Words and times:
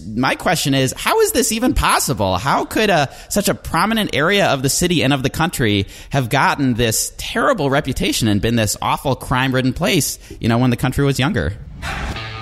my 0.00 0.34
question 0.34 0.74
is, 0.74 0.94
how 0.96 1.20
is 1.20 1.32
this 1.32 1.52
even 1.52 1.74
possible? 1.74 2.36
How 2.38 2.64
could 2.64 2.90
a, 2.90 3.12
such 3.28 3.48
a 3.48 3.54
prominent 3.54 4.14
area 4.14 4.46
of 4.46 4.62
the 4.62 4.68
city 4.68 5.02
and 5.02 5.12
of 5.12 5.22
the 5.22 5.30
country 5.30 5.86
have 6.10 6.28
gotten 6.28 6.74
this 6.74 7.12
terrible 7.18 7.70
reputation 7.70 8.28
and 8.28 8.40
been 8.40 8.56
this 8.56 8.76
awful 8.80 9.16
crime 9.16 9.54
ridden 9.54 9.72
place, 9.72 10.18
you 10.40 10.48
know, 10.48 10.58
when 10.58 10.70
the 10.70 10.76
country 10.76 11.04
was 11.04 11.18
younger? 11.18 11.52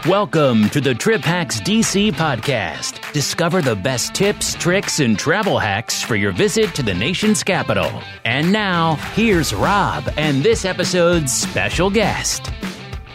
Welcome 0.06 0.70
to 0.70 0.80
the 0.80 0.94
Trip 0.94 1.20
Hacks 1.20 1.60
DC 1.60 2.12
podcast. 2.12 3.12
Discover 3.12 3.60
the 3.60 3.76
best 3.76 4.14
tips, 4.14 4.54
tricks, 4.54 4.98
and 4.98 5.18
travel 5.18 5.58
hacks 5.58 6.02
for 6.02 6.16
your 6.16 6.32
visit 6.32 6.74
to 6.76 6.82
the 6.82 6.94
nation's 6.94 7.42
capital. 7.42 8.02
And 8.24 8.50
now, 8.50 8.94
here's 9.14 9.54
Rob 9.54 10.08
and 10.16 10.42
this 10.42 10.64
episode's 10.64 11.32
special 11.32 11.90
guest. 11.90 12.50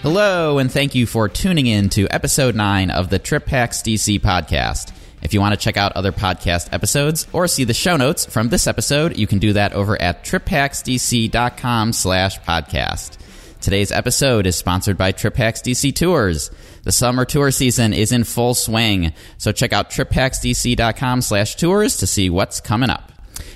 Hello, 0.05 0.59
and 0.59 0.71
thank 0.71 0.93
you 0.93 1.07
for 1.07 1.27
tuning 1.27 1.65
in 1.65 1.89
to 1.89 2.07
episode 2.11 2.53
9 2.53 2.91
of 2.91 3.09
the 3.09 3.17
Trip 3.17 3.47
Hacks 3.47 3.81
DC 3.81 4.19
podcast. 4.19 4.93
If 5.23 5.33
you 5.33 5.39
want 5.39 5.55
to 5.55 5.59
check 5.59 5.77
out 5.77 5.93
other 5.93 6.11
podcast 6.11 6.71
episodes 6.71 7.25
or 7.33 7.47
see 7.47 7.63
the 7.63 7.73
show 7.73 7.97
notes 7.97 8.23
from 8.23 8.49
this 8.49 8.67
episode, 8.67 9.17
you 9.17 9.25
can 9.25 9.39
do 9.39 9.53
that 9.53 9.73
over 9.73 9.99
at 9.99 10.23
triphacksdc.com 10.23 11.91
slash 11.91 12.39
podcast. 12.41 13.17
Today's 13.61 13.91
episode 13.91 14.45
is 14.45 14.55
sponsored 14.55 14.95
by 14.95 15.11
Trip 15.11 15.35
Hacks 15.35 15.63
DC 15.63 15.95
Tours. 15.95 16.51
The 16.83 16.91
summer 16.91 17.25
tour 17.25 17.49
season 17.49 17.91
is 17.91 18.11
in 18.11 18.25
full 18.25 18.53
swing, 18.53 19.11
so 19.39 19.51
check 19.51 19.73
out 19.73 19.89
triphacksdc.com 19.89 21.23
slash 21.23 21.55
tours 21.55 21.97
to 21.97 22.05
see 22.05 22.29
what's 22.29 22.61
coming 22.61 22.91
up. 22.91 23.11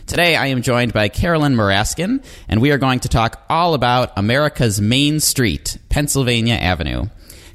Today 0.05 0.35
I 0.35 0.47
am 0.47 0.61
joined 0.61 0.91
by 0.91 1.07
Carolyn 1.07 1.55
Muraskin, 1.55 2.23
and 2.47 2.61
we 2.61 2.71
are 2.71 2.77
going 2.77 2.99
to 3.01 3.09
talk 3.09 3.43
all 3.49 3.73
about 3.73 4.11
America's 4.17 4.81
Main 4.81 5.19
Street, 5.19 5.77
Pennsylvania 5.89 6.55
Avenue. 6.55 7.05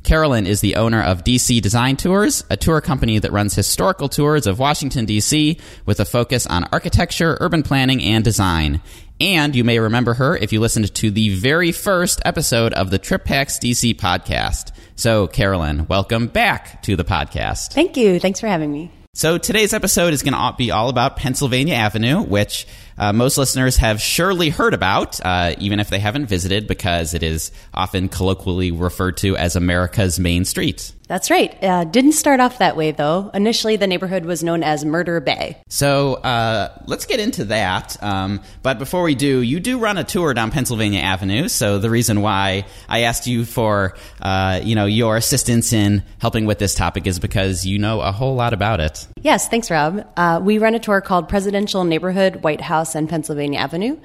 Carolyn 0.05 0.47
is 0.47 0.60
the 0.60 0.77
owner 0.77 1.02
of 1.02 1.24
DC 1.24 1.62
Design 1.62 1.97
Tours, 1.97 2.45
a 2.50 2.56
tour 2.56 2.80
company 2.80 3.19
that 3.19 3.33
runs 3.33 3.55
historical 3.55 4.09
tours 4.09 4.47
of 4.47 4.59
Washington, 4.59 5.06
D.C., 5.06 5.59
with 5.87 5.98
a 5.98 6.05
focus 6.05 6.47
on 6.47 6.69
architecture, 6.72 7.39
urban 7.41 7.62
planning, 7.62 8.03
and 8.03 8.22
design. 8.22 8.83
And 9.19 9.56
you 9.56 9.64
may 9.64 9.78
remember 9.78 10.14
her 10.14 10.36
if 10.36 10.53
you 10.53 10.61
listened 10.61 10.94
to 10.94 11.11
the 11.11 11.31
very 11.31 11.72
first 11.72 12.20
episode 12.25 12.75
of 12.75 12.91
the 12.91 12.98
Trip 12.98 13.27
Hacks 13.27 13.59
DC 13.59 13.97
podcast. 13.97 14.72
So, 14.94 15.27
Carolyn, 15.27 15.86
welcome 15.86 16.27
back 16.27 16.83
to 16.83 16.97
the 16.97 17.05
podcast. 17.05 17.72
Thank 17.72 17.97
you. 17.97 18.20
Thanks 18.20 18.41
for 18.41 18.47
having 18.47 18.70
me. 18.70 18.91
So 19.16 19.38
today's 19.38 19.72
episode 19.72 20.12
is 20.12 20.24
going 20.24 20.34
to 20.34 20.54
be 20.58 20.72
all 20.72 20.88
about 20.88 21.14
Pennsylvania 21.16 21.76
Avenue, 21.76 22.20
which 22.20 22.66
uh, 22.98 23.12
most 23.12 23.39
listeners 23.39 23.77
have 23.78 24.00
surely 24.00 24.50
heard 24.50 24.75
about, 24.75 25.20
uh, 25.25 25.55
even 25.59 25.81
if 25.81 25.91
they 25.91 25.98
haven't 25.98 26.27
visited, 26.27 26.67
because 26.67 27.14
it 27.14 27.23
is 27.23 27.50
often 27.73 28.09
colloquially 28.09 28.70
referred 28.70 29.17
to 29.19 29.37
as 29.37 29.56
America's 29.56 30.19
main 30.19 30.45
street. 30.45 30.92
That's 31.06 31.31
right. 31.31 31.62
Uh, 31.62 31.84
didn't 31.84 32.12
start 32.12 32.41
off 32.41 32.59
that 32.59 32.77
way, 32.77 32.91
though. 32.91 33.31
Initially, 33.34 33.77
the 33.77 33.87
neighborhood 33.87 34.25
was 34.25 34.42
known 34.42 34.62
as 34.62 34.84
Murder 34.84 35.20
Bay. 35.20 35.59
So 35.69 36.15
uh, 36.15 36.77
let's 36.87 37.05
get 37.05 37.20
into 37.20 37.45
that. 37.47 38.03
Um, 38.03 38.41
but 38.62 38.78
before 38.78 39.03
we 39.03 39.15
do, 39.15 39.41
you 39.41 39.61
do 39.61 39.78
run 39.78 39.98
a 39.98 40.05
tour 40.05 40.33
down 40.33 40.50
Pennsylvania 40.50 41.00
Avenue. 41.00 41.48
So 41.48 41.78
the 41.78 41.91
reason 41.91 42.22
why 42.22 42.67
I 42.89 43.00
asked 43.00 43.27
you 43.27 43.45
for 43.45 43.97
uh, 44.22 44.61
you 44.62 44.75
know 44.75 44.87
your 44.87 45.17
assistance 45.17 45.72
in 45.72 46.03
helping 46.19 46.47
with 46.47 46.59
this 46.59 46.75
topic 46.75 47.06
is 47.06 47.19
because 47.19 47.67
you 47.67 47.78
know 47.78 48.00
a 48.00 48.12
whole 48.12 48.34
lot 48.34 48.55
about 48.55 48.81
it. 48.81 49.06
Yes, 49.20 49.48
thanks, 49.48 49.70
Rob. 49.70 50.06
Uh, 50.17 50.41
we 50.42 50.59
run 50.59 50.75
a 50.75 50.78
tour 50.78 51.00
called 51.00 51.28
Presidential 51.28 51.84
Neighborhood 51.84 52.42
White 52.42 52.61
House 52.61 52.83
and 52.94 53.08
Pennsylvania 53.08 53.58
Avenue. 53.58 53.96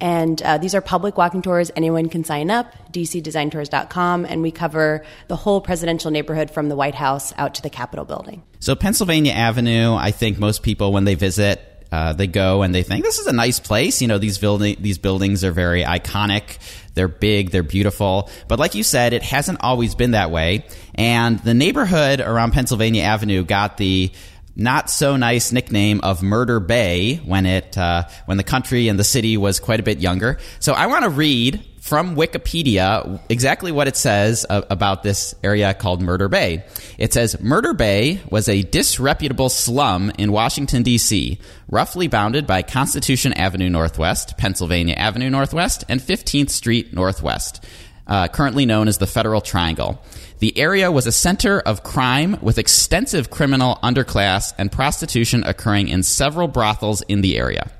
And 0.00 0.42
uh, 0.42 0.58
these 0.58 0.74
are 0.74 0.80
public 0.80 1.16
walking 1.16 1.42
tours. 1.42 1.70
Anyone 1.76 2.08
can 2.08 2.24
sign 2.24 2.50
up, 2.50 2.74
dcdesigntours.com, 2.92 4.26
and 4.26 4.42
we 4.42 4.50
cover 4.50 5.04
the 5.28 5.36
whole 5.36 5.60
presidential 5.60 6.10
neighborhood 6.10 6.50
from 6.50 6.68
the 6.68 6.76
White 6.76 6.96
House 6.96 7.32
out 7.38 7.54
to 7.54 7.62
the 7.62 7.70
Capitol 7.70 8.04
building. 8.04 8.42
So, 8.58 8.74
Pennsylvania 8.74 9.32
Avenue, 9.32 9.94
I 9.94 10.10
think 10.10 10.38
most 10.38 10.62
people, 10.62 10.92
when 10.92 11.04
they 11.04 11.14
visit, 11.14 11.60
uh, 11.92 12.12
they 12.12 12.26
go 12.26 12.62
and 12.62 12.74
they 12.74 12.82
think 12.82 13.04
this 13.04 13.20
is 13.20 13.28
a 13.28 13.32
nice 13.32 13.60
place. 13.60 14.02
You 14.02 14.08
know, 14.08 14.18
these 14.18 14.38
building 14.38 14.76
these 14.80 14.98
buildings 14.98 15.44
are 15.44 15.52
very 15.52 15.84
iconic. 15.84 16.58
They're 16.94 17.06
big, 17.06 17.50
they're 17.50 17.62
beautiful. 17.62 18.30
But 18.48 18.58
like 18.58 18.74
you 18.74 18.82
said, 18.82 19.12
it 19.12 19.22
hasn't 19.22 19.60
always 19.60 19.94
been 19.94 20.10
that 20.10 20.32
way. 20.32 20.66
And 20.96 21.38
the 21.38 21.54
neighborhood 21.54 22.20
around 22.20 22.50
Pennsylvania 22.50 23.04
Avenue 23.04 23.44
got 23.44 23.76
the 23.76 24.10
not 24.56 24.90
so 24.90 25.16
nice 25.16 25.52
nickname 25.52 26.00
of 26.02 26.22
Murder 26.22 26.60
Bay 26.60 27.16
when 27.16 27.46
it 27.46 27.76
uh, 27.76 28.04
when 28.26 28.36
the 28.36 28.44
country 28.44 28.88
and 28.88 28.98
the 28.98 29.04
city 29.04 29.36
was 29.36 29.60
quite 29.60 29.80
a 29.80 29.82
bit 29.82 29.98
younger. 29.98 30.38
So 30.60 30.72
I 30.72 30.86
want 30.86 31.04
to 31.04 31.10
read 31.10 31.64
from 31.84 32.16
Wikipedia 32.16 33.20
exactly 33.28 33.70
what 33.70 33.86
it 33.88 33.94
says 33.94 34.46
about 34.48 35.02
this 35.02 35.34
area 35.44 35.74
called 35.74 36.00
Murder 36.00 36.30
Bay. 36.30 36.64
It 36.96 37.12
says 37.12 37.38
Murder 37.40 37.74
Bay 37.74 38.22
was 38.30 38.48
a 38.48 38.62
disreputable 38.62 39.50
slum 39.50 40.10
in 40.16 40.32
Washington 40.32 40.82
D.C., 40.82 41.38
roughly 41.68 42.08
bounded 42.08 42.46
by 42.46 42.62
Constitution 42.62 43.34
Avenue 43.34 43.68
Northwest, 43.68 44.38
Pennsylvania 44.38 44.94
Avenue 44.94 45.28
Northwest, 45.28 45.84
and 45.86 46.00
15th 46.00 46.48
Street 46.48 46.94
Northwest. 46.94 47.62
Uh, 48.06 48.28
currently 48.28 48.66
known 48.66 48.86
as 48.86 48.98
the 48.98 49.06
Federal 49.06 49.40
Triangle. 49.40 50.02
The 50.40 50.58
area 50.58 50.92
was 50.92 51.06
a 51.06 51.12
center 51.12 51.58
of 51.60 51.82
crime 51.82 52.36
with 52.42 52.58
extensive 52.58 53.30
criminal 53.30 53.78
underclass 53.82 54.52
and 54.58 54.70
prostitution 54.70 55.42
occurring 55.42 55.88
in 55.88 56.02
several 56.02 56.46
brothels 56.46 57.00
in 57.00 57.22
the 57.22 57.38
area. 57.38 57.70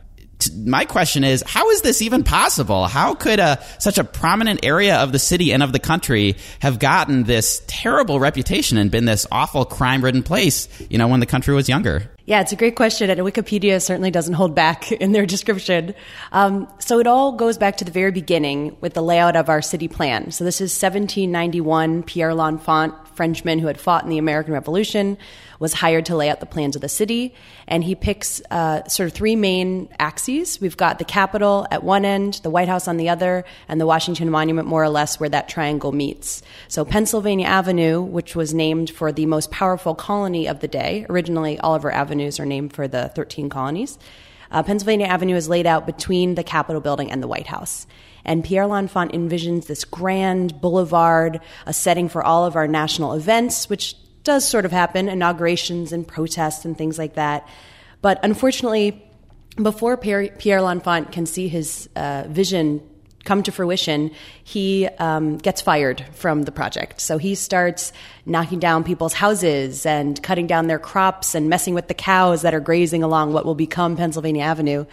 My 0.56 0.86
question 0.86 1.24
is 1.24 1.42
how 1.46 1.68
is 1.70 1.82
this 1.82 2.00
even 2.00 2.24
possible? 2.24 2.86
How 2.86 3.14
could 3.14 3.38
a, 3.38 3.62
such 3.78 3.98
a 3.98 4.04
prominent 4.04 4.60
area 4.64 4.96
of 4.96 5.12
the 5.12 5.18
city 5.18 5.52
and 5.52 5.62
of 5.62 5.72
the 5.72 5.78
country 5.78 6.36
have 6.60 6.78
gotten 6.78 7.24
this 7.24 7.62
terrible 7.66 8.18
reputation 8.18 8.78
and 8.78 8.90
been 8.90 9.04
this 9.04 9.26
awful 9.30 9.64
crime 9.64 10.02
ridden 10.02 10.22
place 10.22 10.68
you 10.88 10.98
know 10.98 11.08
when 11.08 11.20
the 11.20 11.26
country 11.26 11.54
was 11.54 11.68
younger 11.68 12.10
yeah, 12.26 12.40
it's 12.40 12.52
a 12.52 12.56
great 12.56 12.74
question, 12.74 13.10
and 13.10 13.20
Wikipedia 13.20 13.82
certainly 13.82 14.10
doesn't 14.10 14.34
hold 14.34 14.54
back 14.54 14.90
in 15.04 15.12
their 15.12 15.26
description. 15.26 15.94
Um, 16.32 16.68
so 16.78 16.98
it 16.98 17.06
all 17.06 17.32
goes 17.32 17.58
back 17.58 17.76
to 17.78 17.84
the 17.84 17.90
very 17.90 18.12
beginning 18.12 18.76
with 18.80 18.94
the 18.94 19.02
layout 19.02 19.36
of 19.36 19.50
our 19.50 19.60
city 19.60 19.88
plan. 19.88 20.30
So 20.30 20.44
this 20.44 20.56
is 20.56 20.70
1791. 20.72 22.02
Pierre 22.04 22.34
L'Enfant, 22.34 22.94
Frenchman 23.14 23.58
who 23.58 23.66
had 23.66 23.78
fought 23.78 24.04
in 24.04 24.10
the 24.10 24.18
American 24.18 24.54
Revolution, 24.54 25.18
was 25.58 25.74
hired 25.74 26.06
to 26.06 26.16
lay 26.16 26.30
out 26.30 26.40
the 26.40 26.46
plans 26.46 26.76
of 26.76 26.82
the 26.82 26.88
city, 26.88 27.34
and 27.68 27.84
he 27.84 27.94
picks 27.94 28.40
uh, 28.50 28.86
sort 28.88 29.08
of 29.08 29.12
three 29.12 29.36
main 29.36 29.88
axes. 29.98 30.60
We've 30.60 30.76
got 30.76 30.98
the 30.98 31.04
Capitol 31.04 31.66
at 31.70 31.84
one 31.84 32.04
end, 32.04 32.40
the 32.42 32.50
White 32.50 32.68
House 32.68 32.88
on 32.88 32.96
the 32.96 33.10
other, 33.10 33.44
and 33.68 33.80
the 33.80 33.86
Washington 33.86 34.30
Monument 34.30 34.66
more 34.66 34.82
or 34.82 34.88
less 34.88 35.20
where 35.20 35.28
that 35.28 35.48
triangle 35.48 35.92
meets. 35.92 36.42
So 36.68 36.84
Pennsylvania 36.84 37.46
Avenue, 37.46 38.00
which 38.00 38.34
was 38.34 38.54
named 38.54 38.90
for 38.90 39.12
the 39.12 39.26
most 39.26 39.50
powerful 39.50 39.94
colony 39.94 40.48
of 40.48 40.60
the 40.60 40.68
day, 40.68 41.06
originally 41.08 41.58
Oliver 41.60 41.92
Avenue 41.92 42.14
avenues 42.14 42.38
are 42.38 42.46
named 42.46 42.72
for 42.72 42.86
the 42.86 43.08
13 43.08 43.48
colonies. 43.48 43.98
Uh, 44.50 44.62
Pennsylvania 44.62 45.06
Avenue 45.06 45.34
is 45.34 45.48
laid 45.48 45.66
out 45.66 45.84
between 45.84 46.36
the 46.36 46.44
Capitol 46.44 46.80
building 46.80 47.10
and 47.10 47.22
the 47.22 47.26
White 47.26 47.48
House. 47.48 47.86
And 48.24 48.44
Pierre 48.44 48.66
L'Enfant 48.66 49.12
envisions 49.12 49.66
this 49.66 49.84
grand 49.84 50.60
boulevard, 50.60 51.40
a 51.66 51.72
setting 51.72 52.08
for 52.08 52.22
all 52.22 52.46
of 52.46 52.56
our 52.56 52.68
national 52.68 53.14
events, 53.14 53.68
which 53.68 53.96
does 54.24 54.48
sort 54.48 54.64
of 54.64 54.72
happen, 54.72 55.08
inaugurations 55.08 55.92
and 55.92 56.06
protests 56.06 56.64
and 56.64 56.76
things 56.76 56.98
like 56.98 57.14
that. 57.14 57.46
But 58.02 58.18
unfortunately, 58.22 59.02
before 59.56 59.96
Pierre, 59.96 60.28
Pierre 60.38 60.62
L'Enfant 60.62 61.12
can 61.12 61.26
see 61.26 61.48
his 61.48 61.88
uh, 61.94 62.24
vision 62.28 62.82
come 63.24 63.42
to 63.42 63.52
fruition, 63.52 64.10
he 64.42 64.86
um, 64.98 65.38
gets 65.38 65.60
fired 65.60 66.04
from 66.12 66.42
the 66.42 66.52
project. 66.52 67.00
So 67.00 67.18
he 67.18 67.34
starts 67.34 67.92
knocking 68.26 68.58
down 68.58 68.84
people's 68.84 69.14
houses 69.14 69.86
and 69.86 70.22
cutting 70.22 70.46
down 70.46 70.66
their 70.66 70.78
crops 70.78 71.34
and 71.34 71.48
messing 71.48 71.74
with 71.74 71.88
the 71.88 71.94
cows 71.94 72.42
that 72.42 72.54
are 72.54 72.60
grazing 72.60 73.02
along 73.02 73.32
what 73.32 73.46
will 73.46 73.54
become 73.54 73.96
Pennsylvania 73.96 74.42
Avenue. 74.44 74.84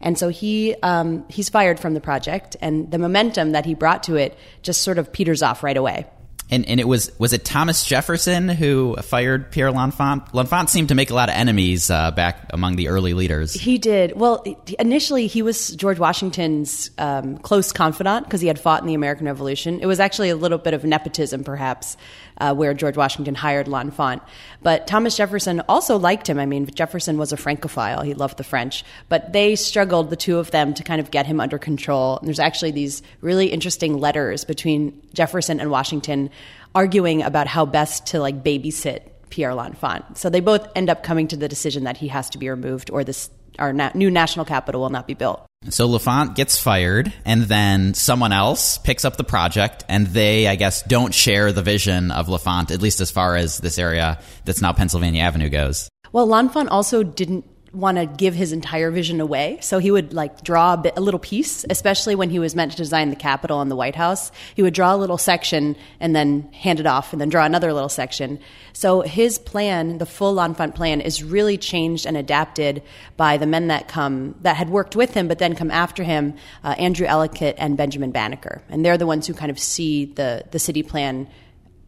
And 0.00 0.16
so 0.16 0.28
he 0.28 0.74
um, 0.82 1.24
he's 1.28 1.48
fired 1.50 1.78
from 1.78 1.92
the 1.92 2.00
project, 2.00 2.56
and 2.62 2.90
the 2.90 2.98
momentum 2.98 3.52
that 3.52 3.66
he 3.66 3.74
brought 3.74 4.04
to 4.04 4.16
it 4.16 4.38
just 4.62 4.82
sort 4.82 4.96
of 4.96 5.12
peters 5.12 5.42
off 5.42 5.62
right 5.62 5.76
away. 5.76 6.06
And, 6.50 6.66
and 6.66 6.80
it 6.80 6.88
was 6.88 7.12
was 7.18 7.32
it 7.32 7.44
Thomas 7.44 7.84
Jefferson 7.84 8.48
who 8.48 8.96
fired 8.96 9.50
Pierre 9.52 9.70
L'Enfant? 9.70 10.22
L'Enfant 10.34 10.68
seemed 10.68 10.88
to 10.88 10.94
make 10.94 11.10
a 11.10 11.14
lot 11.14 11.28
of 11.28 11.36
enemies 11.36 11.90
uh, 11.90 12.10
back 12.10 12.46
among 12.50 12.76
the 12.76 12.88
early 12.88 13.14
leaders. 13.14 13.54
He 13.54 13.78
did. 13.78 14.16
Well, 14.16 14.44
initially 14.78 15.26
he 15.28 15.42
was 15.42 15.68
George 15.70 15.98
Washington's 15.98 16.90
um, 16.98 17.38
close 17.38 17.72
confidant 17.72 18.26
because 18.26 18.40
he 18.40 18.48
had 18.48 18.58
fought 18.58 18.80
in 18.82 18.88
the 18.88 18.94
American 18.94 19.26
Revolution. 19.26 19.80
It 19.80 19.86
was 19.86 20.00
actually 20.00 20.30
a 20.30 20.36
little 20.36 20.58
bit 20.58 20.74
of 20.74 20.84
nepotism, 20.84 21.44
perhaps, 21.44 21.96
uh, 22.40 22.54
where 22.54 22.74
George 22.74 22.96
Washington 22.96 23.34
hired 23.34 23.68
L'Enfant. 23.68 24.22
But 24.62 24.86
Thomas 24.86 25.16
Jefferson 25.16 25.60
also 25.68 25.98
liked 25.98 26.28
him. 26.28 26.38
I 26.38 26.46
mean, 26.46 26.66
Jefferson 26.66 27.18
was 27.18 27.32
a 27.32 27.36
Francophile; 27.36 28.02
he 28.02 28.14
loved 28.14 28.36
the 28.36 28.44
French. 28.44 28.84
But 29.08 29.32
they 29.32 29.56
struggled, 29.56 30.10
the 30.10 30.16
two 30.16 30.38
of 30.38 30.50
them, 30.50 30.74
to 30.74 30.82
kind 30.82 31.00
of 31.00 31.10
get 31.10 31.26
him 31.26 31.40
under 31.40 31.58
control. 31.58 32.18
And 32.18 32.26
there's 32.26 32.40
actually 32.40 32.72
these 32.72 33.02
really 33.20 33.46
interesting 33.46 33.98
letters 33.98 34.44
between 34.44 35.00
Jefferson 35.14 35.60
and 35.60 35.70
Washington 35.70 36.30
arguing 36.74 37.22
about 37.22 37.46
how 37.46 37.66
best 37.66 38.06
to 38.06 38.20
like 38.20 38.42
babysit 38.42 39.00
Pierre 39.30 39.54
L'Enfant. 39.54 40.16
So 40.16 40.30
they 40.30 40.40
both 40.40 40.66
end 40.74 40.90
up 40.90 41.02
coming 41.02 41.28
to 41.28 41.36
the 41.36 41.48
decision 41.48 41.84
that 41.84 41.96
he 41.96 42.08
has 42.08 42.30
to 42.30 42.38
be 42.38 42.48
removed 42.48 42.90
or 42.90 43.04
this 43.04 43.30
our 43.58 43.72
na- 43.72 43.90
new 43.94 44.10
national 44.10 44.44
capital 44.44 44.80
will 44.80 44.90
not 44.90 45.06
be 45.06 45.14
built. 45.14 45.49
So 45.68 45.86
L'Enfant 45.86 46.34
gets 46.34 46.58
fired, 46.58 47.12
and 47.26 47.42
then 47.42 47.92
someone 47.92 48.32
else 48.32 48.78
picks 48.78 49.04
up 49.04 49.18
the 49.18 49.24
project, 49.24 49.84
and 49.90 50.06
they, 50.06 50.46
I 50.46 50.56
guess, 50.56 50.82
don't 50.82 51.12
share 51.12 51.52
the 51.52 51.60
vision 51.60 52.10
of 52.10 52.30
L'Enfant, 52.30 52.70
at 52.70 52.80
least 52.80 53.02
as 53.02 53.10
far 53.10 53.36
as 53.36 53.58
this 53.58 53.78
area 53.78 54.18
that's 54.46 54.62
now 54.62 54.72
Pennsylvania 54.72 55.20
Avenue 55.20 55.50
goes. 55.50 55.90
Well, 56.12 56.26
L'Enfant 56.26 56.70
also 56.70 57.02
didn't 57.02 57.44
want 57.72 57.98
to 57.98 58.06
give 58.06 58.34
his 58.34 58.52
entire 58.52 58.90
vision 58.90 59.20
away. 59.20 59.58
So 59.60 59.78
he 59.78 59.90
would 59.90 60.12
like 60.12 60.42
draw 60.42 60.74
a, 60.74 60.76
bit, 60.76 60.94
a, 60.96 61.00
little 61.00 61.20
piece, 61.20 61.64
especially 61.70 62.16
when 62.16 62.28
he 62.28 62.40
was 62.40 62.56
meant 62.56 62.72
to 62.72 62.76
design 62.76 63.10
the 63.10 63.16
Capitol 63.16 63.60
and 63.60 63.70
the 63.70 63.76
White 63.76 63.94
House. 63.94 64.32
He 64.56 64.62
would 64.62 64.74
draw 64.74 64.94
a 64.94 64.96
little 64.96 65.18
section 65.18 65.76
and 66.00 66.14
then 66.14 66.50
hand 66.52 66.80
it 66.80 66.86
off 66.86 67.12
and 67.12 67.20
then 67.20 67.28
draw 67.28 67.44
another 67.44 67.72
little 67.72 67.88
section. 67.88 68.40
So 68.72 69.02
his 69.02 69.38
plan, 69.38 69.98
the 69.98 70.06
full 70.06 70.34
L'Enfant 70.34 70.74
plan, 70.74 71.00
is 71.00 71.22
really 71.22 71.56
changed 71.56 72.06
and 72.06 72.16
adapted 72.16 72.82
by 73.16 73.36
the 73.36 73.46
men 73.46 73.68
that 73.68 73.86
come, 73.86 74.34
that 74.42 74.56
had 74.56 74.68
worked 74.68 74.96
with 74.96 75.14
him, 75.14 75.28
but 75.28 75.38
then 75.38 75.54
come 75.54 75.70
after 75.70 76.02
him, 76.02 76.34
uh, 76.64 76.74
Andrew 76.78 77.06
Ellicott 77.06 77.54
and 77.58 77.76
Benjamin 77.76 78.10
Banneker. 78.10 78.62
And 78.68 78.84
they're 78.84 78.98
the 78.98 79.06
ones 79.06 79.28
who 79.28 79.34
kind 79.34 79.50
of 79.50 79.58
see 79.58 80.06
the, 80.06 80.44
the 80.50 80.58
city 80.58 80.82
plan 80.82 81.28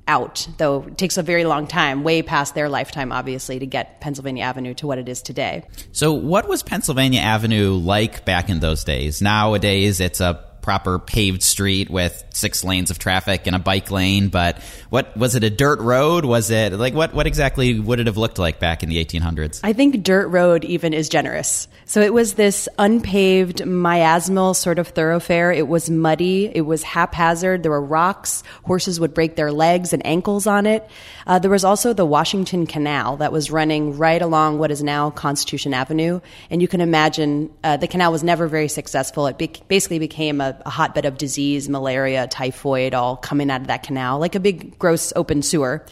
out, 0.09 0.47
though 0.59 0.83
it 0.83 0.99
takes 0.99 1.17
a 1.17 1.23
very 1.23 1.45
long 1.45 1.67
time, 1.67 2.03
way 2.03 2.23
past 2.23 2.55
their 2.55 2.69
lifetime, 2.69 3.13
obviously, 3.13 3.59
to 3.59 3.67
get 3.67 4.01
Pennsylvania 4.01 4.45
Avenue 4.45 4.75
to 4.75 4.87
what 4.87 4.99
it 4.99 5.09
is 5.09 5.23
today. 5.23 5.65
So, 5.93 6.13
what 6.13 6.49
was 6.49 6.63
Pennsylvania 6.63 7.21
Avenue 7.21 7.75
like 7.75 8.25
back 8.25 8.49
in 8.49 8.61
those 8.61 8.85
days? 8.85 9.23
Nowadays, 9.23 10.01
it's 10.01 10.21
a 10.21 10.45
proper 10.63 10.99
paved 10.99 11.43
street 11.43 11.91
with 11.91 12.25
six 12.31 12.65
lanes 12.65 12.91
of 12.91 12.99
traffic 12.99 13.47
and 13.47 13.55
a 13.55 13.59
bike 13.59 13.91
lane. 13.91 14.29
But 14.29 14.59
what 14.89 15.17
was 15.17 15.35
it? 15.35 15.45
A 15.45 15.51
dirt 15.51 15.81
road? 15.81 16.25
Was 16.25 16.51
it 16.51 16.73
like 16.73 16.95
what? 16.95 17.13
What 17.13 17.27
exactly 17.27 17.79
would 17.79 18.01
it 18.01 18.07
have 18.07 18.17
looked 18.17 18.39
like 18.39 18.59
back 18.61 18.83
in 18.83 18.89
the 18.89 19.05
1800s? 19.05 19.61
I 19.63 19.73
think 19.73 20.03
dirt 20.03 20.29
road 20.29 20.65
even 20.65 20.95
is 20.95 21.09
generous. 21.09 21.69
So 21.85 22.01
it 22.01 22.15
was 22.15 22.35
this 22.35 22.69
unpaved, 22.79 23.59
miasmal 23.59 24.57
sort 24.57 24.79
of 24.79 24.89
thoroughfare. 24.89 25.53
It 25.53 25.69
was 25.69 25.91
muddy. 25.91 26.51
It 26.55 26.63
was 26.63 26.83
haphazard. 26.83 27.63
There 27.63 27.71
were 27.71 27.83
rocks. 27.83 28.43
Horses 28.63 28.99
would 29.01 29.13
break 29.13 29.37
their 29.37 29.53
legs 29.53 29.93
and 29.93 30.05
ankles 30.07 30.47
on 30.47 30.67
it. 30.67 30.89
Uh, 31.27 31.39
there 31.39 31.51
was 31.51 31.65
also 31.65 31.93
the 31.93 32.07
Washington 32.07 32.67
Canal 32.67 33.19
that 33.19 33.33
was 33.33 33.51
running 33.51 33.99
right 33.99 34.23
along 34.23 34.59
what 34.59 34.71
is 34.71 34.83
now 34.83 35.11
Constitution 35.11 35.75
Avenue. 35.75 36.21
And 36.51 36.63
you 36.63 36.69
can 36.69 36.81
imagine 36.81 37.51
uh, 37.63 37.77
the 37.77 37.89
canal 37.89 38.13
was 38.13 38.23
never 38.23 38.47
very 38.47 38.69
successful. 38.69 39.27
It 39.27 39.39
be- 39.39 39.53
basically 39.69 39.99
became 39.99 40.41
a 40.41 40.52
a, 40.65 40.71
hotbed 40.71 41.05
of 41.05 41.19
disease, 41.19 41.69
malaria, 41.69 42.27
typhoid, 42.27 42.95
all 42.95 43.17
coming 43.17 43.51
out 43.51 43.63
of 43.63 43.67
that 43.69 43.83
canal, 43.83 44.19
like 44.19 44.35
a 44.35 44.41
big, 44.41 44.79
gross 44.79 45.13
open 45.17 45.43
sewer. 45.43 45.85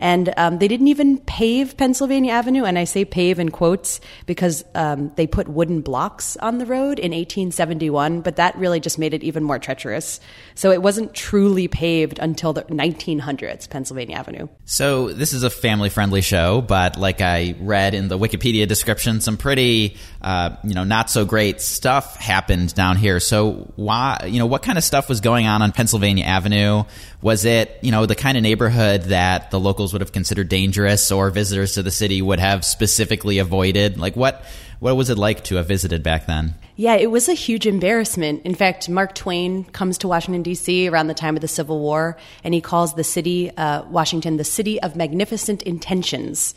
And 0.00 0.32
um, 0.36 0.58
they 0.58 0.66
didn't 0.66 0.88
even 0.88 1.18
pave 1.18 1.76
Pennsylvania 1.76 2.32
Avenue. 2.32 2.64
And 2.64 2.78
I 2.78 2.84
say 2.84 3.04
pave 3.04 3.38
in 3.38 3.50
quotes 3.50 4.00
because 4.26 4.64
um, 4.74 5.12
they 5.16 5.26
put 5.26 5.46
wooden 5.46 5.82
blocks 5.82 6.36
on 6.38 6.58
the 6.58 6.66
road 6.66 6.98
in 6.98 7.12
1871, 7.12 8.22
but 8.22 8.36
that 8.36 8.56
really 8.56 8.80
just 8.80 8.98
made 8.98 9.14
it 9.14 9.22
even 9.22 9.44
more 9.44 9.58
treacherous. 9.58 10.20
So 10.54 10.72
it 10.72 10.82
wasn't 10.82 11.14
truly 11.14 11.68
paved 11.68 12.18
until 12.18 12.52
the 12.52 12.62
1900s, 12.62 13.68
Pennsylvania 13.68 14.16
Avenue. 14.16 14.48
So 14.64 15.12
this 15.12 15.32
is 15.32 15.42
a 15.42 15.50
family 15.50 15.90
friendly 15.90 16.22
show, 16.22 16.62
but 16.62 16.98
like 16.98 17.20
I 17.20 17.54
read 17.60 17.94
in 17.94 18.08
the 18.08 18.18
Wikipedia 18.18 18.66
description, 18.66 19.20
some 19.20 19.36
pretty, 19.36 19.96
uh, 20.22 20.56
you 20.64 20.74
know, 20.74 20.84
not 20.84 21.10
so 21.10 21.24
great 21.24 21.60
stuff 21.60 22.16
happened 22.16 22.74
down 22.74 22.96
here. 22.96 23.20
So 23.20 23.72
why, 23.76 24.26
you 24.26 24.38
know, 24.38 24.46
what 24.46 24.62
kind 24.62 24.78
of 24.78 24.84
stuff 24.84 25.08
was 25.08 25.20
going 25.20 25.46
on 25.46 25.60
on 25.60 25.72
Pennsylvania 25.72 26.24
Avenue? 26.24 26.84
Was 27.20 27.44
it, 27.44 27.78
you 27.82 27.90
know, 27.90 28.06
the 28.06 28.14
kind 28.14 28.38
of 28.38 28.42
neighborhood 28.42 29.02
that 29.04 29.50
the 29.50 29.60
locals 29.60 29.89
would 29.92 30.02
have 30.02 30.12
considered 30.12 30.48
dangerous 30.48 31.10
or 31.10 31.30
visitors 31.30 31.74
to 31.74 31.82
the 31.82 31.90
city 31.90 32.22
would 32.22 32.40
have 32.40 32.64
specifically 32.64 33.38
avoided? 33.38 33.98
Like 33.98 34.16
what 34.16 34.44
what 34.80 34.96
was 34.96 35.10
it 35.10 35.18
like 35.18 35.44
to 35.44 35.56
have 35.56 35.68
visited 35.68 36.02
back 36.02 36.26
then? 36.26 36.54
Yeah, 36.74 36.94
it 36.94 37.10
was 37.10 37.28
a 37.28 37.34
huge 37.34 37.66
embarrassment. 37.66 38.42
In 38.46 38.54
fact, 38.54 38.88
Mark 38.88 39.14
Twain 39.14 39.64
comes 39.64 39.98
to 39.98 40.08
Washington, 40.08 40.42
D.C. 40.42 40.88
around 40.88 41.08
the 41.08 41.14
time 41.14 41.36
of 41.36 41.42
the 41.42 41.48
Civil 41.48 41.78
War, 41.78 42.16
and 42.42 42.54
he 42.54 42.62
calls 42.62 42.94
the 42.94 43.04
city, 43.04 43.50
uh, 43.58 43.84
Washington, 43.84 44.38
the 44.38 44.44
city 44.44 44.80
of 44.80 44.96
magnificent 44.96 45.62
intentions. 45.64 46.54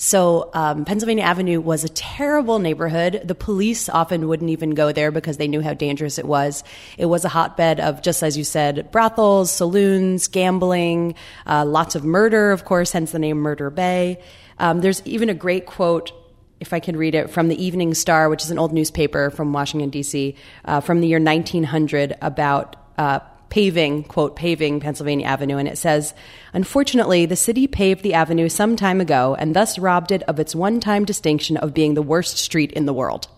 So 0.00 0.50
um, 0.54 0.84
Pennsylvania 0.84 1.24
Avenue 1.24 1.60
was 1.60 1.82
a 1.82 1.88
terrible 1.88 2.60
neighborhood. 2.60 3.20
The 3.24 3.34
police 3.34 3.88
often 3.88 4.28
wouldn't 4.28 4.48
even 4.48 4.70
go 4.70 4.92
there 4.92 5.10
because 5.10 5.38
they 5.38 5.48
knew 5.48 5.60
how 5.60 5.74
dangerous 5.74 6.18
it 6.18 6.24
was. 6.24 6.62
It 6.96 7.06
was 7.06 7.24
a 7.24 7.28
hotbed 7.28 7.80
of, 7.80 8.00
just 8.00 8.22
as 8.22 8.38
you 8.38 8.44
said, 8.44 8.92
brothels, 8.92 9.50
saloons, 9.50 10.28
gambling, 10.28 11.16
uh, 11.46 11.64
lots 11.64 11.96
of 11.96 12.04
murder, 12.04 12.52
of 12.52 12.64
course, 12.64 12.92
hence 12.92 13.10
the 13.10 13.18
name 13.18 13.38
Murder 13.38 13.70
Bay. 13.70 14.22
Um, 14.60 14.80
there's 14.80 15.02
even 15.04 15.30
a 15.30 15.34
great 15.34 15.66
quote 15.66 16.12
if 16.60 16.72
I 16.72 16.80
can 16.80 16.96
read 16.96 17.14
it, 17.14 17.30
from 17.30 17.48
the 17.48 17.62
Evening 17.62 17.94
Star, 17.94 18.28
which 18.28 18.42
is 18.42 18.50
an 18.50 18.58
old 18.58 18.72
newspaper 18.72 19.30
from 19.30 19.52
Washington, 19.52 19.90
D.C., 19.90 20.34
uh, 20.64 20.80
from 20.80 21.00
the 21.00 21.06
year 21.06 21.20
1900 21.20 22.16
about 22.20 22.74
uh, 22.98 23.20
paving, 23.50 24.04
quote, 24.04 24.36
paving 24.36 24.80
Pennsylvania 24.80 25.26
Avenue, 25.26 25.56
and 25.56 25.68
it 25.68 25.78
says, 25.78 26.14
Unfortunately, 26.52 27.26
the 27.26 27.36
city 27.36 27.66
paved 27.66 28.02
the 28.02 28.14
avenue 28.14 28.48
some 28.48 28.76
time 28.76 29.00
ago 29.00 29.36
and 29.38 29.54
thus 29.54 29.78
robbed 29.78 30.12
it 30.12 30.22
of 30.24 30.38
its 30.38 30.54
one 30.54 30.80
time 30.80 31.04
distinction 31.04 31.56
of 31.56 31.74
being 31.74 31.94
the 31.94 32.02
worst 32.02 32.38
street 32.38 32.72
in 32.72 32.86
the 32.86 32.92
world. 32.92 33.28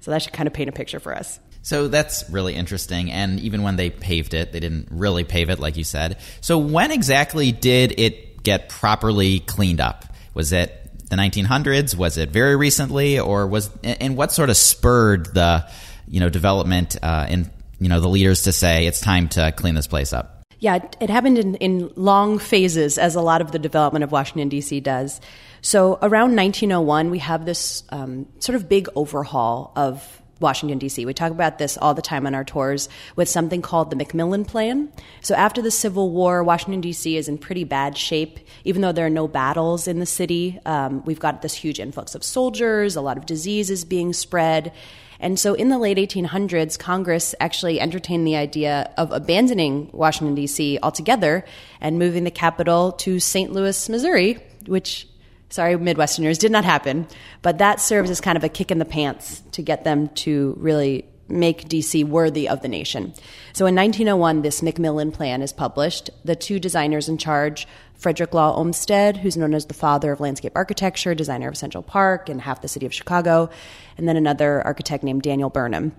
So 0.00 0.10
that 0.10 0.22
should 0.22 0.32
kind 0.32 0.46
of 0.46 0.52
paint 0.52 0.68
a 0.68 0.72
picture 0.72 1.00
for 1.00 1.14
us. 1.14 1.38
So 1.62 1.88
that's 1.88 2.28
really 2.30 2.54
interesting. 2.54 3.10
And 3.12 3.38
even 3.40 3.62
when 3.62 3.76
they 3.76 3.90
paved 3.90 4.32
it, 4.32 4.52
they 4.52 4.60
didn't 4.60 4.88
really 4.90 5.24
pave 5.24 5.50
it, 5.50 5.58
like 5.58 5.76
you 5.76 5.84
said. 5.84 6.18
So 6.40 6.58
when 6.58 6.90
exactly 6.90 7.52
did 7.52 7.98
it 7.98 8.42
get 8.42 8.70
properly 8.70 9.40
cleaned 9.40 9.80
up? 9.80 10.06
Was 10.32 10.52
it 10.52 10.76
the 11.10 11.16
1900s? 11.16 11.94
Was 11.94 12.16
it 12.16 12.30
very 12.30 12.56
recently? 12.56 13.20
Or 13.20 13.46
was, 13.46 13.68
and 13.82 14.16
what 14.16 14.32
sort 14.32 14.48
of 14.48 14.56
spurred 14.56 15.34
the, 15.34 15.68
you 16.08 16.20
know, 16.20 16.30
development 16.30 16.96
uh, 17.02 17.26
in 17.28 17.50
you 17.80 17.88
know 17.88 18.00
the 18.00 18.08
leaders 18.08 18.44
to 18.44 18.52
say 18.52 18.86
it's 18.86 19.00
time 19.00 19.28
to 19.30 19.52
clean 19.52 19.74
this 19.74 19.86
place 19.86 20.12
up? 20.12 20.42
Yeah, 20.60 20.78
it 21.00 21.08
happened 21.08 21.38
in, 21.38 21.54
in 21.56 21.90
long 21.96 22.38
phases, 22.38 22.98
as 22.98 23.14
a 23.14 23.22
lot 23.22 23.40
of 23.40 23.50
the 23.50 23.58
development 23.58 24.04
of 24.04 24.12
Washington, 24.12 24.50
D.C. 24.50 24.80
does. 24.80 25.18
So 25.62 25.94
around 26.02 26.36
1901, 26.36 27.10
we 27.10 27.18
have 27.18 27.46
this 27.46 27.82
um, 27.88 28.26
sort 28.40 28.56
of 28.56 28.68
big 28.68 28.86
overhaul 28.94 29.72
of 29.74 30.20
Washington, 30.38 30.78
D.C. 30.78 31.06
We 31.06 31.14
talk 31.14 31.32
about 31.32 31.58
this 31.58 31.78
all 31.78 31.94
the 31.94 32.02
time 32.02 32.26
on 32.26 32.34
our 32.34 32.44
tours 32.44 32.88
with 33.16 33.28
something 33.28 33.62
called 33.62 33.90
the 33.90 33.96
McMillan 33.96 34.46
Plan. 34.46 34.90
So 35.22 35.34
after 35.34 35.62
the 35.62 35.70
Civil 35.70 36.10
War, 36.10 36.42
Washington, 36.42 36.80
D.C. 36.80 37.16
is 37.16 37.28
in 37.28 37.38
pretty 37.38 37.64
bad 37.64 37.96
shape. 37.96 38.40
Even 38.64 38.82
though 38.82 38.92
there 38.92 39.06
are 39.06 39.10
no 39.10 39.28
battles 39.28 39.86
in 39.86 39.98
the 39.98 40.06
city, 40.06 40.58
um, 40.66 41.04
we've 41.04 41.20
got 41.20 41.42
this 41.42 41.54
huge 41.54 41.78
influx 41.78 42.14
of 42.14 42.24
soldiers, 42.24 42.96
a 42.96 43.00
lot 43.00 43.16
of 43.16 43.26
diseases 43.26 43.84
being 43.84 44.12
spread. 44.12 44.72
And 45.20 45.38
so 45.38 45.54
in 45.54 45.68
the 45.68 45.78
late 45.78 45.98
1800s, 45.98 46.78
Congress 46.78 47.34
actually 47.38 47.78
entertained 47.78 48.26
the 48.26 48.36
idea 48.36 48.90
of 48.96 49.12
abandoning 49.12 49.90
Washington, 49.92 50.34
D.C. 50.34 50.78
altogether 50.82 51.44
and 51.80 51.98
moving 51.98 52.24
the 52.24 52.30
capital 52.30 52.92
to 52.92 53.20
St. 53.20 53.52
Louis, 53.52 53.88
Missouri, 53.88 54.38
which 54.66 55.06
sorry, 55.50 55.74
Midwesterners, 55.74 56.38
did 56.38 56.52
not 56.52 56.64
happen. 56.64 57.06
But 57.42 57.58
that 57.58 57.80
serves 57.80 58.08
as 58.08 58.20
kind 58.20 58.38
of 58.38 58.44
a 58.44 58.48
kick 58.48 58.70
in 58.70 58.78
the 58.78 58.84
pants 58.84 59.42
to 59.52 59.62
get 59.62 59.84
them 59.84 60.08
to 60.08 60.54
really 60.58 61.04
make 61.30 61.68
DC 61.68 62.04
worthy 62.04 62.48
of 62.48 62.62
the 62.62 62.68
nation. 62.68 63.14
So 63.52 63.66
in 63.66 63.74
1901, 63.74 64.42
this 64.42 64.60
McMillan 64.60 65.12
Plan 65.12 65.42
is 65.42 65.52
published. 65.52 66.10
The 66.24 66.36
two 66.36 66.58
designers 66.58 67.08
in 67.08 67.18
charge, 67.18 67.66
Frederick 67.94 68.34
Law 68.34 68.54
Olmsted, 68.56 69.18
who's 69.18 69.36
known 69.36 69.54
as 69.54 69.66
the 69.66 69.74
father 69.74 70.12
of 70.12 70.20
landscape 70.20 70.52
architecture, 70.54 71.14
designer 71.14 71.48
of 71.48 71.56
Central 71.56 71.82
Park 71.82 72.28
and 72.28 72.40
half 72.40 72.62
the 72.62 72.68
city 72.68 72.86
of 72.86 72.94
Chicago, 72.94 73.50
and 73.98 74.08
then 74.08 74.16
another 74.16 74.62
architect 74.62 75.04
named 75.04 75.22
Daniel 75.22 75.50
Burnham. 75.50 75.94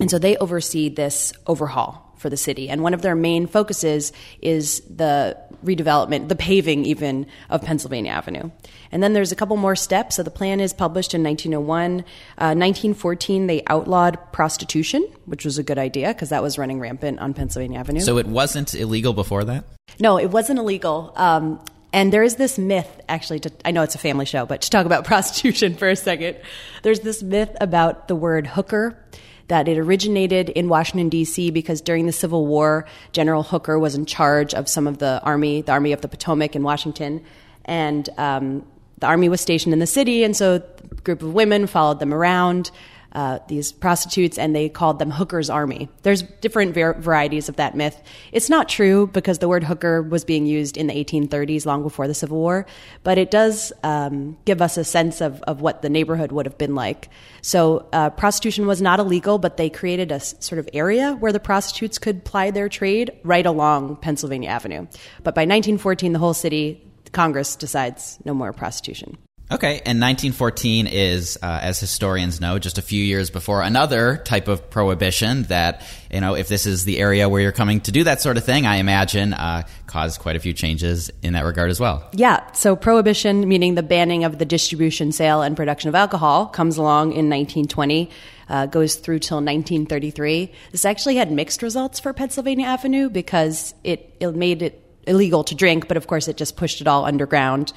And 0.00 0.10
so 0.10 0.18
they 0.18 0.36
oversee 0.36 0.88
this 0.88 1.32
overhaul 1.46 2.12
for 2.16 2.28
the 2.28 2.36
city. 2.36 2.68
And 2.68 2.82
one 2.82 2.94
of 2.94 3.02
their 3.02 3.14
main 3.14 3.46
focuses 3.46 4.12
is 4.40 4.80
the 4.80 5.36
redevelopment, 5.64 6.28
the 6.28 6.36
paving 6.36 6.84
even 6.84 7.26
of 7.50 7.62
Pennsylvania 7.62 8.12
Avenue. 8.12 8.50
And 8.92 9.02
then 9.02 9.12
there's 9.12 9.32
a 9.32 9.36
couple 9.36 9.56
more 9.56 9.74
steps. 9.74 10.16
So 10.16 10.22
the 10.22 10.30
plan 10.30 10.60
is 10.60 10.72
published 10.72 11.14
in 11.14 11.22
1901. 11.22 12.00
Uh, 12.00 12.54
1914, 12.54 13.46
they 13.46 13.62
outlawed 13.66 14.18
prostitution, 14.32 15.02
which 15.26 15.44
was 15.44 15.58
a 15.58 15.62
good 15.62 15.78
idea 15.78 16.08
because 16.08 16.28
that 16.28 16.42
was 16.42 16.58
running 16.58 16.80
rampant 16.80 17.18
on 17.18 17.34
Pennsylvania 17.34 17.78
Avenue. 17.78 18.00
So 18.00 18.18
it 18.18 18.26
wasn't 18.26 18.74
illegal 18.74 19.12
before 19.12 19.44
that? 19.44 19.64
No, 19.98 20.18
it 20.18 20.30
wasn't 20.30 20.58
illegal. 20.58 21.12
Um, 21.16 21.60
and 21.92 22.12
there 22.12 22.24
is 22.24 22.34
this 22.34 22.58
myth, 22.58 23.00
actually, 23.08 23.38
to, 23.40 23.52
I 23.64 23.70
know 23.70 23.82
it's 23.82 23.94
a 23.94 23.98
family 23.98 24.26
show, 24.26 24.46
but 24.46 24.62
to 24.62 24.70
talk 24.70 24.84
about 24.84 25.04
prostitution 25.06 25.76
for 25.76 25.88
a 25.88 25.96
second, 25.96 26.36
there's 26.82 27.00
this 27.00 27.22
myth 27.22 27.56
about 27.60 28.08
the 28.08 28.16
word 28.16 28.46
hooker 28.46 28.98
that 29.48 29.68
it 29.68 29.78
originated 29.78 30.48
in 30.50 30.68
Washington, 30.68 31.08
D.C., 31.08 31.50
because 31.50 31.80
during 31.80 32.06
the 32.06 32.12
Civil 32.12 32.46
War, 32.46 32.86
General 33.12 33.42
Hooker 33.42 33.78
was 33.78 33.94
in 33.94 34.06
charge 34.06 34.54
of 34.54 34.68
some 34.68 34.86
of 34.86 34.98
the 34.98 35.20
Army, 35.22 35.62
the 35.62 35.72
Army 35.72 35.92
of 35.92 36.00
the 36.00 36.08
Potomac 36.08 36.56
in 36.56 36.62
Washington. 36.62 37.22
And 37.64 38.08
um, 38.16 38.66
the 38.98 39.06
Army 39.06 39.28
was 39.28 39.40
stationed 39.40 39.72
in 39.72 39.80
the 39.80 39.86
city, 39.86 40.24
and 40.24 40.36
so 40.36 40.56
a 40.56 40.94
group 41.02 41.22
of 41.22 41.34
women 41.34 41.66
followed 41.66 41.98
them 41.98 42.14
around. 42.14 42.70
Uh, 43.14 43.38
these 43.48 43.72
prostitutes, 43.72 44.38
and 44.38 44.54
they 44.54 44.68
called 44.68 44.98
them 44.98 45.10
Hooker's 45.10 45.48
Army. 45.48 45.88
There's 46.02 46.22
different 46.22 46.74
var- 46.74 46.94
varieties 46.94 47.48
of 47.48 47.56
that 47.56 47.74
myth. 47.76 48.00
It's 48.32 48.50
not 48.50 48.68
true 48.68 49.06
because 49.06 49.38
the 49.38 49.48
word 49.48 49.64
hooker 49.64 50.02
was 50.02 50.24
being 50.24 50.46
used 50.46 50.76
in 50.76 50.88
the 50.88 50.94
1830s, 51.04 51.66
long 51.66 51.82
before 51.82 52.08
the 52.08 52.14
Civil 52.14 52.38
War, 52.38 52.66
but 53.02 53.16
it 53.18 53.30
does 53.30 53.72
um, 53.82 54.36
give 54.44 54.60
us 54.60 54.76
a 54.76 54.84
sense 54.84 55.20
of, 55.20 55.42
of 55.42 55.60
what 55.60 55.82
the 55.82 55.88
neighborhood 55.88 56.32
would 56.32 56.46
have 56.46 56.58
been 56.58 56.74
like. 56.74 57.08
So, 57.42 57.86
uh, 57.92 58.10
prostitution 58.10 58.66
was 58.66 58.82
not 58.82 59.00
illegal, 59.00 59.38
but 59.38 59.56
they 59.56 59.70
created 59.70 60.10
a 60.10 60.16
s- 60.16 60.34
sort 60.40 60.58
of 60.58 60.68
area 60.72 61.12
where 61.12 61.32
the 61.32 61.40
prostitutes 61.40 61.98
could 61.98 62.24
ply 62.24 62.50
their 62.50 62.68
trade 62.68 63.12
right 63.22 63.46
along 63.46 63.96
Pennsylvania 63.96 64.50
Avenue. 64.50 64.86
But 65.22 65.34
by 65.34 65.42
1914, 65.42 66.12
the 66.12 66.18
whole 66.18 66.34
city, 66.34 66.82
Congress 67.12 67.54
decides 67.54 68.18
no 68.24 68.34
more 68.34 68.52
prostitution. 68.52 69.18
Okay, 69.54 69.74
and 69.86 70.00
1914 70.00 70.88
is, 70.88 71.38
uh, 71.40 71.60
as 71.62 71.78
historians 71.78 72.40
know, 72.40 72.58
just 72.58 72.76
a 72.76 72.82
few 72.82 73.00
years 73.00 73.30
before 73.30 73.62
another 73.62 74.16
type 74.24 74.48
of 74.48 74.68
prohibition 74.68 75.44
that, 75.44 75.82
you 76.10 76.20
know, 76.20 76.34
if 76.34 76.48
this 76.48 76.66
is 76.66 76.84
the 76.84 76.98
area 76.98 77.28
where 77.28 77.40
you're 77.40 77.52
coming 77.52 77.80
to 77.82 77.92
do 77.92 78.02
that 78.02 78.20
sort 78.20 78.36
of 78.36 78.44
thing, 78.44 78.66
I 78.66 78.78
imagine 78.78 79.32
uh, 79.32 79.62
caused 79.86 80.18
quite 80.18 80.34
a 80.34 80.40
few 80.40 80.54
changes 80.54 81.08
in 81.22 81.34
that 81.34 81.44
regard 81.44 81.70
as 81.70 81.78
well. 81.78 82.04
Yeah, 82.14 82.50
so 82.50 82.74
prohibition, 82.74 83.48
meaning 83.48 83.76
the 83.76 83.84
banning 83.84 84.24
of 84.24 84.38
the 84.38 84.44
distribution, 84.44 85.12
sale, 85.12 85.40
and 85.40 85.56
production 85.56 85.88
of 85.88 85.94
alcohol, 85.94 86.46
comes 86.46 86.76
along 86.76 87.12
in 87.12 87.30
1920. 87.30 88.10
Uh, 88.48 88.66
goes 88.66 88.96
through 88.96 89.20
till 89.20 89.36
1933. 89.36 90.52
This 90.72 90.84
actually 90.84 91.16
had 91.16 91.30
mixed 91.32 91.62
results 91.62 91.98
for 92.00 92.12
Pennsylvania 92.12 92.66
Avenue 92.66 93.08
because 93.08 93.72
it, 93.84 94.14
it 94.20 94.34
made 94.34 94.62
it 94.62 94.84
illegal 95.06 95.44
to 95.44 95.54
drink, 95.54 95.88
but 95.88 95.96
of 95.96 96.08
course 96.08 96.28
it 96.28 96.36
just 96.36 96.56
pushed 96.56 96.80
it 96.80 96.86
all 96.86 97.06
underground. 97.06 97.72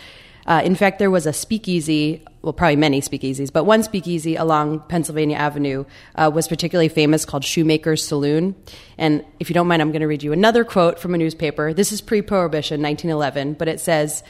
Uh, 0.47 0.61
in 0.63 0.75
fact, 0.75 0.97
there 0.97 1.11
was 1.11 1.25
a 1.25 1.33
speakeasy, 1.33 2.23
well, 2.41 2.53
probably 2.53 2.77
many 2.77 3.01
speakeasies, 3.01 3.51
but 3.51 3.65
one 3.65 3.83
speakeasy 3.83 4.37
along 4.37 4.79
Pennsylvania 4.87 5.35
Avenue 5.35 5.83
uh, 6.15 6.31
was 6.33 6.47
particularly 6.47 6.87
famous 6.87 7.25
called 7.25 7.43
Shoemaker's 7.43 8.03
Saloon. 8.03 8.55
And 8.97 9.25
if 9.39 9.49
you 9.49 9.53
don't 9.53 9.67
mind, 9.67 9.81
I'm 9.81 9.91
going 9.91 10.01
to 10.01 10.07
read 10.07 10.23
you 10.23 10.31
another 10.31 10.63
quote 10.63 10.99
from 10.99 11.13
a 11.13 11.17
newspaper. 11.17 11.73
This 11.73 11.91
is 11.91 11.99
pre 11.99 12.21
prohibition, 12.21 12.81
1911, 12.81 13.55
but 13.55 13.67
it 13.67 13.81
says, 13.81 14.23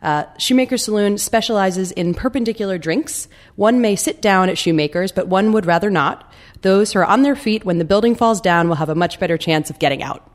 uh, 0.00 0.24
Shoemaker's 0.38 0.84
Saloon 0.84 1.18
specializes 1.18 1.90
in 1.90 2.14
perpendicular 2.14 2.78
drinks. 2.78 3.26
One 3.56 3.80
may 3.80 3.96
sit 3.96 4.22
down 4.22 4.48
at 4.48 4.58
Shoemaker's, 4.58 5.10
but 5.10 5.26
one 5.26 5.50
would 5.52 5.66
rather 5.66 5.90
not. 5.90 6.30
Those 6.62 6.92
who 6.92 7.00
are 7.00 7.04
on 7.04 7.22
their 7.22 7.34
feet 7.34 7.64
when 7.64 7.78
the 7.78 7.84
building 7.84 8.14
falls 8.14 8.40
down 8.40 8.68
will 8.68 8.76
have 8.76 8.90
a 8.90 8.94
much 8.94 9.18
better 9.18 9.38
chance 9.38 9.70
of 9.70 9.78
getting 9.78 10.02
out. 10.02 10.30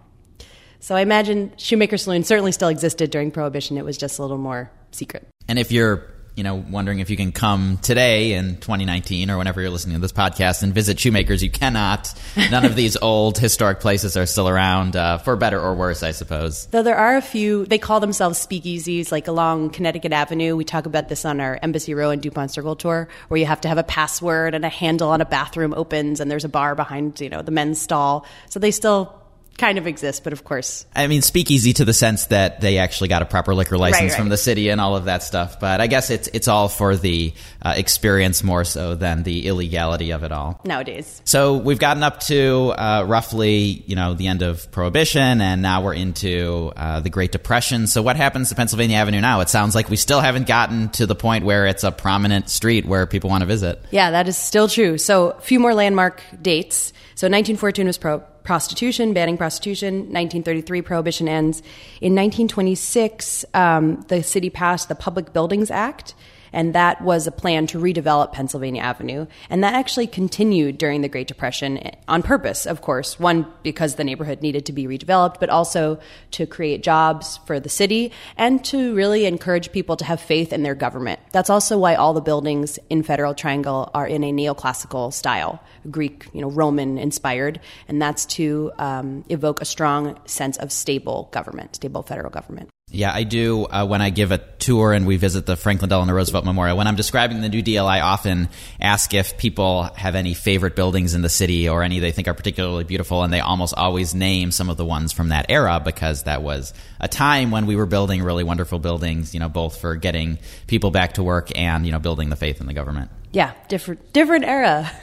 So 0.81 0.95
I 0.95 1.01
imagine 1.01 1.53
Shoemaker's 1.57 2.03
Saloon 2.03 2.23
certainly 2.23 2.51
still 2.51 2.67
existed 2.67 3.09
during 3.09 3.31
Prohibition. 3.31 3.77
It 3.77 3.85
was 3.85 3.97
just 3.97 4.17
a 4.17 4.21
little 4.21 4.37
more 4.37 4.71
secret. 4.91 5.27
And 5.47 5.57
if 5.57 5.71
you're, 5.71 6.05
you 6.35 6.43
know, 6.43 6.55
wondering 6.55 6.99
if 6.99 7.09
you 7.09 7.17
can 7.17 7.33
come 7.33 7.77
today 7.81 8.33
in 8.33 8.55
2019 8.55 9.29
or 9.29 9.37
whenever 9.37 9.59
you're 9.59 9.69
listening 9.69 9.95
to 9.95 10.01
this 10.01 10.13
podcast 10.13 10.63
and 10.63 10.73
visit 10.73 10.97
Shoemakers, 10.97 11.43
you 11.43 11.49
cannot. 11.49 12.13
None 12.49 12.63
of 12.63 12.77
these 12.77 12.95
old 13.01 13.37
historic 13.37 13.81
places 13.81 14.15
are 14.15 14.25
still 14.25 14.47
around, 14.47 14.95
uh, 14.95 15.17
for 15.17 15.35
better 15.35 15.59
or 15.59 15.75
worse, 15.75 16.01
I 16.01 16.11
suppose. 16.11 16.67
Though 16.67 16.83
there 16.83 16.95
are 16.95 17.17
a 17.17 17.21
few, 17.21 17.65
they 17.65 17.77
call 17.77 17.99
themselves 17.99 18.45
speakeasies, 18.45 19.11
like 19.11 19.27
along 19.27 19.71
Connecticut 19.71 20.13
Avenue. 20.13 20.55
We 20.55 20.63
talk 20.63 20.85
about 20.85 21.09
this 21.09 21.25
on 21.25 21.41
our 21.41 21.59
Embassy 21.61 21.93
Row 21.93 22.09
and 22.11 22.21
DuPont 22.21 22.51
Circle 22.51 22.77
tour, 22.77 23.09
where 23.27 23.37
you 23.37 23.45
have 23.45 23.61
to 23.61 23.67
have 23.67 23.77
a 23.77 23.83
password 23.83 24.55
and 24.55 24.63
a 24.63 24.69
handle 24.69 25.09
on 25.09 25.19
a 25.19 25.25
bathroom 25.25 25.73
opens, 25.73 26.21
and 26.21 26.31
there's 26.31 26.45
a 26.45 26.49
bar 26.49 26.73
behind, 26.73 27.19
you 27.19 27.29
know, 27.29 27.41
the 27.41 27.51
men's 27.51 27.81
stall. 27.81 28.25
So 28.47 28.59
they 28.59 28.71
still 28.71 29.18
kind 29.59 29.77
of 29.77 29.85
exist, 29.85 30.23
but 30.23 30.33
of 30.33 30.43
course. 30.43 30.85
I 30.95 31.07
mean, 31.07 31.21
speakeasy 31.21 31.73
to 31.73 31.85
the 31.85 31.93
sense 31.93 32.25
that 32.27 32.61
they 32.61 32.77
actually 32.79 33.09
got 33.09 33.21
a 33.21 33.25
proper 33.25 33.53
liquor 33.53 33.77
license 33.77 34.01
Right, 34.01 34.09
right. 34.11 34.17
from 34.17 34.29
the 34.29 34.37
city 34.37 34.69
and 34.69 34.81
all 34.81 34.95
of 34.95 35.05
that 35.05 35.21
stuff. 35.21 35.59
But 35.59 35.81
I 35.81 35.87
guess 35.87 36.09
it's 36.09 36.27
it's 36.33 36.47
all 36.47 36.69
for 36.69 36.95
the 36.95 37.33
uh, 37.61 37.73
experience 37.77 38.43
more 38.43 38.63
so 38.63 38.95
than 38.95 39.23
the 39.23 39.45
illegality 39.47 40.11
of 40.11 40.23
it 40.23 40.31
all. 40.31 40.59
Nowadays. 40.65 41.21
So 41.25 41.57
we've 41.57 41.77
gotten 41.79 42.01
up 42.03 42.21
to 42.21 42.73
uh, 42.77 43.03
roughly, 43.07 43.83
you 43.85 43.95
know, 43.95 44.13
the 44.13 44.27
end 44.27 44.41
of 44.41 44.71
Prohibition, 44.71 45.41
and 45.41 45.61
now 45.61 45.83
we're 45.83 45.93
into 45.93 46.71
uh, 46.75 47.01
the 47.01 47.09
Great 47.09 47.31
Depression. 47.31 47.87
So 47.87 48.01
what 48.01 48.15
happens 48.15 48.49
to 48.49 48.55
Pennsylvania 48.55 48.97
Avenue 48.97 49.21
now? 49.21 49.41
It 49.41 49.49
sounds 49.49 49.75
like 49.75 49.89
we 49.89 49.97
still 49.97 50.21
haven't 50.21 50.47
gotten 50.47 50.89
to 50.91 51.05
the 51.05 51.15
point 51.15 51.45
where 51.45 51.67
it's 51.67 51.83
a 51.83 51.91
prominent 51.91 52.49
street 52.49 52.85
where 52.85 53.05
people 53.05 53.29
want 53.29 53.41
to 53.41 53.45
visit. 53.47 53.81
Yeah, 53.91 54.11
that 54.11 54.27
is 54.27 54.37
still 54.37 54.67
true. 54.67 54.97
So, 54.97 55.31
a 55.31 55.41
few 55.41 55.59
more 55.59 55.73
landmark 55.73 56.21
dates. 56.41 56.93
So, 57.15 57.25
1914 57.27 57.85
was 57.87 57.97
pro- 57.97 58.23
prostitution, 58.49 59.13
banning 59.13 59.37
prostitution. 59.37 59.97
1933, 60.09 60.81
prohibition 60.81 61.29
ends. 61.29 61.59
In 62.01 62.15
1926, 62.15 63.45
um, 63.53 64.03
the 64.07 64.23
city 64.23 64.49
passed 64.49 64.89
the 64.89 64.95
Public 64.95 65.33
Buildings 65.33 65.69
Act, 65.69 66.15
and 66.53 66.73
that 66.75 67.01
was 67.01 67.27
a 67.27 67.31
plan 67.31 67.67
to 67.67 67.79
redevelop 67.79 68.33
Pennsylvania 68.33 68.81
Avenue. 68.81 69.27
And 69.49 69.63
that 69.63 69.73
actually 69.73 70.07
continued 70.07 70.77
during 70.77 71.01
the 71.01 71.09
Great 71.09 71.27
Depression 71.27 71.77
eh, 71.77 71.91
on 72.07 72.23
purpose, 72.23 72.65
of 72.65 72.81
course. 72.81 73.19
One, 73.19 73.45
because 73.63 73.95
the 73.95 74.03
neighborhood 74.03 74.41
needed 74.41 74.65
to 74.67 74.73
be 74.73 74.87
redeveloped, 74.87 75.39
but 75.39 75.49
also 75.49 75.99
to 76.31 76.45
create 76.45 76.83
jobs 76.83 77.39
for 77.45 77.59
the 77.59 77.69
city 77.69 78.11
and 78.37 78.63
to 78.65 78.95
really 78.95 79.25
encourage 79.25 79.71
people 79.71 79.97
to 79.97 80.05
have 80.05 80.19
faith 80.19 80.53
in 80.53 80.63
their 80.63 80.75
government. 80.75 81.19
That's 81.31 81.49
also 81.49 81.77
why 81.77 81.95
all 81.95 82.13
the 82.13 82.21
buildings 82.21 82.79
in 82.89 83.03
Federal 83.03 83.33
Triangle 83.33 83.89
are 83.93 84.07
in 84.07 84.23
a 84.23 84.31
neoclassical 84.31 85.13
style, 85.13 85.61
Greek, 85.89 86.25
you 86.33 86.41
know, 86.41 86.49
Roman 86.49 86.97
inspired, 86.97 87.59
and 87.87 88.01
that's 88.01 88.25
to 88.25 88.71
um, 88.77 89.23
evoke 89.29 89.61
a 89.61 89.65
strong 89.65 90.19
sense 90.25 90.57
of 90.57 90.71
stable 90.71 91.29
government, 91.31 91.75
stable 91.75 92.03
federal 92.03 92.29
government. 92.29 92.69
Yeah, 92.91 93.13
I 93.13 93.23
do. 93.23 93.65
Uh, 93.65 93.85
when 93.85 94.01
I 94.01 94.09
give 94.09 94.31
a 94.31 94.39
tour 94.39 94.93
and 94.93 95.05
we 95.05 95.17
visit 95.17 95.45
the 95.45 95.55
Franklin 95.55 95.89
Delano 95.89 96.11
Roosevelt 96.11 96.43
Memorial, 96.43 96.75
when 96.75 96.87
I'm 96.87 96.95
describing 96.95 97.39
the 97.41 97.49
New 97.49 97.61
Deal, 97.61 97.85
I 97.85 97.99
often 97.99 98.49
ask 98.81 99.13
if 99.13 99.37
people 99.37 99.83
have 99.95 100.15
any 100.15 100.33
favorite 100.33 100.75
buildings 100.75 101.13
in 101.13 101.21
the 101.21 101.29
city 101.29 101.69
or 101.69 101.83
any 101.83 101.99
they 101.99 102.11
think 102.11 102.27
are 102.27 102.33
particularly 102.33 102.85
beautiful, 102.85 103.23
and 103.23 103.31
they 103.31 103.41
almost 103.41 103.75
always 103.75 104.15
name 104.15 104.49
some 104.51 104.71
of 104.71 104.77
the 104.77 104.85
ones 104.85 105.13
from 105.13 105.29
that 105.29 105.45
era 105.49 105.79
because 105.79 106.23
that 106.23 106.41
was 106.41 106.73
a 106.99 107.07
time 107.07 107.51
when 107.51 107.67
we 107.67 107.75
were 107.75 107.85
building 107.85 108.23
really 108.23 108.43
wonderful 108.43 108.79
buildings, 108.79 109.35
you 109.35 109.39
know, 109.39 109.49
both 109.49 109.79
for 109.79 109.95
getting 109.95 110.39
people 110.65 110.89
back 110.89 111.13
to 111.13 111.23
work 111.23 111.55
and, 111.55 111.85
you 111.85 111.91
know, 111.91 111.99
building 111.99 112.29
the 112.29 112.35
faith 112.35 112.59
in 112.59 112.65
the 112.65 112.73
government. 112.73 113.11
Yeah, 113.31 113.53
different 113.67 114.13
different 114.13 114.45
era. 114.45 114.91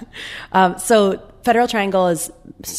Um, 0.52 0.78
so 0.78 1.22
Federal 1.42 1.68
Triangle 1.68 2.08
is 2.08 2.30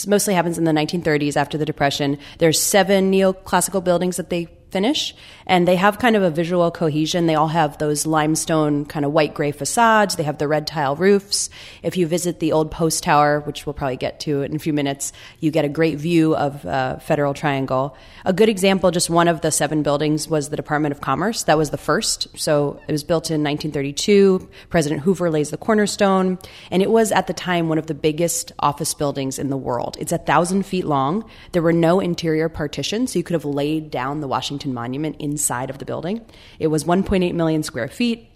mostly 0.08 0.34
happens 0.34 0.58
in 0.58 0.64
the 0.64 0.72
1930s 0.72 1.38
after 1.38 1.58
the 1.58 1.66
Depression. 1.66 2.18
There's 2.40 2.62
seven 2.62 3.12
neoclassical 3.12 3.84
buildings 3.84 4.18
that 4.18 4.30
they 4.30 4.48
finish, 4.78 5.16
and 5.48 5.68
they 5.68 5.76
have 5.76 5.98
kind 5.98 6.16
of 6.16 6.22
a 6.22 6.30
visual 6.30 6.70
cohesion. 6.70 7.26
They 7.26 7.34
all 7.34 7.48
have 7.48 7.80
those 7.80 8.06
limestone 8.06 8.86
kind 8.86 9.06
of 9.06 9.12
white 9.12 9.34
gray 9.34 9.52
facades. 9.52 10.16
They 10.16 10.24
have 10.24 10.38
the 10.38 10.48
red 10.48 10.68
tile 10.68 10.96
roofs. 10.96 11.50
If 11.82 11.98
you 11.98 12.06
visit 12.06 12.40
the 12.40 12.52
old 12.52 12.70
post 12.70 13.04
tower, 13.04 13.40
which 13.40 13.66
we'll 13.66 13.74
probably 13.74 13.98
get 13.98 14.20
to 14.20 14.44
in 14.44 14.56
a 14.56 14.60
few 14.60 14.74
minutes, 14.74 15.14
you 15.40 15.50
get 15.50 15.66
a 15.66 15.70
great 15.70 15.98
view 15.98 16.36
of 16.36 16.64
uh, 16.64 17.00
Federal 17.00 17.34
Triangle. 17.34 17.98
A 18.24 18.34
good 18.34 18.50
example, 18.50 18.92
just 18.92 19.10
one 19.10 19.28
of 19.28 19.42
the 19.42 19.52
seven 19.52 19.82
buildings, 19.82 20.30
was 20.30 20.50
the 20.50 20.56
Department 20.56 20.94
of 20.94 21.02
Commerce. 21.02 21.42
That 21.44 21.58
was 21.58 21.72
the 21.72 21.78
first. 21.78 22.28
So 22.38 22.80
it 22.88 22.92
was 22.92 23.04
built 23.04 23.32
in 23.32 23.42
1932. 23.42 24.48
President 24.70 25.02
Hoover 25.02 25.32
lays 25.32 25.50
the 25.50 25.58
cornerstone, 25.58 26.38
and 26.70 26.84
it 26.84 26.92
was 26.92 27.12
at 27.12 27.26
the 27.26 27.34
time 27.34 27.68
one 27.68 27.80
of 27.80 27.88
the 27.88 27.96
biggest 27.96 28.52
office 28.60 28.94
buildings 28.94 29.40
in 29.40 29.50
the 29.50 29.58
world. 29.58 29.98
It's 30.00 30.12
a 30.12 30.20
thousand 30.20 30.68
feet 30.68 30.86
long. 30.86 31.26
There 31.54 31.64
were 31.64 31.74
no 31.74 32.00
interior 32.00 32.48
partitions, 32.48 33.14
so 33.14 33.18
you 33.18 33.24
could 33.24 33.34
have 33.34 33.46
laid 33.46 33.90
down 33.90 34.22
the 34.22 34.28
Washington 34.28 34.67
Monument 34.74 35.16
inside 35.20 35.70
of 35.70 35.78
the 35.78 35.86
building. 35.86 36.26
It 36.60 36.68
was 36.68 36.84
1.8 36.84 37.34
million 37.34 37.64
square 37.64 37.88
feet. 37.88 38.30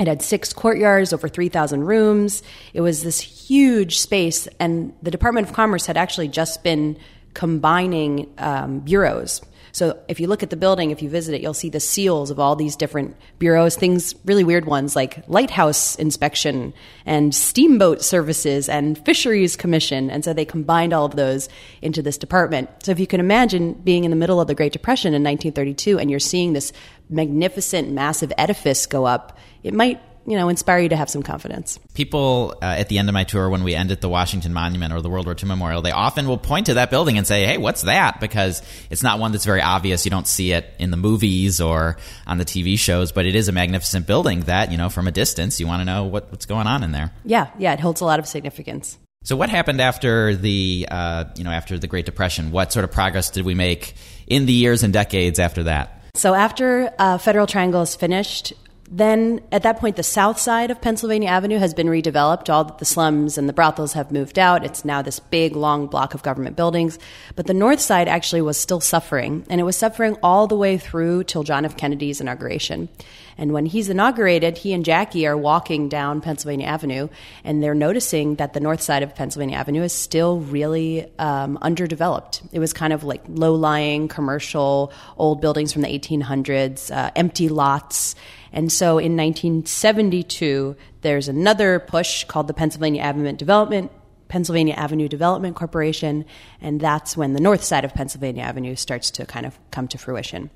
It 0.00 0.08
had 0.08 0.22
six 0.22 0.52
courtyards, 0.52 1.12
over 1.12 1.28
3,000 1.28 1.84
rooms. 1.84 2.42
It 2.72 2.80
was 2.80 3.02
this 3.02 3.20
huge 3.20 3.98
space, 3.98 4.48
and 4.58 4.92
the 5.02 5.10
Department 5.10 5.48
of 5.48 5.54
Commerce 5.54 5.86
had 5.86 5.96
actually 5.96 6.28
just 6.28 6.64
been 6.64 6.98
combining 7.32 8.32
um, 8.38 8.80
bureaus. 8.80 9.40
So 9.74 9.98
if 10.06 10.20
you 10.20 10.28
look 10.28 10.44
at 10.44 10.50
the 10.50 10.56
building, 10.56 10.92
if 10.92 11.02
you 11.02 11.10
visit 11.10 11.34
it, 11.34 11.40
you'll 11.42 11.52
see 11.52 11.68
the 11.68 11.80
seals 11.80 12.30
of 12.30 12.38
all 12.38 12.54
these 12.54 12.76
different 12.76 13.16
bureaus, 13.40 13.74
things 13.74 14.14
really 14.24 14.44
weird 14.44 14.66
ones 14.66 14.94
like 14.94 15.28
lighthouse 15.28 15.96
inspection 15.96 16.72
and 17.04 17.34
steamboat 17.34 18.00
services 18.00 18.68
and 18.68 19.04
fisheries 19.04 19.56
commission. 19.56 20.10
And 20.10 20.24
so 20.24 20.32
they 20.32 20.44
combined 20.44 20.92
all 20.92 21.04
of 21.04 21.16
those 21.16 21.48
into 21.82 22.02
this 22.02 22.16
department. 22.16 22.70
So 22.84 22.92
if 22.92 23.00
you 23.00 23.08
can 23.08 23.18
imagine 23.18 23.72
being 23.72 24.04
in 24.04 24.12
the 24.12 24.16
middle 24.16 24.40
of 24.40 24.46
the 24.46 24.54
Great 24.54 24.72
Depression 24.72 25.08
in 25.08 25.24
1932 25.24 25.98
and 25.98 26.08
you're 26.08 26.20
seeing 26.20 26.52
this 26.52 26.72
magnificent, 27.10 27.90
massive 27.90 28.32
edifice 28.38 28.86
go 28.86 29.06
up, 29.06 29.36
it 29.64 29.74
might 29.74 30.00
you 30.26 30.36
know, 30.36 30.48
inspire 30.48 30.80
you 30.80 30.88
to 30.88 30.96
have 30.96 31.10
some 31.10 31.22
confidence. 31.22 31.78
People 31.94 32.56
uh, 32.62 32.66
at 32.66 32.88
the 32.88 32.98
end 32.98 33.08
of 33.08 33.12
my 33.12 33.24
tour, 33.24 33.48
when 33.48 33.64
we 33.64 33.74
end 33.74 33.90
at 33.90 34.00
the 34.00 34.08
Washington 34.08 34.52
Monument 34.52 34.92
or 34.92 35.00
the 35.00 35.10
World 35.10 35.26
War 35.26 35.36
II 35.40 35.48
Memorial, 35.48 35.82
they 35.82 35.90
often 35.90 36.26
will 36.26 36.38
point 36.38 36.66
to 36.66 36.74
that 36.74 36.90
building 36.90 37.18
and 37.18 37.26
say, 37.26 37.44
"Hey, 37.44 37.58
what's 37.58 37.82
that?" 37.82 38.20
Because 38.20 38.62
it's 38.90 39.02
not 39.02 39.18
one 39.18 39.32
that's 39.32 39.44
very 39.44 39.60
obvious. 39.60 40.04
You 40.04 40.10
don't 40.10 40.26
see 40.26 40.52
it 40.52 40.72
in 40.78 40.90
the 40.90 40.96
movies 40.96 41.60
or 41.60 41.96
on 42.26 42.38
the 42.38 42.44
TV 42.44 42.78
shows, 42.78 43.12
but 43.12 43.26
it 43.26 43.34
is 43.34 43.48
a 43.48 43.52
magnificent 43.52 44.06
building 44.06 44.40
that 44.42 44.70
you 44.70 44.78
know 44.78 44.88
from 44.88 45.06
a 45.06 45.12
distance 45.12 45.60
you 45.60 45.66
want 45.66 45.80
to 45.80 45.84
know 45.84 46.04
what, 46.04 46.30
what's 46.30 46.46
going 46.46 46.66
on 46.66 46.82
in 46.82 46.92
there. 46.92 47.12
Yeah, 47.24 47.50
yeah, 47.58 47.72
it 47.72 47.80
holds 47.80 48.00
a 48.00 48.04
lot 48.04 48.18
of 48.18 48.26
significance. 48.26 48.98
So, 49.24 49.36
what 49.36 49.48
happened 49.48 49.80
after 49.80 50.36
the 50.36 50.86
uh, 50.90 51.24
you 51.36 51.44
know 51.44 51.50
after 51.50 51.78
the 51.78 51.86
Great 51.86 52.06
Depression? 52.06 52.50
What 52.50 52.72
sort 52.72 52.84
of 52.84 52.92
progress 52.92 53.30
did 53.30 53.44
we 53.44 53.54
make 53.54 53.94
in 54.26 54.46
the 54.46 54.52
years 54.52 54.82
and 54.82 54.92
decades 54.92 55.38
after 55.38 55.64
that? 55.64 56.02
So 56.16 56.32
after 56.32 56.92
uh, 56.96 57.18
Federal 57.18 57.48
Triangle 57.48 57.82
is 57.82 57.96
finished, 57.96 58.52
then 58.90 59.40
at 59.50 59.62
that 59.62 59.78
point, 59.78 59.96
the 59.96 60.02
south 60.02 60.38
side 60.38 60.70
of 60.70 60.80
Pennsylvania 60.80 61.28
Avenue 61.28 61.58
has 61.58 61.72
been 61.72 61.86
redeveloped. 61.86 62.50
All 62.50 62.64
the 62.64 62.84
slums 62.84 63.38
and 63.38 63.48
the 63.48 63.52
brothels 63.52 63.94
have 63.94 64.12
moved 64.12 64.38
out. 64.38 64.64
It's 64.64 64.84
now 64.84 65.00
this 65.00 65.20
big, 65.20 65.56
long 65.56 65.86
block 65.86 66.14
of 66.14 66.22
government 66.22 66.56
buildings. 66.56 66.98
But 67.34 67.46
the 67.46 67.54
north 67.54 67.80
side 67.80 68.08
actually 68.08 68.42
was 68.42 68.58
still 68.58 68.80
suffering, 68.80 69.46
and 69.48 69.60
it 69.60 69.64
was 69.64 69.76
suffering 69.76 70.16
all 70.22 70.46
the 70.46 70.56
way 70.56 70.76
through 70.76 71.24
till 71.24 71.44
John 71.44 71.64
F. 71.64 71.76
Kennedy's 71.76 72.20
inauguration. 72.20 72.88
And 73.36 73.52
when 73.52 73.66
he's 73.66 73.88
inaugurated, 73.88 74.58
he 74.58 74.72
and 74.72 74.84
Jackie 74.84 75.26
are 75.26 75.36
walking 75.36 75.88
down 75.88 76.20
Pennsylvania 76.20 76.66
Avenue, 76.66 77.08
and 77.42 77.62
they're 77.62 77.74
noticing 77.74 78.36
that 78.36 78.52
the 78.52 78.60
north 78.60 78.80
side 78.80 79.02
of 79.02 79.14
Pennsylvania 79.14 79.56
Avenue 79.56 79.82
is 79.82 79.92
still 79.92 80.40
really 80.40 81.10
um, 81.18 81.58
underdeveloped. 81.60 82.42
It 82.52 82.58
was 82.58 82.72
kind 82.72 82.92
of 82.92 83.02
like 83.02 83.22
low 83.28 83.54
lying 83.54 84.08
commercial, 84.08 84.92
old 85.16 85.40
buildings 85.40 85.72
from 85.72 85.82
the 85.82 85.88
1800s, 85.88 86.94
uh, 86.94 87.10
empty 87.16 87.48
lots. 87.48 88.14
And 88.54 88.72
so 88.72 88.98
in 88.98 89.16
1972, 89.16 90.76
there's 91.02 91.28
another 91.28 91.80
push 91.80 92.24
called 92.24 92.46
the 92.46 92.54
Pennsylvania 92.54 93.02
Avenue 93.02 93.32
Development 93.32 93.90
Pennsylvania 94.28 94.74
Avenue 94.74 95.06
Development 95.06 95.54
Corporation, 95.54 96.24
and 96.60 96.80
that's 96.80 97.16
when 97.16 97.34
the 97.34 97.40
north 97.40 97.62
side 97.62 97.84
of 97.84 97.94
Pennsylvania 97.94 98.42
Avenue 98.42 98.74
starts 98.74 99.10
to 99.12 99.26
kind 99.26 99.46
of 99.46 99.56
come 99.70 99.86
to 99.88 99.98
fruition. 99.98 100.50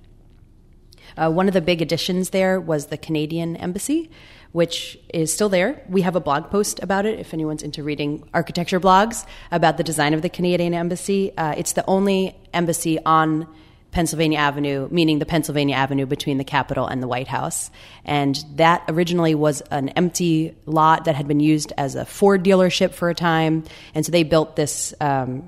Uh, 1.17 1.31
one 1.31 1.49
of 1.49 1.55
the 1.55 1.61
big 1.61 1.81
additions 1.81 2.31
there 2.31 2.61
was 2.61 2.87
the 2.87 2.97
Canadian 2.97 3.57
Embassy, 3.57 4.11
which 4.53 4.99
is 5.13 5.33
still 5.33 5.49
there. 5.49 5.85
We 5.89 6.03
have 6.03 6.17
a 6.17 6.21
blog 6.21 6.51
post 6.51 6.83
about 6.83 7.07
it 7.07 7.19
if 7.19 7.33
anyone's 7.33 7.63
into 7.63 7.83
reading 7.83 8.29
architecture 8.35 8.81
blogs 8.81 9.25
about 9.53 9.77
the 9.77 9.85
design 9.85 10.15
of 10.15 10.23
the 10.23 10.29
Canadian 10.29 10.75
Embassy. 10.75 11.37
Uh, 11.37 11.55
it's 11.57 11.73
the 11.73 11.85
only 11.87 12.37
embassy 12.53 12.99
on 13.05 13.47
Pennsylvania 13.91 14.39
Avenue, 14.39 14.89
meaning 14.91 15.19
the 15.19 15.27
Pennsylvania 15.27 15.75
Avenue 15.75 16.07
between 16.07 16.39
the 16.39 16.45
Capitol 16.45 16.87
and 16.87 17.03
the 17.03 17.09
White 17.09 17.29
House. 17.29 17.71
And 18.05 18.43
that 18.57 18.85
originally 18.89 19.35
was 19.35 19.61
an 19.71 19.89
empty 19.91 20.55
lot 20.67 21.05
that 21.07 21.15
had 21.15 21.27
been 21.27 21.41
used 21.41 21.73
as 21.77 21.95
a 21.95 22.05
Ford 22.05 22.45
dealership 22.45 22.93
for 22.93 23.09
a 23.11 23.15
time. 23.15 23.65
And 23.95 24.05
so 24.05 24.13
they 24.13 24.23
built 24.23 24.57
this 24.57 24.95
um, 25.01 25.43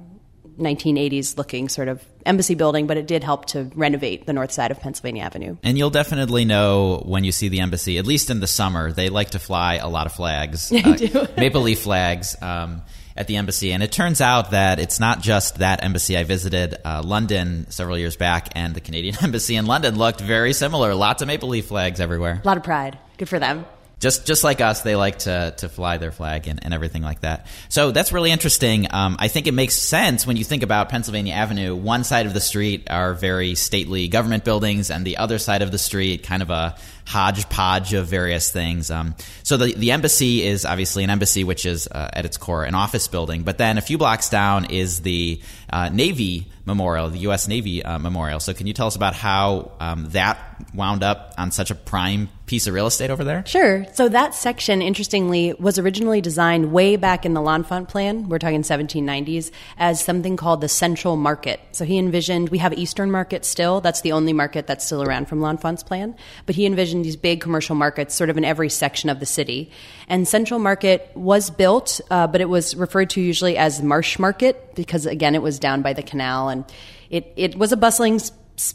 1980s 0.61 1.37
looking 1.37 1.69
sort 1.69 1.89
of 1.89 2.05
embassy 2.27 2.55
building, 2.55 2.87
but 2.87 2.97
it 2.97 3.07
did 3.07 3.25
help 3.25 3.47
to 3.47 3.71
renovate 3.75 4.27
the 4.27 4.33
north 4.33 4.53
side 4.53 4.71
of 4.71 4.81
Pennsylvania 4.81 5.23
Avenue. 5.23 5.57
And 5.63 5.77
you'll 5.79 5.91
definitely 5.91 6.45
know 6.45 7.03
when 7.05 7.25
you 7.25 7.33
see 7.33 7.49
the 7.49 7.61
embassy, 7.61 7.99
at 7.99 8.07
least 8.07 8.31
in 8.31 8.41
the 8.41 8.47
summer, 8.47 8.93
they 8.93 9.09
like 9.09 9.31
to 9.31 9.39
fly 9.39 9.77
a 9.77 9.89
lot 9.89 10.07
of 10.07 10.13
flags, 10.13 10.73
uh, 10.73 11.27
maple 11.37 11.63
leaf 11.63 11.81
flags. 11.81 12.37
Um, 12.41 12.83
at 13.21 13.27
the 13.27 13.37
embassy. 13.37 13.73
And 13.73 13.83
it 13.83 13.93
turns 13.93 14.21
out 14.21 14.53
that 14.53 14.81
it's 14.81 14.99
not 14.99 15.21
just 15.21 15.59
that 15.59 15.85
embassy. 15.85 16.17
I 16.17 16.25
visited 16.25 16.77
uh, 16.85 17.03
London 17.05 17.67
several 17.71 17.99
years 17.99 18.17
back, 18.17 18.49
and 18.57 18.75
the 18.75 18.81
Canadian 18.81 19.17
embassy 19.23 19.57
in 19.57 19.67
London 19.67 19.97
looked 19.99 20.21
very 20.21 20.55
similar. 20.55 20.95
Lots 20.95 21.23
of 21.23 21.29
maple 21.29 21.51
leaf 21.51 21.67
flags 21.67 22.01
everywhere. 22.01 22.41
A 22.43 22.47
lot 22.47 22.57
of 22.57 22.65
pride. 22.65 22.99
Good 23.19 23.29
for 23.29 23.39
them 23.39 23.67
just 24.01 24.27
just 24.27 24.43
like 24.43 24.61
us, 24.61 24.81
they 24.81 24.97
like 24.97 25.21
to 25.21 25.55
to 25.59 25.69
fly 25.69 25.99
their 25.99 26.11
flag 26.11 26.49
and, 26.49 26.65
and 26.65 26.73
everything 26.73 27.03
like 27.03 27.21
that. 27.21 27.47
So 27.69 27.93
that's 27.93 28.13
really 28.13 28.31
interesting. 28.31 28.87
Um, 28.91 29.17
I 29.19 29.29
think 29.29 29.47
it 29.47 29.53
makes 29.53 29.75
sense 29.75 30.27
when 30.27 30.37
you 30.39 30.45
think 30.45 30.63
about 30.63 30.89
Pennsylvania 30.89 31.35
Avenue. 31.35 31.77
One 31.77 32.03
side 32.03 32.27
of 32.27 32.33
the 32.33 32.41
street 32.41 32.91
are 32.91 33.13
very 33.13 33.55
stately 33.55 34.09
government 34.09 34.45
buildings, 34.45 34.91
and 34.91 35.07
the 35.07 35.19
other 35.19 35.39
side 35.39 35.61
of 35.61 35.71
the 35.71 35.79
street, 35.79 36.23
kind 36.23 36.43
of 36.43 36.49
a 36.49 36.77
hodgepodge 37.07 37.93
of 37.93 38.07
various 38.07 38.51
things. 38.51 38.91
Um, 38.91 39.15
so 39.43 39.59
the 39.59 39.75
the 39.75 39.91
embassy 39.91 40.43
is 40.43 40.65
obviously 40.65 41.05
an 41.05 41.11
embassy, 41.11 41.45
which 41.45 41.67
is 41.67 41.87
uh, 41.87 42.09
at 42.13 42.25
its 42.25 42.39
core 42.39 42.65
an 42.65 42.75
office 42.75 43.07
building. 43.07 43.43
But 43.43 43.59
then 43.59 43.77
a 43.77 43.83
few 43.83 43.99
blocks 43.99 44.31
down 44.31 44.67
is 44.71 45.01
the 45.01 45.41
uh, 45.71 45.91
Navy 45.91 46.47
Memorial, 46.65 47.11
the 47.11 47.21
U.S. 47.21 47.49
Navy 47.49 47.83
uh, 47.83 47.99
Memorial. 47.99 48.41
So 48.41 48.55
can 48.55 48.67
you 48.67 48.73
tell 48.73 48.87
us 48.87 48.97
about 48.97 49.15
how 49.15 49.73
um, 49.81 50.11
that 50.11 50.39
wound 50.75 51.03
up 51.03 51.35
on 51.39 51.51
such 51.51 51.71
a 51.71 51.75
prime 51.75 52.29
piece 52.51 52.67
of 52.67 52.75
real 52.75 52.87
estate 52.87 53.11
over 53.11 53.23
there? 53.23 53.45
Sure. 53.47 53.87
So 53.95 54.09
that 54.09 54.35
section, 54.35 54.83
interestingly, 54.83 55.55
was 55.55 55.79
originally 55.79 56.21
designed 56.21 56.73
way 56.73 56.97
back 56.97 57.25
in 57.25 57.33
the 57.33 57.41
L'Enfant 57.41 57.89
plan. 57.89 58.29
We're 58.29 58.41
talking 58.41 58.63
1790s 58.63 59.53
as 59.79 60.05
something 60.05 60.37
called 60.37 60.61
the 60.61 60.69
Central 60.69 61.17
Market. 61.17 61.61
So 61.73 61.85
he 61.85 61.97
envisioned 61.97 62.49
we 62.49 62.59
have 62.59 62.73
Eastern 62.73 63.11
Market 63.11 63.45
still. 63.45 63.81
That's 63.81 64.01
the 64.01 64.13
only 64.13 64.33
market 64.33 64.67
that's 64.67 64.85
still 64.85 65.03
around 65.03 65.29
from 65.29 65.41
L'Enfant's 65.41 65.85
plan. 65.85 66.17
But 66.45 66.57
he 66.57 66.67
envisioned 66.67 67.05
these 67.05 67.17
big 67.17 67.41
commercial 67.41 67.77
markets, 67.77 68.15
sort 68.15 68.31
of 68.31 68.37
in 68.37 68.45
every 68.45 68.69
section 68.69 69.09
of 69.11 69.21
the 69.21 69.27
city. 69.27 69.71
And 70.09 70.27
Central 70.27 70.59
Market 70.59 71.11
was 71.15 71.51
built, 71.51 72.01
uh, 72.11 72.27
but 72.27 72.41
it 72.41 72.49
was 72.49 72.75
referred 72.75 73.11
to 73.11 73.21
usually 73.21 73.57
as 73.57 73.81
Marsh 73.81 74.19
Market 74.19 74.75
because, 74.75 75.07
again, 75.07 75.37
it 75.37 75.43
was 75.43 75.59
down 75.59 75.83
by 75.83 75.93
the 75.93 76.03
canal 76.03 76.49
and 76.51 76.65
it, 77.09 77.33
it 77.37 77.57
was 77.57 77.73
a 77.73 77.77
bustling 77.77 78.21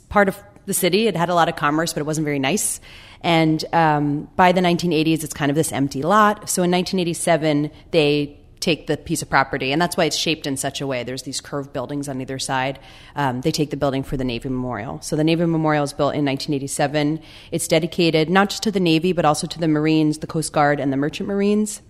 part 0.09 0.27
of 0.27 0.37
the 0.65 0.73
city. 0.73 1.07
It 1.07 1.15
had 1.15 1.29
a 1.29 1.35
lot 1.35 1.49
of 1.49 1.55
commerce, 1.55 1.93
but 1.93 2.01
it 2.01 2.05
wasn't 2.05 2.25
very 2.25 2.39
nice. 2.39 2.79
And 3.21 3.63
um, 3.73 4.29
by 4.35 4.51
the 4.51 4.61
1980s, 4.61 5.23
it's 5.23 5.33
kind 5.33 5.49
of 5.49 5.55
this 5.55 5.71
empty 5.71 6.01
lot. 6.01 6.49
So 6.49 6.63
in 6.63 6.71
1987, 6.71 7.71
they 7.91 8.39
take 8.59 8.87
the 8.87 8.97
piece 8.97 9.21
of 9.21 9.29
property, 9.29 9.71
and 9.71 9.81
that's 9.81 9.95
why 9.95 10.05
it's 10.05 10.15
shaped 10.15 10.47
in 10.47 10.57
such 10.57 10.81
a 10.81 10.87
way. 10.87 11.03
There's 11.03 11.23
these 11.23 11.39
curved 11.39 11.71
buildings 11.71 12.09
on 12.09 12.19
either 12.19 12.39
side. 12.39 12.79
Um, 13.15 13.41
they 13.41 13.51
take 13.51 13.69
the 13.69 13.77
building 13.77 14.01
for 14.01 14.17
the 14.17 14.23
Navy 14.23 14.49
Memorial. 14.49 15.01
So 15.01 15.15
the 15.15 15.23
Navy 15.23 15.45
Memorial 15.45 15.81
was 15.81 15.93
built 15.93 16.15
in 16.15 16.25
1987. 16.25 17.19
It's 17.51 17.67
dedicated 17.67 18.29
not 18.29 18.49
just 18.49 18.63
to 18.63 18.71
the 18.71 18.79
Navy, 18.79 19.13
but 19.13 19.23
also 19.23 19.45
to 19.45 19.59
the 19.59 19.67
Marines, 19.67 20.19
the 20.19 20.27
Coast 20.27 20.51
Guard, 20.51 20.79
and 20.79 20.91
the 20.91 20.97
Merchant 20.97 21.27
Marines 21.27 21.81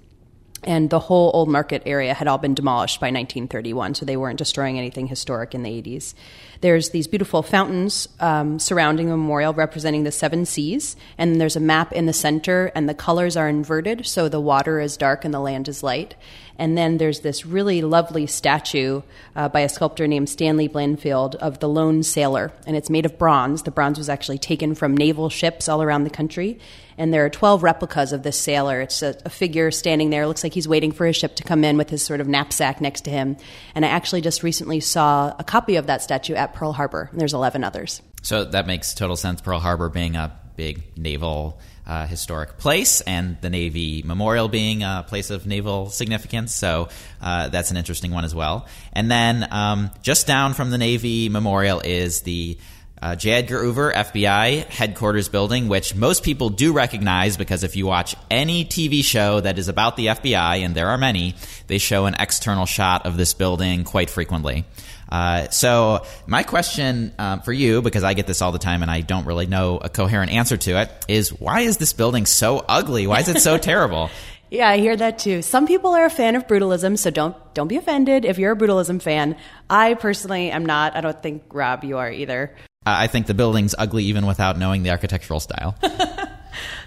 and 0.66 0.90
the 0.90 1.00
whole 1.00 1.32
old 1.34 1.48
market 1.48 1.84
area 1.86 2.14
had 2.14 2.28
all 2.28 2.38
been 2.38 2.54
demolished 2.54 3.00
by 3.00 3.08
1931, 3.08 3.96
so 3.96 4.06
they 4.06 4.18
weren't 4.18 4.38
destroying 4.38 4.78
anything 4.78 5.08
historic 5.08 5.56
in 5.56 5.64
the 5.64 5.70
80s. 5.70 6.14
There's 6.62 6.90
these 6.90 7.08
beautiful 7.08 7.44
fountains 7.44 8.08
um, 8.20 8.60
surrounding 8.60 9.08
the 9.08 9.18
memorial 9.18 9.54
representing 9.54 10.04
the 10.04 10.12
seven 10.12 10.46
seas, 10.46 10.96
and 11.18 11.40
there's 11.40 11.56
a 11.56 11.60
map 11.60 11.94
in 11.94 12.08
the 12.08 12.14
center, 12.14 12.72
and 12.76 12.90
the 12.90 12.94
colors 12.94 13.38
are 13.38 13.48
inverted, 13.48 14.06
so 14.06 14.28
the 14.28 14.42
water 14.42 14.80
is 14.80 14.98
dark 14.98 15.24
and 15.24 15.34
the 15.34 15.40
land 15.40 15.68
is 15.68 15.84
light. 15.84 16.16
And 16.58 16.78
then 16.78 16.98
there's 16.98 17.20
this 17.20 17.46
really 17.46 17.82
lovely 17.82 18.28
statue 18.28 19.02
uh, 19.36 19.50
by 19.50 19.60
a 19.60 19.70
sculptor 19.70 20.08
named 20.08 20.30
Stanley 20.30 20.70
Bleifeld 20.70 21.36
of 21.36 21.60
the 21.60 21.70
lone 21.70 22.02
sailor, 22.02 22.52
and 22.66 22.76
it's 22.76 22.90
made 22.90 23.06
of 23.06 23.18
bronze. 23.18 23.64
The 23.64 23.72
bronze 23.72 23.98
was 23.98 24.10
actually 24.10 24.38
taken 24.38 24.74
from 24.74 24.96
naval 24.96 25.30
ships 25.30 25.68
all 25.68 25.84
around 25.84 26.06
the 26.06 26.10
country, 26.10 26.60
and 26.98 27.14
there 27.14 27.26
are 27.26 27.30
12 27.30 27.64
replicas 27.64 28.14
of 28.14 28.24
this 28.24 28.40
sailor. 28.40 28.82
It's 28.82 29.02
a, 29.02 29.16
a, 29.26 29.30
figure 29.30 29.72
standing 29.72 30.10
there. 30.10 30.24
It 30.24 30.28
looks 30.28 30.44
like 30.44 30.54
he's 30.54 30.68
waiting 30.68 30.92
for 30.92 31.06
his 31.06 31.16
ship 31.16 31.36
to 31.36 31.44
come 31.44 31.64
in 31.64 31.78
with 31.78 31.90
his 31.90 32.04
sort 32.04 32.22
of 32.22 32.28
knapsack 32.28 32.82
next 32.82 33.02
to 33.02 33.12
him. 33.12 33.38
And 33.74 33.86
I 33.86 33.90
actually 33.90 34.22
just 34.22 34.44
recently 34.44 34.80
saw 34.80 35.34
a 35.38 35.44
copy 35.44 35.76
of 35.76 35.88
that 35.88 36.02
statue 36.02 36.36
at 36.36 36.54
Pearl 36.54 36.74
Harbor, 36.74 37.10
and 37.12 37.20
there's 37.20 37.34
11 37.34 37.64
others. 37.64 38.02
So 38.22 38.46
that 38.46 38.66
makes 38.66 38.94
total 38.94 39.16
sense, 39.16 39.42
Pearl 39.42 39.60
Harbor 39.60 39.90
being 39.90 40.16
a 40.16 40.40
big 40.56 40.98
naval 40.98 41.60
uh, 41.86 42.08
historic 42.08 42.58
place, 42.58 43.02
and 43.02 43.38
the 43.42 43.50
Navy 43.50 44.02
Memorial 44.04 44.48
being 44.48 44.82
a 44.84 45.06
place 45.08 45.30
of 45.30 45.46
naval 45.46 45.90
significance. 45.90 46.54
So 46.56 46.90
uh, 47.22 47.50
that's 47.50 47.72
an 47.72 47.78
interesting 47.78 48.12
one 48.12 48.26
as 48.26 48.34
well. 48.34 48.68
And 48.94 49.12
then 49.12 49.48
um, 49.52 49.92
just 50.02 50.26
down 50.26 50.54
from 50.54 50.72
the 50.72 50.78
Navy 50.78 51.30
Memorial 51.30 51.82
is 51.82 52.22
the 52.22 52.58
uh, 53.02 53.16
J. 53.16 53.32
Edgar 53.32 53.62
Hoover 53.62 53.92
FBI 53.94 54.66
headquarters 54.66 55.30
building, 55.30 55.68
which 55.68 55.96
most 55.96 56.24
people 56.24 56.50
do 56.50 56.74
recognize 56.74 57.38
because 57.38 57.64
if 57.64 57.76
you 57.76 57.86
watch 57.86 58.16
any 58.32 58.66
TV 58.66 59.04
show 59.04 59.40
that 59.40 59.60
is 59.60 59.68
about 59.68 59.98
the 59.98 60.08
FBI, 60.08 60.66
and 60.66 60.76
there 60.76 60.88
are 60.88 60.98
many, 60.98 61.36
they 61.68 61.78
show 61.78 62.06
an 62.06 62.16
external 62.20 62.66
shot 62.66 63.06
of 63.06 63.18
this 63.18 63.34
building 63.34 63.84
quite 63.84 64.10
frequently. 64.10 64.66
Uh, 65.08 65.50
so, 65.50 66.04
my 66.26 66.44
question 66.44 67.14
um, 67.20 67.42
for 67.42 67.54
you, 67.54 67.82
because 67.82 68.04
I 68.04 68.14
get 68.14 68.28
this 68.28 68.42
all 68.42 68.52
the 68.52 68.60
time 68.60 68.82
and 68.82 68.90
I 68.90 69.02
don't 69.02 69.26
really 69.26 69.46
know 69.46 69.78
a 69.78 69.90
coherent 69.90 70.32
answer 70.32 70.58
to 70.58 70.82
it, 70.82 70.92
is 71.08 71.30
why 71.30 71.62
is 71.62 71.78
this 71.78 71.94
building 71.94 72.26
so 72.26 72.66
ugly? 72.68 73.06
Why 73.06 73.20
is 73.20 73.28
it 73.28 73.40
so 73.40 73.58
terrible? 73.60 74.10
Yeah, 74.50 74.70
I 74.70 74.78
hear 74.78 74.96
that 74.96 75.20
too. 75.20 75.42
Some 75.42 75.68
people 75.68 75.92
are 75.92 76.06
a 76.06 76.10
fan 76.10 76.36
of 76.36 76.48
brutalism, 76.48 76.98
so 76.98 77.10
don't 77.10 77.36
don't 77.54 77.68
be 77.68 77.78
offended 77.78 78.26
if 78.26 78.38
you're 78.38 78.54
a 78.54 78.56
brutalism 78.56 79.02
fan. 79.02 79.36
I 79.70 79.96
personally 79.96 80.52
am 80.52 80.66
not. 80.66 80.96
I 80.96 81.02
don't 81.02 81.22
think 81.22 81.44
Rob 81.52 81.84
you 81.84 81.98
are 81.98 82.12
either. 82.12 82.56
Uh, 82.86 82.94
I 83.00 83.08
think 83.08 83.26
the 83.26 83.34
building's 83.34 83.74
ugly 83.78 84.04
even 84.06 84.26
without 84.28 84.60
knowing 84.60 84.84
the 84.84 84.92
architectural 84.92 85.40
style. 85.40 85.76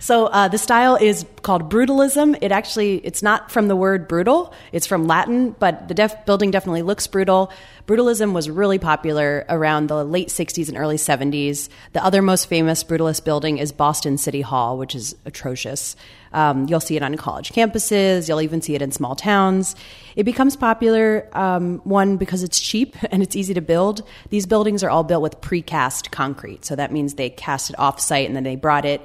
so 0.00 0.26
uh, 0.26 0.48
the 0.48 0.58
style 0.58 0.96
is 0.96 1.24
called 1.42 1.70
brutalism. 1.70 2.36
It 2.40 2.52
actually 2.52 2.96
it's 2.98 3.22
not 3.22 3.50
from 3.50 3.68
the 3.68 3.76
word 3.76 4.08
brutal. 4.08 4.52
It's 4.72 4.86
from 4.86 5.06
Latin, 5.06 5.56
but 5.58 5.88
the 5.88 5.94
def- 5.94 6.26
building 6.26 6.50
definitely 6.50 6.82
looks 6.82 7.06
brutal. 7.06 7.50
Brutalism 7.86 8.34
was 8.34 8.50
really 8.50 8.78
popular 8.78 9.46
around 9.48 9.86
the 9.86 10.04
late 10.04 10.28
60s 10.28 10.68
and 10.68 10.76
early 10.76 10.96
70s. 10.96 11.70
The 11.94 12.04
other 12.04 12.20
most 12.20 12.46
famous 12.46 12.84
brutalist 12.84 13.24
building 13.24 13.56
is 13.56 13.72
Boston 13.72 14.18
City 14.18 14.42
Hall, 14.42 14.76
which 14.76 14.94
is 14.94 15.16
atrocious. 15.24 15.96
Um, 16.32 16.66
you'll 16.68 16.80
see 16.80 16.96
it 16.96 17.02
on 17.02 17.16
college 17.16 17.52
campuses. 17.52 18.28
You'll 18.28 18.42
even 18.42 18.60
see 18.60 18.74
it 18.74 18.82
in 18.82 18.92
small 18.92 19.16
towns. 19.16 19.74
It 20.16 20.24
becomes 20.24 20.56
popular, 20.56 21.28
um, 21.32 21.78
one, 21.84 22.18
because 22.18 22.42
it's 22.42 22.60
cheap 22.60 22.96
and 23.10 23.22
it's 23.22 23.36
easy 23.36 23.54
to 23.54 23.62
build. 23.62 24.02
These 24.30 24.46
buildings 24.46 24.82
are 24.82 24.90
all 24.90 25.04
built 25.04 25.22
with 25.22 25.40
precast 25.40 26.10
concrete. 26.10 26.64
So 26.64 26.76
that 26.76 26.92
means 26.92 27.14
they 27.14 27.30
cast 27.30 27.70
it 27.70 27.78
off 27.78 28.00
site 28.00 28.26
and 28.26 28.36
then 28.36 28.44
they 28.44 28.56
brought 28.56 28.84
it, 28.84 29.00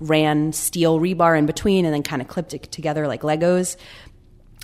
ran 0.00 0.52
steel 0.52 1.00
rebar 1.00 1.38
in 1.38 1.46
between, 1.46 1.84
and 1.84 1.94
then 1.94 2.02
kind 2.02 2.22
of 2.22 2.28
clipped 2.28 2.54
it 2.54 2.62
together 2.70 3.06
like 3.06 3.22
Legos. 3.22 3.76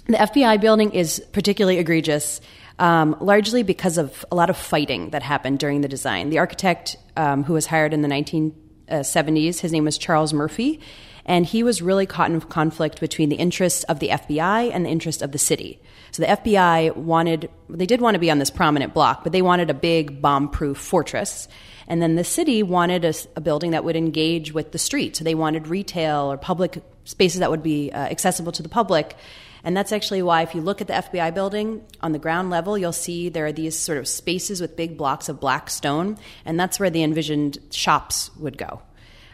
The 0.06 0.16
FBI 0.16 0.60
building 0.60 0.92
is 0.92 1.24
particularly 1.32 1.78
egregious. 1.78 2.40
Um, 2.78 3.16
largely 3.20 3.62
because 3.62 3.98
of 3.98 4.24
a 4.32 4.34
lot 4.34 4.50
of 4.50 4.56
fighting 4.56 5.10
that 5.10 5.22
happened 5.22 5.58
during 5.58 5.82
the 5.82 5.88
design. 5.88 6.30
The 6.30 6.38
architect 6.38 6.96
um, 7.16 7.44
who 7.44 7.52
was 7.52 7.66
hired 7.66 7.92
in 7.92 8.00
the 8.00 8.08
1970s, 8.08 9.60
His 9.60 9.72
name 9.72 9.84
was 9.84 9.98
Charles 9.98 10.32
Murphy, 10.32 10.80
and 11.24 11.46
he 11.46 11.62
was 11.62 11.82
really 11.82 12.06
caught 12.06 12.30
in 12.30 12.40
conflict 12.40 12.98
between 12.98 13.28
the 13.28 13.36
interests 13.36 13.84
of 13.84 14.00
the 14.00 14.08
FBI 14.08 14.70
and 14.72 14.84
the 14.84 14.90
interests 14.90 15.22
of 15.22 15.32
the 15.32 15.38
city. 15.38 15.80
So 16.10 16.22
the 16.22 16.28
FBI 16.28 16.96
wanted, 16.96 17.50
they 17.68 17.86
did 17.86 18.00
want 18.00 18.14
to 18.14 18.18
be 18.18 18.30
on 18.30 18.38
this 18.38 18.50
prominent 18.50 18.92
block, 18.94 19.22
but 19.22 19.32
they 19.32 19.42
wanted 19.42 19.70
a 19.70 19.74
big 19.74 20.20
bomb 20.20 20.48
proof 20.48 20.78
fortress. 20.78 21.48
And 21.86 22.00
then 22.00 22.14
the 22.14 22.24
city 22.24 22.62
wanted 22.62 23.04
a, 23.04 23.14
a, 23.36 23.40
building 23.40 23.72
that 23.72 23.84
would 23.84 23.96
engage 23.96 24.52
with 24.52 24.72
the 24.72 24.78
street. 24.78 25.16
So 25.16 25.24
they 25.24 25.34
wanted 25.34 25.68
retail 25.68 26.30
or 26.32 26.36
public 26.36 26.82
spaces 27.04 27.40
that 27.40 27.50
would 27.50 27.62
be 27.62 27.90
uh, 27.90 27.98
accessible 27.98 28.52
to 28.52 28.62
the 28.62 28.68
public. 28.68 29.16
And 29.64 29.76
that's 29.76 29.92
actually 29.92 30.22
why, 30.22 30.42
if 30.42 30.54
you 30.54 30.60
look 30.60 30.80
at 30.80 30.88
the 30.88 30.94
FBI 30.94 31.34
building 31.34 31.84
on 32.00 32.12
the 32.12 32.18
ground 32.18 32.50
level, 32.50 32.76
you'll 32.76 32.92
see 32.92 33.28
there 33.28 33.46
are 33.46 33.52
these 33.52 33.78
sort 33.78 33.98
of 33.98 34.08
spaces 34.08 34.60
with 34.60 34.76
big 34.76 34.96
blocks 34.96 35.28
of 35.28 35.38
black 35.38 35.70
stone, 35.70 36.18
and 36.44 36.58
that's 36.58 36.80
where 36.80 36.90
the 36.90 37.02
envisioned 37.02 37.58
shops 37.70 38.30
would 38.38 38.58
go. 38.58 38.82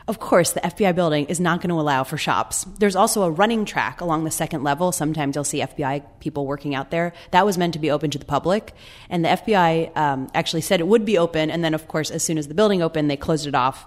Of 0.09 0.19
course, 0.21 0.53
the 0.53 0.61
FBI 0.61 0.95
building 0.95 1.27
is 1.27 1.39
not 1.39 1.61
going 1.61 1.69
to 1.69 1.79
allow 1.79 2.03
for 2.03 2.17
shops. 2.17 2.65
There's 2.79 2.97
also 2.97 3.25
a 3.25 3.31
running 3.31 3.67
track 3.67 4.01
along 4.01 4.25
the 4.25 4.31
second 4.31 4.65
level. 4.65 4.91
Sometimes 4.91 5.37
you'll 5.37 5.45
see 5.45 5.61
FBI 5.61 6.03
people 6.19 6.47
working 6.47 6.75
out 6.75 6.91
there. 6.91 7.13
That 7.33 7.45
was 7.45 7.59
meant 7.59 7.75
to 7.75 7.79
be 7.79 7.91
open 7.91 8.11
to 8.13 8.19
the 8.19 8.25
public. 8.25 8.73
And 9.11 9.23
the 9.23 9.29
FBI 9.29 9.95
um, 9.95 10.31
actually 10.33 10.63
said 10.63 10.81
it 10.81 10.87
would 10.87 11.05
be 11.05 11.19
open. 11.19 11.51
And 11.51 11.63
then, 11.63 11.75
of 11.75 11.89
course, 11.89 12.11
as 12.11 12.23
soon 12.23 12.39
as 12.39 12.49
the 12.49 12.55
building 12.55 12.81
opened, 12.81 13.11
they 13.11 13.19
closed 13.19 13.47
it 13.47 13.55
off. 13.55 13.87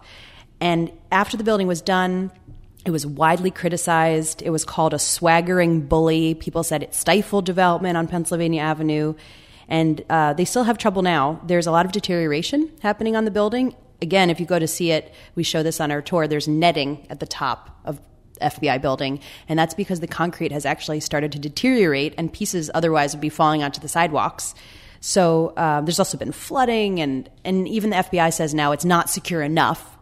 And 0.60 0.92
after 1.12 1.38
the 1.38 1.44
building 1.44 1.66
was 1.66 1.82
done, 1.82 2.30
it 2.86 2.92
was 2.92 3.04
widely 3.04 3.50
criticized. 3.50 4.44
It 4.44 4.52
was 4.52 4.64
called 4.64 4.94
a 4.94 5.00
swaggering 5.00 5.88
bully. 5.88 6.36
People 6.36 6.64
said 6.64 6.84
it 6.84 6.94
stifled 6.94 7.46
development 7.46 7.98
on 7.98 8.08
Pennsylvania 8.08 8.62
Avenue. 8.62 9.16
And 9.68 10.06
uh, 10.08 10.34
they 10.34 10.46
still 10.46 10.66
have 10.66 10.78
trouble 10.78 11.02
now. 11.02 11.42
There's 11.48 11.66
a 11.66 11.72
lot 11.72 11.88
of 11.88 11.92
deterioration 11.92 12.72
happening 12.82 13.16
on 13.16 13.26
the 13.26 13.32
building, 13.32 13.76
again, 14.02 14.30
if 14.30 14.40
you 14.40 14.46
go 14.46 14.60
to 14.60 14.68
see 14.68 14.92
it, 14.92 15.14
we 15.36 15.44
show 15.44 15.64
this 15.64 15.80
on 15.80 15.92
our 15.92 16.02
tour, 16.02 16.28
there's 16.28 16.48
netting 16.48 17.06
at 17.10 17.20
the 17.20 17.26
top 17.26 17.80
of 17.86 18.02
FBI 18.42 18.82
building, 18.82 19.20
and 19.48 19.58
that's 19.58 19.74
because 19.74 20.00
the 20.00 20.08
concrete 20.08 20.52
has 20.52 20.66
actually 20.66 21.00
started 21.00 21.32
to 21.34 21.40
deteriorate 21.40 22.16
and 22.18 22.34
pieces 22.34 22.72
otherwise 22.74 23.14
would 23.14 23.22
be 23.22 23.30
falling 23.30 23.64
onto 23.64 23.80
the 23.80 23.88
sidewalks. 23.88 24.56
So 25.00 25.54
uh, 25.58 25.82
there's 25.82 26.00
also 26.00 26.18
been 26.18 26.32
flooding, 26.32 27.00
and, 27.00 27.30
and 27.44 27.68
even 27.68 27.90
the 27.90 27.98
FBI 27.98 28.34
says 28.34 28.54
now 28.54 28.72
it's 28.72 28.86
not 28.86 29.10
secure 29.10 29.42
enough. 29.42 29.98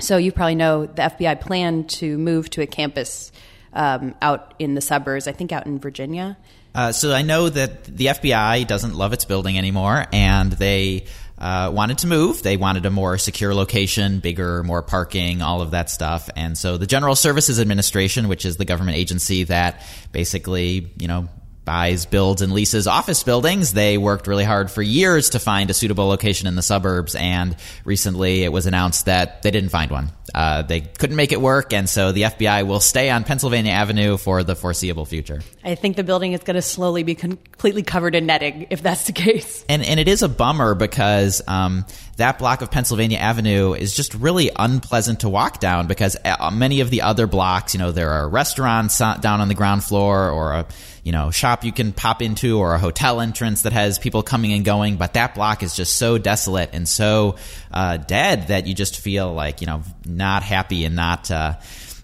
So 0.00 0.16
you 0.16 0.32
probably 0.32 0.54
know 0.54 0.86
the 0.86 1.02
FBI 1.02 1.40
plan 1.40 1.84
to 1.84 2.18
move 2.18 2.50
to 2.50 2.62
a 2.62 2.66
campus 2.66 3.30
um, 3.72 4.14
out 4.20 4.54
in 4.58 4.74
the 4.74 4.80
suburbs, 4.80 5.26
I 5.26 5.32
think 5.32 5.52
out 5.52 5.66
in 5.66 5.78
Virginia. 5.78 6.36
Uh, 6.74 6.92
so 6.92 7.12
I 7.12 7.22
know 7.22 7.48
that 7.48 7.84
the 7.84 8.06
FBI 8.06 8.66
doesn't 8.66 8.94
love 8.94 9.12
its 9.12 9.24
building 9.24 9.58
anymore, 9.58 10.06
and 10.12 10.50
they 10.52 11.06
uh, 11.38 11.70
wanted 11.74 11.98
to 11.98 12.06
move. 12.06 12.42
They 12.42 12.56
wanted 12.56 12.86
a 12.86 12.90
more 12.90 13.18
secure 13.18 13.54
location, 13.54 14.20
bigger, 14.20 14.62
more 14.62 14.82
parking, 14.82 15.42
all 15.42 15.60
of 15.60 15.72
that 15.72 15.90
stuff. 15.90 16.30
And 16.36 16.56
so 16.56 16.78
the 16.78 16.86
General 16.86 17.16
Services 17.16 17.60
Administration, 17.60 18.28
which 18.28 18.46
is 18.46 18.56
the 18.56 18.64
government 18.64 18.96
agency 18.96 19.44
that 19.44 19.82
basically, 20.12 20.92
you 20.98 21.08
know, 21.08 21.28
buys, 21.64 22.06
builds, 22.06 22.42
and 22.42 22.52
leases 22.52 22.86
office 22.86 23.22
buildings. 23.22 23.72
They 23.72 23.98
worked 23.98 24.26
really 24.26 24.44
hard 24.44 24.70
for 24.70 24.82
years 24.82 25.30
to 25.30 25.38
find 25.38 25.70
a 25.70 25.74
suitable 25.74 26.06
location 26.06 26.48
in 26.48 26.54
the 26.54 26.62
suburbs, 26.62 27.14
and 27.14 27.56
recently 27.84 28.44
it 28.44 28.52
was 28.52 28.66
announced 28.66 29.06
that 29.06 29.42
they 29.42 29.50
didn't 29.50 29.70
find 29.70 29.90
one. 29.90 30.10
Uh, 30.34 30.62
they 30.62 30.80
couldn't 30.80 31.16
make 31.16 31.32
it 31.32 31.40
work, 31.40 31.72
and 31.72 31.88
so 31.88 32.12
the 32.12 32.22
FBI 32.22 32.66
will 32.66 32.80
stay 32.80 33.10
on 33.10 33.24
Pennsylvania 33.24 33.72
Avenue 33.72 34.16
for 34.16 34.42
the 34.42 34.54
foreseeable 34.54 35.04
future. 35.04 35.40
I 35.64 35.74
think 35.74 35.96
the 35.96 36.04
building 36.04 36.32
is 36.32 36.40
going 36.40 36.56
to 36.56 36.62
slowly 36.62 37.02
be 37.02 37.14
completely 37.14 37.82
covered 37.82 38.14
in 38.14 38.26
netting 38.26 38.66
if 38.70 38.82
that's 38.82 39.04
the 39.04 39.12
case. 39.12 39.64
And 39.68 39.82
and 39.82 40.00
it 40.00 40.08
is 40.08 40.22
a 40.22 40.28
bummer 40.28 40.74
because 40.74 41.42
um, 41.46 41.84
that 42.16 42.38
block 42.38 42.62
of 42.62 42.70
Pennsylvania 42.70 43.18
Avenue 43.18 43.74
is 43.74 43.94
just 43.94 44.14
really 44.14 44.50
unpleasant 44.54 45.20
to 45.20 45.28
walk 45.28 45.60
down 45.60 45.86
because 45.86 46.16
uh, 46.24 46.50
many 46.50 46.80
of 46.80 46.90
the 46.90 47.02
other 47.02 47.26
blocks, 47.26 47.74
you 47.74 47.78
know, 47.78 47.92
there 47.92 48.10
are 48.10 48.28
restaurants 48.28 48.98
down 48.98 49.40
on 49.40 49.48
the 49.48 49.54
ground 49.54 49.84
floor 49.84 50.30
or 50.30 50.52
a 50.52 50.66
you 51.04 51.10
know, 51.10 51.30
shop 51.30 51.64
you 51.64 51.72
can 51.72 51.92
pop 51.92 52.22
into 52.22 52.58
or 52.58 52.74
a 52.74 52.78
hotel 52.78 53.20
entrance 53.20 53.62
that 53.62 53.72
has 53.72 53.98
people 53.98 54.22
coming 54.22 54.52
and 54.52 54.64
going. 54.64 54.96
But 54.96 55.14
that 55.14 55.34
block 55.34 55.62
is 55.62 55.74
just 55.74 55.96
so 55.96 56.16
desolate 56.16 56.70
and 56.72 56.88
so 56.88 57.36
uh, 57.72 57.96
dead 57.96 58.48
that 58.48 58.66
you 58.66 58.74
just 58.74 59.00
feel 59.00 59.32
like, 59.32 59.60
you 59.60 59.66
know, 59.66 59.82
not 60.22 60.44
happy 60.44 60.84
and 60.84 60.94
not. 60.94 61.30
Uh, 61.30 61.54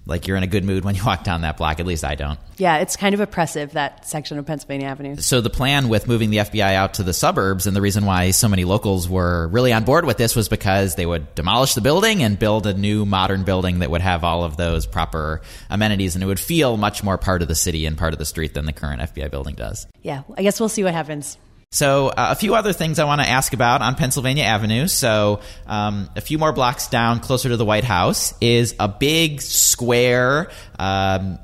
like 0.09 0.27
you're 0.27 0.39
in 0.39 0.43
a 0.43 0.49
good 0.49 0.65
mood 0.65 0.85
when 0.85 0.95
you 0.95 1.05
walk 1.05 1.23
down 1.23 1.43
that 1.43 1.59
block. 1.59 1.79
At 1.79 1.87
least 1.87 2.03
I 2.03 2.15
don't. 2.15 2.41
Yeah, 2.57 2.79
it's 2.79 2.97
kind 2.97 3.15
of 3.15 3.21
oppressive 3.21 3.73
that 3.73 4.09
section 4.09 4.39
of 4.39 4.47
Pennsylvania 4.47 4.89
Avenue. 4.89 5.17
So 5.17 5.41
the 5.41 5.51
plan 5.51 5.89
with 5.89 6.09
moving 6.09 6.31
the 6.31 6.39
FBI 6.39 6.75
out 6.75 6.95
to 6.95 7.03
the 7.03 7.13
suburbs, 7.13 7.67
and 7.67 7.77
the 7.77 7.83
reason 7.83 8.07
why 8.07 8.31
so 8.31 8.49
many 8.49 8.65
locals 8.65 9.09
were 9.09 9.47
really 9.49 9.73
on 9.73 9.85
board 9.85 10.07
with 10.07 10.17
this 10.17 10.35
was 10.35 10.49
because 10.49 10.97
they 10.97 11.07
would 11.07 11.35
demolish 11.35 11.75
the 11.75 11.83
building 11.83 12.23
and 12.23 12.39
build 12.39 12.67
a 12.67 12.75
new 12.75 13.05
modern 13.05 13.45
building 13.45 13.81
that 13.81 13.91
would 13.91 14.01
have 14.01 14.25
all 14.25 14.43
of 14.45 14.57
those 14.57 14.87
proper 14.87 15.43
amenities, 15.71 16.17
and 16.17 16.25
it 16.25 16.27
would 16.27 16.41
feel 16.41 16.77
much 16.79 17.05
more 17.05 17.19
part 17.19 17.43
of 17.43 17.49
the 17.49 17.55
city 17.55 17.85
and 17.85 17.99
part 17.99 18.15
of 18.15 18.19
the 18.19 18.27
street 18.27 18.55
than 18.55 18.65
the 18.65 18.73
current 18.73 19.03
FBI 19.03 19.31
building 19.31 19.55
does. 19.55 19.87
Yeah, 20.03 20.23
I 20.37 20.43
guess 20.43 20.59
we'll 20.59 20.71
see 20.71 20.83
what 20.83 20.95
happens. 20.95 21.37
So, 21.71 22.09
uh, 22.09 22.29
a 22.31 22.35
few 22.35 22.55
other 22.55 22.73
things 22.73 22.99
I 22.99 23.05
want 23.05 23.21
to 23.21 23.29
ask 23.29 23.53
about 23.53 23.83
on 23.83 23.95
Pennsylvania 23.95 24.45
Avenue. 24.45 24.87
So, 24.87 25.41
um, 25.67 26.09
a 26.17 26.23
few 26.23 26.39
more 26.39 26.51
blocks 26.51 26.89
down, 26.89 27.21
closer 27.21 27.51
to 27.51 27.59
the 27.59 27.65
White 27.67 27.85
House, 27.85 28.33
is 28.41 28.75
a 28.81 28.89
big 28.89 29.43
square. 29.43 30.51
Um, 30.79 31.39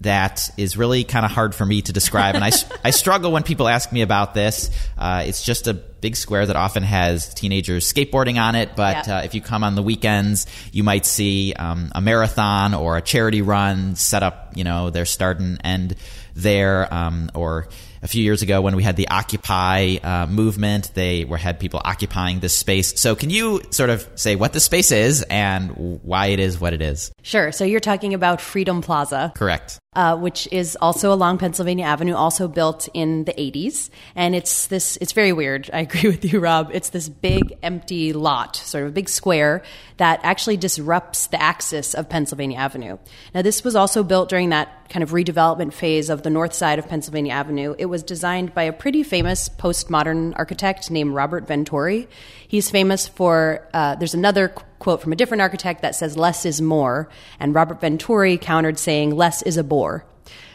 that 0.00 0.50
is 0.56 0.76
really 0.76 1.04
kind 1.04 1.24
of 1.24 1.30
hard 1.30 1.54
for 1.54 1.64
me 1.64 1.82
to 1.82 1.92
describe. 1.92 2.34
And 2.34 2.44
I, 2.44 2.50
I 2.84 2.90
struggle 2.90 3.30
when 3.30 3.44
people 3.44 3.68
ask 3.68 3.92
me 3.92 4.02
about 4.02 4.34
this. 4.34 4.70
Uh, 4.96 5.24
it's 5.26 5.44
just 5.44 5.68
a 5.68 5.74
big 5.74 6.16
square 6.16 6.46
that 6.46 6.56
often 6.56 6.82
has 6.82 7.32
teenagers 7.34 7.92
skateboarding 7.92 8.40
on 8.40 8.56
it. 8.56 8.74
But 8.74 9.08
uh, 9.08 9.22
if 9.24 9.34
you 9.34 9.40
come 9.40 9.62
on 9.62 9.76
the 9.76 9.82
weekends, 9.82 10.46
you 10.72 10.82
might 10.82 11.06
see 11.06 11.52
um, 11.52 11.90
a 11.94 12.00
marathon 12.00 12.74
or 12.74 12.96
a 12.96 13.02
charity 13.02 13.42
run 13.42 13.94
set 13.94 14.24
up, 14.24 14.52
you 14.56 14.64
know, 14.64 14.90
their 14.90 15.04
start 15.04 15.38
and 15.38 15.60
end 15.64 15.96
there, 16.34 16.92
um, 16.92 17.30
or 17.34 17.68
a 18.02 18.08
few 18.08 18.22
years 18.22 18.42
ago 18.42 18.60
when 18.60 18.76
we 18.76 18.82
had 18.82 18.96
the 18.96 19.08
Occupy 19.08 19.96
uh, 20.02 20.26
movement. 20.26 20.92
They 20.94 21.24
were 21.24 21.36
had 21.36 21.58
people 21.58 21.80
occupying 21.84 22.40
this 22.40 22.54
space. 22.54 22.98
So, 23.00 23.14
can 23.14 23.30
you 23.30 23.62
sort 23.70 23.90
of 23.90 24.08
say 24.14 24.36
what 24.36 24.52
the 24.52 24.60
space 24.60 24.92
is 24.92 25.22
and 25.22 26.00
why 26.02 26.26
it 26.26 26.40
is 26.40 26.60
what 26.60 26.72
it 26.72 26.82
is? 26.82 27.12
Sure. 27.22 27.52
So, 27.52 27.64
you're 27.64 27.80
talking 27.80 28.14
about 28.14 28.40
Freedom 28.40 28.82
Plaza. 28.82 29.32
Correct. 29.34 29.78
Uh, 29.98 30.16
which 30.16 30.46
is 30.52 30.78
also 30.80 31.12
along 31.12 31.38
Pennsylvania 31.38 31.84
Avenue, 31.84 32.14
also 32.14 32.46
built 32.46 32.88
in 32.94 33.24
the 33.24 33.32
80s. 33.32 33.90
And 34.14 34.32
it's 34.32 34.68
this, 34.68 34.96
it's 34.98 35.10
very 35.10 35.32
weird. 35.32 35.68
I 35.72 35.80
agree 35.88 36.08
with 36.08 36.24
you, 36.24 36.38
Rob. 36.38 36.70
It's 36.72 36.90
this 36.90 37.08
big 37.08 37.58
empty 37.64 38.12
lot, 38.12 38.54
sort 38.54 38.84
of 38.84 38.90
a 38.90 38.92
big 38.92 39.08
square 39.08 39.64
that 39.96 40.20
actually 40.22 40.56
disrupts 40.56 41.26
the 41.26 41.42
axis 41.42 41.94
of 41.94 42.08
Pennsylvania 42.08 42.58
Avenue. 42.58 42.98
Now, 43.34 43.42
this 43.42 43.64
was 43.64 43.74
also 43.74 44.04
built 44.04 44.28
during 44.28 44.50
that 44.50 44.88
kind 44.88 45.02
of 45.02 45.10
redevelopment 45.10 45.72
phase 45.72 46.10
of 46.10 46.22
the 46.22 46.30
north 46.30 46.54
side 46.54 46.78
of 46.78 46.86
Pennsylvania 46.88 47.32
Avenue. 47.32 47.74
It 47.76 47.86
was 47.86 48.04
designed 48.04 48.54
by 48.54 48.62
a 48.62 48.72
pretty 48.72 49.02
famous 49.02 49.48
postmodern 49.48 50.32
architect 50.36 50.92
named 50.92 51.12
Robert 51.12 51.48
Venturi. 51.48 52.08
He's 52.46 52.70
famous 52.70 53.08
for, 53.08 53.68
uh, 53.74 53.96
there's 53.96 54.14
another 54.14 54.54
quote 54.78 55.02
from 55.02 55.12
a 55.12 55.16
different 55.16 55.40
architect 55.40 55.82
that 55.82 55.94
says, 55.94 56.16
less 56.16 56.44
is 56.46 56.60
more. 56.60 57.08
And 57.40 57.54
Robert 57.54 57.80
Venturi 57.80 58.38
countered 58.38 58.78
saying, 58.78 59.14
less 59.14 59.42
is 59.42 59.56
a 59.56 59.64
bore. 59.64 60.04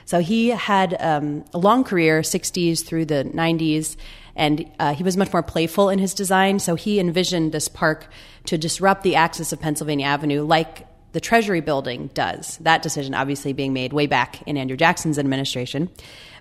So 0.05 0.19
he 0.19 0.49
had 0.49 0.95
um, 0.99 1.45
a 1.53 1.57
long 1.57 1.83
career, 1.83 2.21
60s 2.21 2.86
through 2.86 3.05
the 3.05 3.23
90s, 3.23 3.95
and 4.36 4.69
uh, 4.79 4.93
he 4.93 5.03
was 5.03 5.15
much 5.15 5.31
more 5.31 5.43
playful 5.43 5.89
in 5.89 5.99
his 5.99 6.13
design. 6.13 6.59
So 6.59 6.75
he 6.75 6.99
envisioned 6.99 7.51
this 7.51 7.67
park 7.67 8.07
to 8.45 8.57
disrupt 8.57 9.03
the 9.03 9.15
axis 9.15 9.53
of 9.53 9.62
Pennsylvania 9.62 10.05
Avenue 10.05 10.43
like 10.43 10.88
the 11.13 11.21
Treasury 11.21 11.62
building 11.62 12.09
does. 12.13 12.57
That 12.57 12.81
decision 12.81 13.13
obviously 13.13 13.53
being 13.53 13.71
made 13.71 13.93
way 13.93 14.07
back 14.07 14.41
in 14.47 14.57
Andrew 14.57 14.75
Jackson's 14.75 15.19
administration. 15.19 15.89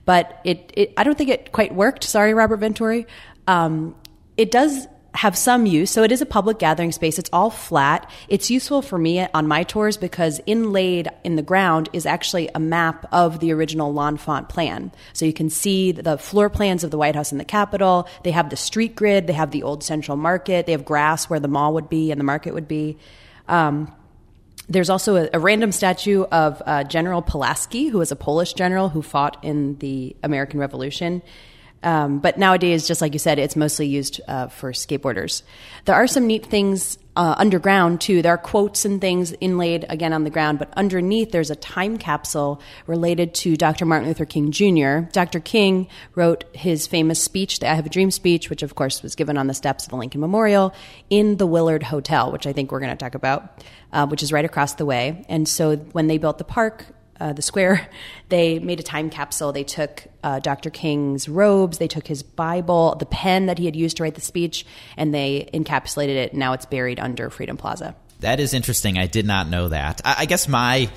But 0.05 0.41
it, 0.45 0.73
it 0.75 0.95
I 0.97 1.05
don't 1.05 1.17
think 1.17 1.31
it 1.31 1.53
quite 1.53 1.75
worked. 1.75 2.05
Sorry, 2.05 2.35
Robert 2.35 2.57
Venturi. 2.57 3.07
Um, 3.47 3.95
it 4.37 4.51
does 4.51 4.89
have 5.15 5.37
some 5.37 5.67
use. 5.67 5.91
So 5.91 6.03
it 6.03 6.13
is 6.13 6.23
a 6.23 6.27
public 6.27 6.59
gathering 6.59 6.91
space. 6.91 7.19
It's 7.19 7.31
all 7.33 7.51
flat. 7.51 8.11
It's 8.29 8.51
useful 8.51 8.81
for 8.81 8.97
me 8.97 9.27
on 9.35 9.47
my 9.47 9.63
tours 9.63 9.97
because 9.97 10.41
inlaid 10.47 11.09
in 11.23 11.37
the 11.37 11.43
ground 11.43 11.91
is 11.93 12.07
actually 12.07 12.49
a 12.55 12.61
map 12.61 13.07
of 13.13 13.41
the 13.41 13.53
original 13.53 13.95
L'Enfant 13.95 14.49
plan. 14.49 14.91
So 15.13 15.27
you 15.27 15.35
can 15.35 15.51
see 15.51 15.93
the 15.93 16.17
floor 16.17 16.49
plans 16.49 16.83
of 16.83 16.91
the 16.91 16.99
White 16.99 17.15
House 17.15 17.31
and 17.31 17.41
the 17.41 17.45
Capitol. 17.45 18.09
They 18.25 18.31
have 18.31 18.49
the 18.49 18.57
street 18.57 18.97
grid. 18.97 19.27
They 19.27 19.35
have 19.35 19.51
the 19.51 19.63
old 19.63 19.85
Central 19.85 20.17
Market. 20.17 20.67
They 20.67 20.73
have 20.73 20.85
grass 20.85 21.29
where 21.29 21.41
the 21.41 21.49
mall 21.49 21.75
would 21.75 21.91
be 21.91 22.11
and 22.11 22.19
the 22.19 22.25
market 22.25 22.55
would 22.55 22.69
be. 22.69 22.97
Um, 23.49 23.93
there's 24.69 24.89
also 24.89 25.17
a, 25.17 25.29
a, 25.35 25.39
random 25.39 25.73
statue 25.73 26.23
of 26.23 26.63
uh, 26.65 26.85
General 26.85 27.21
Pulaski, 27.21 27.89
who 27.89 27.99
was 27.99 28.13
a 28.13 28.17
Polish 28.17 28.55
general 28.55 28.89
who 28.89 29.03
fought 29.03 29.37
in 29.43 29.77
the 29.79 30.17
American 30.23 30.61
Revolution. 30.61 31.21
Um, 31.83 32.19
but 32.19 32.39
nowadays, 32.39 32.87
just 32.87 33.01
like 33.01 33.13
you 33.13 33.19
said, 33.19 33.39
it's 33.39 33.57
mostly 33.57 33.87
used 33.87 34.21
uh, 34.29 34.49
for 34.49 34.73
skateboarders. 34.73 35.43
There 35.85 35.95
are 35.95 36.07
some 36.07 36.27
neat 36.27 36.47
things 36.47 36.99
uh, 37.15 37.35
underground 37.37 38.01
too. 38.01 38.23
There 38.23 38.33
are 38.33 38.39
quotes 38.39 38.85
and 38.85 39.01
things 39.01 39.33
inlaid 39.41 39.85
again 39.89 40.13
on 40.13 40.25
the 40.25 40.31
ground, 40.31 40.59
but 40.59 40.73
underneath 40.77 41.31
there's 41.31 41.51
a 41.51 41.57
time 41.57 41.99
capsule 41.99 42.61
related 42.87 43.35
to 43.35 43.57
Dr. 43.57 43.85
Martin 43.85 44.09
Luther 44.09 44.25
King 44.25 44.51
Jr. 44.51 45.11
Dr. 45.13 45.41
King 45.41 45.89
wrote 46.15 46.45
his 46.55 46.87
famous 46.87 47.23
speech, 47.23 47.59
the 47.59 47.71
I 47.71 47.75
Have 47.75 47.87
a 47.87 47.91
Dream 47.91 48.11
speech, 48.11 48.49
which 48.49 48.63
of 48.63 48.75
course 48.75 49.03
was 49.03 49.15
given 49.15 49.37
on 49.37 49.47
the 49.47 49.55
steps 49.55 49.85
of 49.85 49.91
the 49.91 49.97
Lincoln 49.97 50.21
Memorial 50.21 50.73
in 51.11 51.37
the 51.37 51.47
Willard 51.47 51.83
Hotel, 51.83 52.33
which 52.33 52.47
I 52.47 52.53
think 52.53 52.73
we're 52.73 52.81
going 52.81 52.97
to 52.97 52.97
talk 52.97 53.15
about, 53.15 53.63
uh, 53.93 54.07
which 54.07 54.23
is 54.23 54.33
right 54.33 54.45
across 54.45 54.75
the 54.75 54.87
way. 54.87 55.25
And 55.29 55.47
so 55.47 55.77
when 55.77 56.07
they 56.07 56.17
built 56.17 56.39
the 56.39 56.45
park, 56.45 56.87
uh, 57.21 57.33
the 57.33 57.43
square, 57.43 57.89
they 58.29 58.59
made 58.59 58.81
a 58.81 58.83
time 58.83 59.11
capsule. 59.11 59.53
They 59.53 59.65
took 59.65 60.05
uh, 60.23 60.41
Dr. 60.41 60.71
King's 60.71 61.29
robes, 61.29 61.79
they 61.79 61.89
took 61.89 62.07
his 62.07 62.23
Bible, 62.23 62.97
the 62.99 63.07
pen 63.07 63.47
that 63.47 63.59
he 63.59 63.67
had 63.67 63.77
used 63.77 63.99
to 63.99 64.03
write 64.03 64.15
the 64.15 64.21
speech, 64.21 64.67
and 64.97 65.15
they 65.15 65.49
encapsulated 65.55 66.17
it. 66.17 66.35
Now 66.35 66.53
it's 66.53 66.67
buried 66.67 66.99
under 66.99 67.31
Freedom 67.31 67.57
Plaza. 67.57 67.95
That 68.21 68.41
is 68.41 68.55
interesting. 68.55 68.99
I 68.99 69.07
did 69.07 69.27
not 69.27 69.49
know 69.49 69.69
that. 69.69 70.01
I, 70.05 70.17
I 70.21 70.25
guess 70.27 70.47
my 70.47 70.89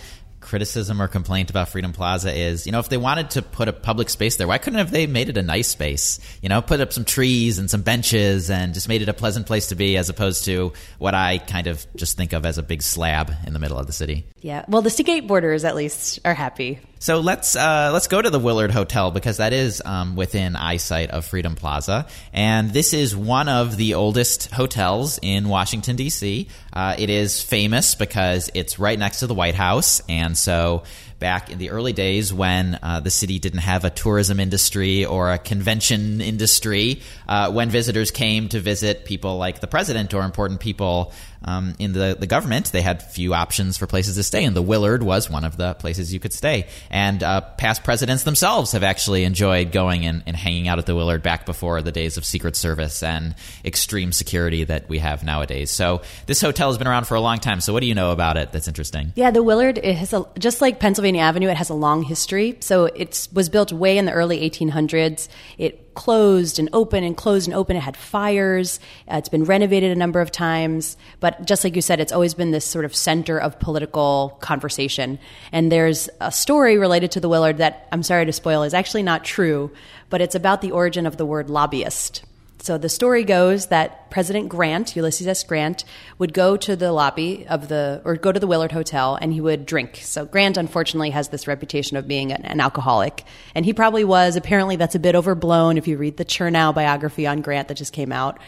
criticism 0.45 1.01
or 1.01 1.07
complaint 1.07 1.49
about 1.49 1.69
Freedom 1.69 1.91
Plaza 1.91 2.33
is, 2.33 2.65
you 2.65 2.71
know, 2.71 2.79
if 2.79 2.89
they 2.89 2.97
wanted 2.97 3.31
to 3.31 3.41
put 3.41 3.67
a 3.67 3.73
public 3.73 4.09
space 4.09 4.37
there, 4.37 4.47
why 4.47 4.57
couldn't 4.57 4.79
have 4.79 4.91
they 4.91 5.07
made 5.07 5.29
it 5.29 5.37
a 5.37 5.41
nice 5.41 5.67
space? 5.67 6.19
You 6.41 6.49
know, 6.49 6.61
put 6.61 6.79
up 6.79 6.93
some 6.93 7.05
trees 7.05 7.59
and 7.59 7.69
some 7.69 7.81
benches 7.81 8.49
and 8.49 8.73
just 8.73 8.87
made 8.87 9.01
it 9.01 9.09
a 9.09 9.13
pleasant 9.13 9.47
place 9.47 9.67
to 9.67 9.75
be 9.75 9.97
as 9.97 10.09
opposed 10.09 10.45
to 10.45 10.73
what 10.99 11.13
I 11.13 11.39
kind 11.39 11.67
of 11.67 11.85
just 11.95 12.15
think 12.15 12.33
of 12.33 12.45
as 12.45 12.57
a 12.57 12.63
big 12.63 12.81
slab 12.81 13.31
in 13.45 13.53
the 13.53 13.59
middle 13.59 13.77
of 13.77 13.87
the 13.87 13.93
city. 13.93 14.25
Yeah. 14.41 14.63
Well, 14.67 14.81
the 14.81 14.89
skateboarders 14.89 15.65
at 15.65 15.75
least 15.75 16.19
are 16.23 16.33
happy. 16.33 16.79
So 17.05 17.19
let's 17.19 17.55
uh, 17.55 17.91
let's 17.93 18.07
go 18.07 18.19
to 18.19 18.31
the 18.31 18.39
Willard 18.39 18.71
Hotel 18.71 19.11
because 19.11 19.37
that 19.37 19.53
is 19.53 19.79
um, 19.85 20.15
within 20.15 20.55
eyesight 20.55 21.11
of 21.11 21.23
Freedom 21.23 21.53
Plaza, 21.53 22.07
and 22.33 22.71
this 22.71 22.95
is 22.95 23.15
one 23.15 23.47
of 23.47 23.77
the 23.77 23.93
oldest 23.93 24.49
hotels 24.49 25.19
in 25.21 25.47
Washington 25.47 25.97
D.C. 25.97 26.47
Uh, 26.73 26.95
it 26.97 27.11
is 27.11 27.43
famous 27.43 27.93
because 27.93 28.49
it's 28.55 28.79
right 28.79 28.97
next 28.97 29.19
to 29.19 29.27
the 29.27 29.35
White 29.35 29.53
House, 29.53 30.01
and 30.09 30.35
so 30.35 30.81
back 31.19 31.49
in 31.49 31.57
the 31.57 31.69
early 31.69 31.93
days 31.93 32.33
when 32.33 32.77
uh, 32.81 32.99
the 32.99 33.09
city 33.09 33.39
didn't 33.39 33.59
have 33.59 33.85
a 33.85 33.89
tourism 33.89 34.39
industry 34.39 35.05
or 35.05 35.31
a 35.31 35.37
convention 35.37 36.21
industry, 36.21 37.01
uh, 37.27 37.51
when 37.51 37.69
visitors 37.69 38.11
came 38.11 38.49
to 38.49 38.59
visit 38.59 39.05
people 39.05 39.37
like 39.37 39.59
the 39.59 39.67
president 39.67 40.13
or 40.13 40.23
important 40.23 40.59
people 40.59 41.13
um, 41.45 41.75
in 41.77 41.93
the, 41.93 42.17
the 42.19 42.27
government, 42.27 42.71
they 42.71 42.81
had 42.81 43.03
few 43.03 43.33
options 43.33 43.77
for 43.77 43.85
places 43.85 44.15
to 44.15 44.23
stay, 44.23 44.43
and 44.43 44.55
the 44.55 44.63
Willard 44.63 45.03
was 45.03 45.29
one 45.29 45.45
of 45.45 45.57
the 45.57 45.75
places 45.75 46.11
you 46.11 46.19
could 46.19 46.33
stay. 46.33 46.67
And 46.89 47.21
uh, 47.21 47.41
past 47.41 47.83
presidents 47.83 48.23
themselves 48.23 48.71
have 48.71 48.83
actually 48.83 49.23
enjoyed 49.23 49.71
going 49.71 50.07
and, 50.07 50.23
and 50.25 50.35
hanging 50.35 50.67
out 50.67 50.79
at 50.79 50.87
the 50.87 50.95
Willard 50.95 51.21
back 51.21 51.45
before 51.45 51.83
the 51.83 51.91
days 51.91 52.17
of 52.17 52.25
Secret 52.25 52.55
Service 52.55 53.03
and 53.03 53.35
extreme 53.63 54.11
security 54.11 54.63
that 54.63 54.89
we 54.89 54.97
have 54.99 55.23
nowadays. 55.23 55.69
So 55.69 56.01
this 56.25 56.41
hotel 56.41 56.69
has 56.69 56.79
been 56.79 56.87
around 56.87 57.05
for 57.05 57.13
a 57.13 57.21
long 57.21 57.37
time. 57.37 57.61
So 57.61 57.73
what 57.73 57.81
do 57.81 57.87
you 57.87 57.95
know 57.95 58.11
about 58.11 58.37
it 58.37 58.51
that's 58.51 58.67
interesting? 58.67 59.13
Yeah, 59.15 59.29
the 59.29 59.43
Willard 59.43 59.77
has 59.77 60.13
a, 60.13 60.25
just 60.39 60.61
like 60.61 60.79
Pennsylvania 60.79 61.04
Avenue, 61.13 61.49
it 61.49 61.57
has 61.57 61.69
a 61.69 61.75
long 61.75 62.03
history. 62.03 62.57
So 62.61 62.85
it 62.85 63.27
was 63.31 63.49
built 63.49 63.71
way 63.71 63.97
in 63.97 64.05
the 64.05 64.11
early 64.11 64.49
1800s. 64.49 65.27
It 65.57 65.93
closed 65.93 66.57
and 66.57 66.69
open 66.73 67.03
and 67.03 67.15
closed 67.15 67.47
and 67.47 67.55
open. 67.55 67.77
It 67.77 67.81
had 67.81 67.95
fires. 67.95 68.79
Uh, 69.07 69.17
it's 69.17 69.29
been 69.29 69.45
renovated 69.45 69.91
a 69.91 69.95
number 69.95 70.21
of 70.21 70.31
times. 70.31 70.97
But 71.19 71.45
just 71.45 71.63
like 71.63 71.75
you 71.75 71.81
said, 71.81 71.99
it's 71.99 72.11
always 72.11 72.33
been 72.33 72.51
this 72.51 72.65
sort 72.65 72.85
of 72.85 72.95
center 72.95 73.37
of 73.37 73.59
political 73.59 74.37
conversation. 74.41 75.19
And 75.51 75.71
there's 75.71 76.09
a 76.19 76.31
story 76.31 76.77
related 76.77 77.11
to 77.11 77.19
the 77.19 77.29
Willard 77.29 77.57
that 77.57 77.87
I'm 77.91 78.03
sorry 78.03 78.25
to 78.25 78.33
spoil 78.33 78.63
is 78.63 78.73
actually 78.73 79.03
not 79.03 79.23
true, 79.23 79.71
but 80.09 80.21
it's 80.21 80.35
about 80.35 80.61
the 80.61 80.71
origin 80.71 81.05
of 81.05 81.17
the 81.17 81.25
word 81.25 81.49
lobbyist. 81.49 82.23
So 82.65 82.79
the 82.79 82.89
story 82.89 83.23
goes 83.23 83.67
that 83.67 84.09
President 84.09 84.49
Grant, 84.49 84.95
Ulysses 84.95 85.27
S. 85.27 85.43
Grant, 85.43 85.85
would 86.17 86.33
go 86.33 86.57
to 86.57 86.75
the 86.75 86.91
lobby 86.91 87.45
of 87.47 87.67
the, 87.67 88.01
or 88.03 88.15
go 88.15 88.31
to 88.31 88.39
the 88.39 88.47
Willard 88.47 88.71
Hotel 88.71 89.19
and 89.21 89.31
he 89.31 89.39
would 89.39 89.67
drink. 89.67 89.99
So 90.01 90.25
Grant, 90.25 90.57
unfortunately, 90.57 91.11
has 91.11 91.29
this 91.29 91.45
reputation 91.47 91.95
of 91.95 92.07
being 92.07 92.31
an, 92.31 92.43
an 92.43 92.59
alcoholic. 92.59 93.23
And 93.53 93.65
he 93.65 93.73
probably 93.73 94.03
was. 94.03 94.35
Apparently, 94.35 94.77
that's 94.77 94.95
a 94.95 94.99
bit 94.99 95.13
overblown 95.13 95.77
if 95.77 95.87
you 95.87 95.95
read 95.95 96.17
the 96.17 96.25
Chernow 96.25 96.73
biography 96.73 97.27
on 97.27 97.41
Grant 97.41 97.67
that 97.67 97.77
just 97.77 97.93
came 97.93 98.11
out. 98.11 98.39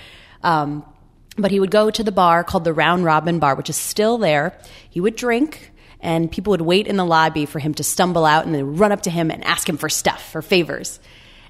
Um, 0.41 0.83
but 1.37 1.51
he 1.51 1.59
would 1.59 1.69
go 1.69 1.91
to 1.91 2.03
the 2.03 2.11
bar 2.11 2.43
called 2.43 2.63
the 2.63 2.73
Round 2.73 3.05
Robin 3.05 3.37
Bar, 3.37 3.53
which 3.53 3.69
is 3.69 3.77
still 3.77 4.17
there. 4.17 4.57
He 4.89 4.99
would 4.99 5.15
drink 5.15 5.71
and 5.99 6.31
people 6.31 6.49
would 6.51 6.61
wait 6.61 6.87
in 6.87 6.95
the 6.95 7.05
lobby 7.05 7.45
for 7.45 7.59
him 7.59 7.75
to 7.75 7.83
stumble 7.83 8.25
out 8.25 8.47
and 8.47 8.55
then 8.55 8.77
run 8.77 8.91
up 8.91 9.03
to 9.03 9.11
him 9.11 9.29
and 9.29 9.43
ask 9.43 9.69
him 9.69 9.77
for 9.77 9.89
stuff, 9.89 10.31
for 10.31 10.41
favors. 10.41 10.99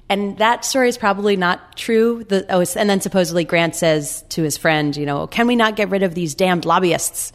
And 0.08 0.38
that 0.38 0.64
story 0.64 0.88
is 0.88 0.96
probably 0.96 1.36
not 1.36 1.76
true. 1.76 2.24
The, 2.24 2.46
oh, 2.48 2.64
and 2.76 2.88
then 2.88 3.00
supposedly 3.00 3.44
Grant 3.44 3.76
says 3.76 4.24
to 4.30 4.42
his 4.42 4.56
friend, 4.56 4.96
you 4.96 5.04
know, 5.04 5.26
can 5.26 5.46
we 5.46 5.54
not 5.54 5.76
get 5.76 5.90
rid 5.90 6.02
of 6.02 6.14
these 6.14 6.34
damned 6.34 6.64
lobbyists? 6.64 7.32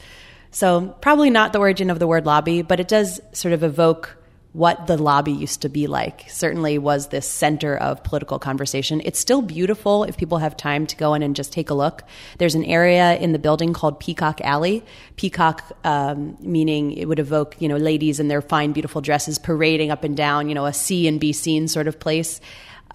So 0.52 0.96
probably 1.02 1.30
not 1.30 1.54
the 1.54 1.60
origin 1.60 1.90
of 1.90 2.00
the 2.00 2.08
word 2.08 2.26
lobby, 2.26 2.62
but 2.62 2.80
it 2.80 2.88
does 2.88 3.20
sort 3.32 3.54
of 3.54 3.64
evoke 3.64 4.18
what 4.54 4.86
the 4.86 4.98
lobby 4.98 5.32
used 5.32 5.64
to 5.64 5.70
be 5.70 5.88
like. 5.88 6.26
Certainly 6.30 6.78
was 6.78 7.08
this 7.08 7.28
center 7.28 7.76
of 7.76 8.04
political 8.04 8.38
conversation. 8.38 9.02
It's 9.04 9.20
still 9.20 9.42
beautiful 9.42 10.04
if 10.04 10.16
people 10.16 10.38
have 10.38 10.56
time 10.56 10.86
to 10.88 10.96
go 10.96 11.16
in 11.16 11.24
and 11.24 11.36
just 11.36 11.52
take 11.52 11.72
a 11.72 11.74
look. 11.74 12.04
There's 12.38 12.54
an 12.54 12.64
area 12.64 13.18
in 13.18 13.32
the 13.32 13.40
building 13.40 13.74
called 13.74 14.00
Peacock 14.00 14.42
Alley. 14.42 14.86
Peacock 15.16 15.64
um, 15.84 16.38
meaning 16.40 16.92
it 16.92 17.08
would 17.08 17.20
evoke 17.20 17.60
you 17.60 17.68
know 17.68 17.78
ladies 17.78 18.20
in 18.20 18.28
their 18.28 18.42
fine 18.42 18.74
beautiful 18.74 19.02
dresses 19.02 19.40
parading 19.40 19.90
up 19.90 20.04
and 20.04 20.16
down 20.16 20.50
you 20.50 20.56
know 20.56 20.66
a 20.66 20.74
see 20.74 21.08
and 21.08 21.20
be 21.20 21.34
seen 21.34 21.68
sort 21.68 21.88
of 21.88 22.00
place. 22.00 22.40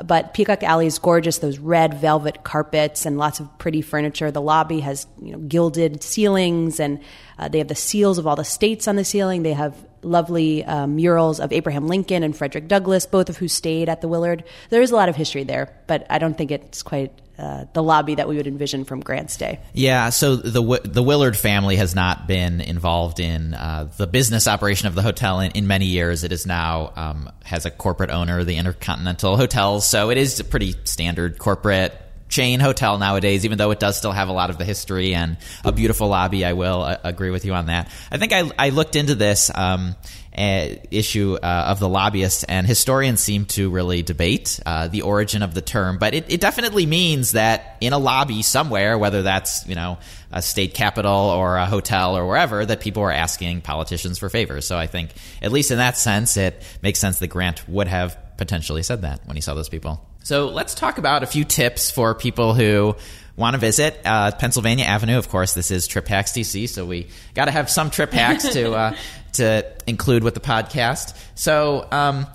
But 0.04 0.32
Peacock 0.32 0.62
Alley 0.62 0.86
is 0.86 0.96
gorgeous. 1.00 1.38
Those 1.38 1.58
red 1.58 1.94
velvet 1.94 2.44
carpets 2.44 3.04
and 3.04 3.18
lots 3.18 3.40
of 3.40 3.58
pretty 3.58 3.82
furniture. 3.82 4.30
The 4.30 4.40
lobby 4.40 4.78
has 4.80 5.08
you 5.20 5.32
know 5.32 5.38
gilded 5.38 6.04
ceilings, 6.04 6.78
and 6.78 7.00
uh, 7.36 7.48
they 7.48 7.58
have 7.58 7.66
the 7.66 7.74
seals 7.74 8.16
of 8.18 8.26
all 8.28 8.36
the 8.36 8.44
states 8.44 8.86
on 8.86 8.94
the 8.94 9.04
ceiling. 9.04 9.42
They 9.42 9.54
have 9.54 9.74
lovely 10.02 10.64
um, 10.64 10.96
murals 10.96 11.40
of 11.40 11.52
Abraham 11.52 11.88
Lincoln 11.88 12.22
and 12.22 12.36
Frederick 12.36 12.68
Douglass, 12.68 13.06
both 13.06 13.28
of 13.28 13.36
who 13.36 13.48
stayed 13.48 13.88
at 13.88 14.00
the 14.00 14.08
Willard. 14.08 14.44
There 14.70 14.82
is 14.82 14.90
a 14.90 14.96
lot 14.96 15.08
of 15.08 15.16
history 15.16 15.44
there, 15.44 15.74
but 15.86 16.06
I 16.10 16.18
don't 16.18 16.36
think 16.36 16.50
it's 16.50 16.82
quite 16.82 17.12
uh, 17.38 17.66
the 17.72 17.82
lobby 17.82 18.16
that 18.16 18.28
we 18.28 18.36
would 18.36 18.48
envision 18.48 18.84
from 18.84 19.00
Grant's 19.00 19.36
day. 19.36 19.60
Yeah, 19.72 20.10
so 20.10 20.34
the 20.34 20.80
the 20.84 21.02
Willard 21.04 21.36
family 21.36 21.76
has 21.76 21.94
not 21.94 22.26
been 22.26 22.60
involved 22.60 23.20
in 23.20 23.54
uh, 23.54 23.88
the 23.96 24.08
business 24.08 24.48
operation 24.48 24.88
of 24.88 24.96
the 24.96 25.02
hotel 25.02 25.38
in, 25.38 25.52
in 25.52 25.68
many 25.68 25.86
years. 25.86 26.24
It 26.24 26.32
is 26.32 26.46
now 26.46 26.92
um, 26.96 27.30
has 27.44 27.64
a 27.64 27.70
corporate 27.70 28.10
owner, 28.10 28.42
the 28.42 28.56
Intercontinental 28.56 29.36
Hotels. 29.36 29.88
So 29.88 30.10
it 30.10 30.18
is 30.18 30.40
a 30.40 30.44
pretty 30.44 30.74
standard 30.82 31.38
corporate 31.38 31.92
chain 32.28 32.60
hotel 32.60 32.98
nowadays, 32.98 33.44
even 33.44 33.58
though 33.58 33.70
it 33.70 33.80
does 33.80 33.96
still 33.96 34.12
have 34.12 34.28
a 34.28 34.32
lot 34.32 34.50
of 34.50 34.58
the 34.58 34.64
history 34.64 35.14
and 35.14 35.36
a 35.64 35.72
beautiful 35.72 36.08
lobby. 36.08 36.44
I 36.44 36.52
will 36.52 36.82
uh, 36.82 36.98
agree 37.04 37.30
with 37.30 37.44
you 37.44 37.54
on 37.54 37.66
that. 37.66 37.90
I 38.10 38.18
think 38.18 38.32
I, 38.32 38.50
I 38.58 38.70
looked 38.70 38.96
into 38.96 39.14
this 39.14 39.50
um, 39.54 39.96
uh, 40.36 40.76
issue 40.90 41.36
uh, 41.42 41.64
of 41.68 41.80
the 41.80 41.88
lobbyists, 41.88 42.44
and 42.44 42.66
historians 42.66 43.20
seem 43.20 43.46
to 43.46 43.70
really 43.70 44.02
debate 44.02 44.60
uh, 44.64 44.88
the 44.88 45.02
origin 45.02 45.42
of 45.42 45.52
the 45.52 45.60
term. 45.60 45.98
But 45.98 46.14
it, 46.14 46.26
it, 46.28 46.40
definitely 46.40 46.86
means 46.86 47.32
that 47.32 47.76
in 47.80 47.92
a 47.92 47.98
lobby 47.98 48.42
somewhere, 48.42 48.96
whether 48.96 49.22
that's 49.22 49.66
you 49.66 49.74
know 49.74 49.98
a 50.30 50.40
state 50.40 50.74
capital 50.74 51.12
or 51.12 51.56
a 51.56 51.66
hotel 51.66 52.16
or 52.16 52.26
wherever, 52.26 52.64
that 52.64 52.80
people 52.80 53.02
are 53.02 53.10
asking 53.10 53.62
politicians 53.62 54.18
for 54.18 54.28
favors. 54.28 54.66
So 54.66 54.78
I 54.78 54.86
think, 54.86 55.10
at 55.42 55.50
least 55.50 55.70
in 55.70 55.78
that 55.78 55.96
sense, 55.96 56.36
it 56.36 56.62
makes 56.82 57.00
sense 57.00 57.18
that 57.18 57.28
Grant 57.28 57.68
would 57.68 57.88
have 57.88 58.16
potentially 58.36 58.84
said 58.84 59.02
that 59.02 59.26
when 59.26 59.34
he 59.34 59.40
saw 59.40 59.54
those 59.54 59.68
people. 59.68 60.07
So 60.28 60.48
let's 60.48 60.74
talk 60.74 60.98
about 60.98 61.22
a 61.22 61.26
few 61.26 61.42
tips 61.42 61.90
for 61.90 62.14
people 62.14 62.52
who 62.52 62.96
want 63.34 63.54
to 63.54 63.58
visit 63.58 63.98
uh, 64.04 64.30
Pennsylvania 64.32 64.84
Avenue. 64.84 65.16
Of 65.16 65.30
course, 65.30 65.54
this 65.54 65.70
is 65.70 65.86
Trip 65.86 66.06
Hacks 66.06 66.32
DC, 66.32 66.68
so 66.68 66.84
we 66.84 67.08
got 67.32 67.46
to 67.46 67.50
have 67.50 67.70
some 67.70 67.88
trip 67.88 68.12
hacks 68.12 68.46
to 68.46 68.74
uh, 68.74 68.96
to 69.32 69.64
include 69.86 70.22
with 70.22 70.34
the 70.34 70.40
podcast. 70.40 71.18
So. 71.34 71.88
Um, 71.90 72.26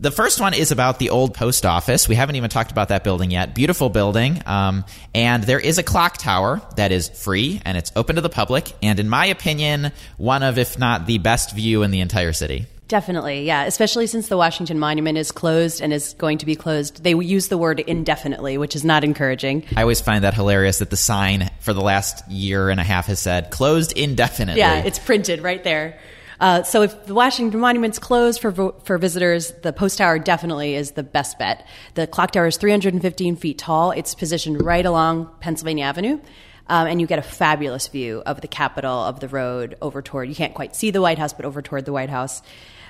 the 0.00 0.12
first 0.12 0.40
one 0.40 0.54
is 0.54 0.70
about 0.70 1.00
the 1.00 1.10
old 1.10 1.34
post 1.34 1.66
office. 1.66 2.08
We 2.08 2.14
haven't 2.14 2.36
even 2.36 2.50
talked 2.50 2.70
about 2.70 2.90
that 2.90 3.02
building 3.02 3.32
yet. 3.32 3.52
Beautiful 3.52 3.88
building. 3.88 4.40
Um, 4.46 4.84
and 5.12 5.42
there 5.42 5.58
is 5.58 5.78
a 5.78 5.82
clock 5.82 6.18
tower 6.18 6.62
that 6.76 6.92
is 6.92 7.08
free 7.08 7.60
and 7.64 7.76
it's 7.76 7.90
open 7.96 8.14
to 8.14 8.22
the 8.22 8.28
public. 8.28 8.72
And 8.80 9.00
in 9.00 9.08
my 9.08 9.26
opinion, 9.26 9.90
one 10.16 10.44
of, 10.44 10.56
if 10.56 10.78
not 10.78 11.06
the 11.06 11.18
best 11.18 11.52
view 11.52 11.82
in 11.82 11.90
the 11.90 11.98
entire 11.98 12.32
city. 12.32 12.66
Definitely, 12.88 13.44
yeah. 13.44 13.64
Especially 13.64 14.06
since 14.06 14.28
the 14.28 14.38
Washington 14.38 14.78
Monument 14.78 15.18
is 15.18 15.30
closed 15.30 15.82
and 15.82 15.92
is 15.92 16.14
going 16.14 16.38
to 16.38 16.46
be 16.46 16.56
closed. 16.56 17.04
They 17.04 17.14
use 17.14 17.48
the 17.48 17.58
word 17.58 17.80
indefinitely, 17.80 18.56
which 18.56 18.74
is 18.74 18.82
not 18.82 19.04
encouraging. 19.04 19.64
I 19.76 19.82
always 19.82 20.00
find 20.00 20.24
that 20.24 20.32
hilarious 20.32 20.78
that 20.78 20.88
the 20.88 20.96
sign 20.96 21.50
for 21.60 21.74
the 21.74 21.82
last 21.82 22.26
year 22.30 22.70
and 22.70 22.80
a 22.80 22.84
half 22.84 23.06
has 23.06 23.20
said 23.20 23.50
closed 23.50 23.92
indefinitely. 23.92 24.60
Yeah, 24.60 24.82
it's 24.84 24.98
printed 24.98 25.42
right 25.42 25.62
there. 25.62 25.98
Uh, 26.40 26.62
so 26.62 26.82
if 26.82 27.04
the 27.04 27.14
Washington 27.14 27.60
Monument's 27.60 27.98
closed 27.98 28.40
for 28.40 28.72
for 28.84 28.96
visitors, 28.96 29.52
the 29.62 29.72
post 29.72 29.98
tower 29.98 30.18
definitely 30.18 30.74
is 30.74 30.92
the 30.92 31.02
best 31.02 31.38
bet. 31.38 31.66
The 31.94 32.06
clock 32.06 32.30
tower 32.30 32.46
is 32.46 32.56
315 32.56 33.36
feet 33.36 33.58
tall. 33.58 33.90
It's 33.90 34.14
positioned 34.14 34.64
right 34.64 34.86
along 34.86 35.28
Pennsylvania 35.40 35.84
Avenue. 35.84 36.20
Um, 36.68 36.86
and 36.86 37.00
you 37.00 37.06
get 37.06 37.18
a 37.18 37.22
fabulous 37.22 37.88
view 37.88 38.22
of 38.26 38.40
the 38.40 38.48
Capitol, 38.48 38.92
of 38.92 39.20
the 39.20 39.28
road 39.28 39.76
over 39.80 40.02
toward, 40.02 40.28
you 40.28 40.34
can't 40.34 40.54
quite 40.54 40.76
see 40.76 40.90
the 40.90 41.00
White 41.00 41.18
House, 41.18 41.32
but 41.32 41.44
over 41.44 41.62
toward 41.62 41.84
the 41.84 41.92
White 41.92 42.10
House. 42.10 42.42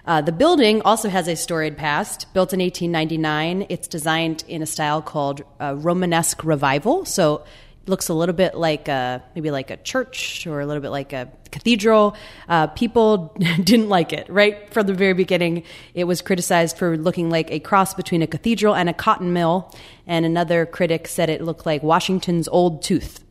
Uh, 0.09 0.23
the 0.23 0.33
building 0.33 0.81
also 0.83 1.11
has 1.11 1.29
a 1.29 1.37
storied 1.37 1.77
past. 1.77 2.33
Built 2.33 2.55
in 2.55 2.61
1899, 2.61 3.67
it's 3.69 3.87
designed 3.87 4.43
in 4.49 4.63
a 4.63 4.67
style 4.67 5.03
called 5.03 5.43
uh, 5.61 5.75
Romanesque 5.77 6.43
Revival. 6.45 7.05
So 7.05 7.45
it 7.83 7.91
looks 7.91 8.09
a 8.09 8.15
little 8.15 8.35
bit 8.35 8.55
like 8.55 8.89
a, 8.89 9.23
maybe 9.35 9.51
like 9.51 9.71
a 9.71 9.77
church 9.77 10.47
or 10.47 10.61
a 10.61 10.67
little 10.67 10.81
bit 10.81 10.89
like 10.89 11.13
a 11.13 11.31
cathedral. 11.51 12.17
Uh, 12.49 12.69
people 12.69 13.37
didn't 13.63 13.91
like 13.91 14.15
it 14.15 14.31
right 14.31 14.73
from 14.73 14.87
the 14.87 14.95
very 14.95 15.13
beginning. 15.13 15.63
It 15.93 16.05
was 16.05 16.23
criticized 16.23 16.79
for 16.79 16.97
looking 16.97 17.29
like 17.29 17.51
a 17.51 17.61
cross 17.61 17.93
between 17.93 18.23
a 18.23 18.27
cathedral 18.27 18.75
and 18.75 18.89
a 18.89 18.95
cotton 18.95 19.35
mill. 19.35 19.75
And 20.07 20.25
another 20.25 20.65
critic 20.65 21.07
said 21.07 21.29
it 21.29 21.43
looked 21.43 21.67
like 21.67 21.83
Washington's 21.83 22.49
old 22.49 22.83
tooth. 22.83 23.23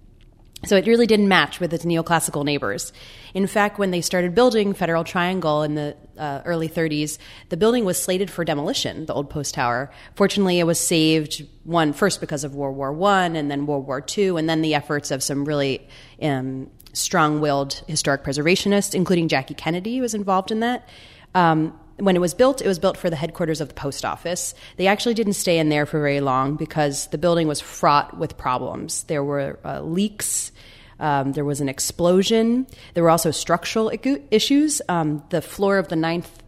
So 0.66 0.76
it 0.76 0.88
really 0.88 1.06
didn't 1.06 1.28
match 1.28 1.60
with 1.60 1.72
its 1.72 1.86
neoclassical 1.86 2.44
neighbors. 2.44 2.92
In 3.36 3.46
fact, 3.46 3.78
when 3.78 3.92
they 3.92 4.02
started 4.02 4.34
building 4.34 4.74
Federal 4.74 5.04
Triangle 5.04 5.62
in 5.62 5.76
the 5.76 5.96
uh, 6.18 6.42
early 6.46 6.68
30s, 6.68 7.20
the 7.50 7.58
building 7.58 7.86
was 7.86 8.02
slated 8.02 8.32
for 8.32 8.44
demolition, 8.44 9.06
the 9.06 9.14
old 9.14 9.30
post 9.30 9.54
tower. 9.54 9.92
Fortunately, 10.16 10.60
it 10.60 10.64
was 10.64 10.80
saved, 10.80 11.46
one, 11.64 11.94
first 11.94 12.20
because 12.20 12.44
of 12.44 12.56
World 12.56 12.76
War 12.76 13.00
I 13.08 13.26
and 13.26 13.52
then 13.52 13.68
World 13.68 13.86
War 13.86 14.04
II, 14.18 14.30
and 14.38 14.50
then 14.50 14.64
the 14.64 14.74
efforts 14.74 15.12
of 15.12 15.22
some 15.22 15.46
really 15.46 15.88
um, 16.24 16.72
strong 16.92 17.40
willed 17.40 17.84
historic 17.88 18.24
preservationists, 18.24 18.96
including 18.96 19.28
Jackie 19.28 19.54
Kennedy, 19.54 19.98
who 19.98 20.02
was 20.02 20.16
involved 20.16 20.52
in 20.52 20.62
that. 20.62 20.90
Um, 21.36 21.80
when 21.98 22.16
it 22.16 22.20
was 22.20 22.34
built, 22.34 22.62
it 22.62 22.68
was 22.68 22.80
built 22.80 22.98
for 22.98 23.10
the 23.10 23.16
headquarters 23.16 23.62
of 23.62 23.70
the 23.70 23.74
post 23.74 24.06
office. 24.06 24.54
They 24.78 24.88
actually 24.88 25.16
didn't 25.16 25.34
stay 25.34 25.58
in 25.58 25.70
there 25.70 25.86
for 25.86 26.00
very 26.00 26.22
long 26.22 26.56
because 26.56 27.08
the 27.08 27.18
building 27.18 27.48
was 27.48 27.60
fraught 27.60 28.18
with 28.18 28.38
problems. 28.38 29.04
There 29.04 29.24
were 29.24 29.60
uh, 29.66 29.82
leaks. 29.82 30.52
Um, 31.00 31.34
there 31.34 31.46
was 31.46 31.62
an 31.62 31.70
explosion. 31.70 32.68
There 32.94 33.04
were 33.04 33.10
also 33.10 33.32
structural 33.32 33.92
issues. 34.32 34.82
Um, 34.90 35.24
the 35.30 35.42
floor 35.42 35.78
of 35.78 35.88
the 35.88 35.96
ninth 35.96 36.44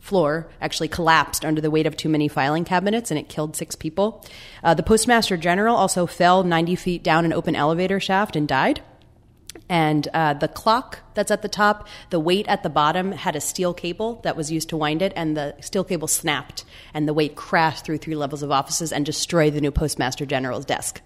floor 0.00 0.48
actually 0.60 0.88
collapsed 0.88 1.44
under 1.44 1.60
the 1.60 1.70
weight 1.70 1.86
of 1.86 1.96
too 1.96 2.08
many 2.08 2.28
filing 2.28 2.64
cabinets 2.64 3.10
and 3.10 3.20
it 3.20 3.28
killed 3.28 3.54
six 3.54 3.76
people. 3.76 4.24
Uh, 4.64 4.72
the 4.72 4.82
postmaster 4.82 5.36
general 5.36 5.76
also 5.76 6.06
fell 6.06 6.42
90 6.42 6.76
feet 6.76 7.02
down 7.02 7.24
an 7.24 7.32
open 7.32 7.54
elevator 7.54 8.00
shaft 8.00 8.34
and 8.34 8.48
died. 8.48 8.80
And 9.68 10.08
uh, 10.14 10.34
the 10.34 10.48
clock 10.48 11.00
that's 11.14 11.30
at 11.30 11.42
the 11.42 11.48
top, 11.48 11.86
the 12.10 12.18
weight 12.20 12.46
at 12.48 12.62
the 12.62 12.70
bottom 12.70 13.12
had 13.12 13.36
a 13.36 13.40
steel 13.40 13.74
cable 13.74 14.20
that 14.24 14.36
was 14.36 14.50
used 14.50 14.70
to 14.70 14.76
wind 14.76 15.02
it, 15.02 15.12
and 15.14 15.36
the 15.36 15.54
steel 15.60 15.84
cable 15.84 16.08
snapped, 16.08 16.64
and 16.94 17.06
the 17.06 17.12
weight 17.14 17.36
crashed 17.36 17.84
through 17.84 17.98
three 17.98 18.14
levels 18.14 18.42
of 18.42 18.50
offices 18.50 18.92
and 18.92 19.04
destroyed 19.04 19.52
the 19.54 19.60
new 19.60 19.70
postmaster 19.70 20.24
general's 20.24 20.64
desk. 20.64 21.02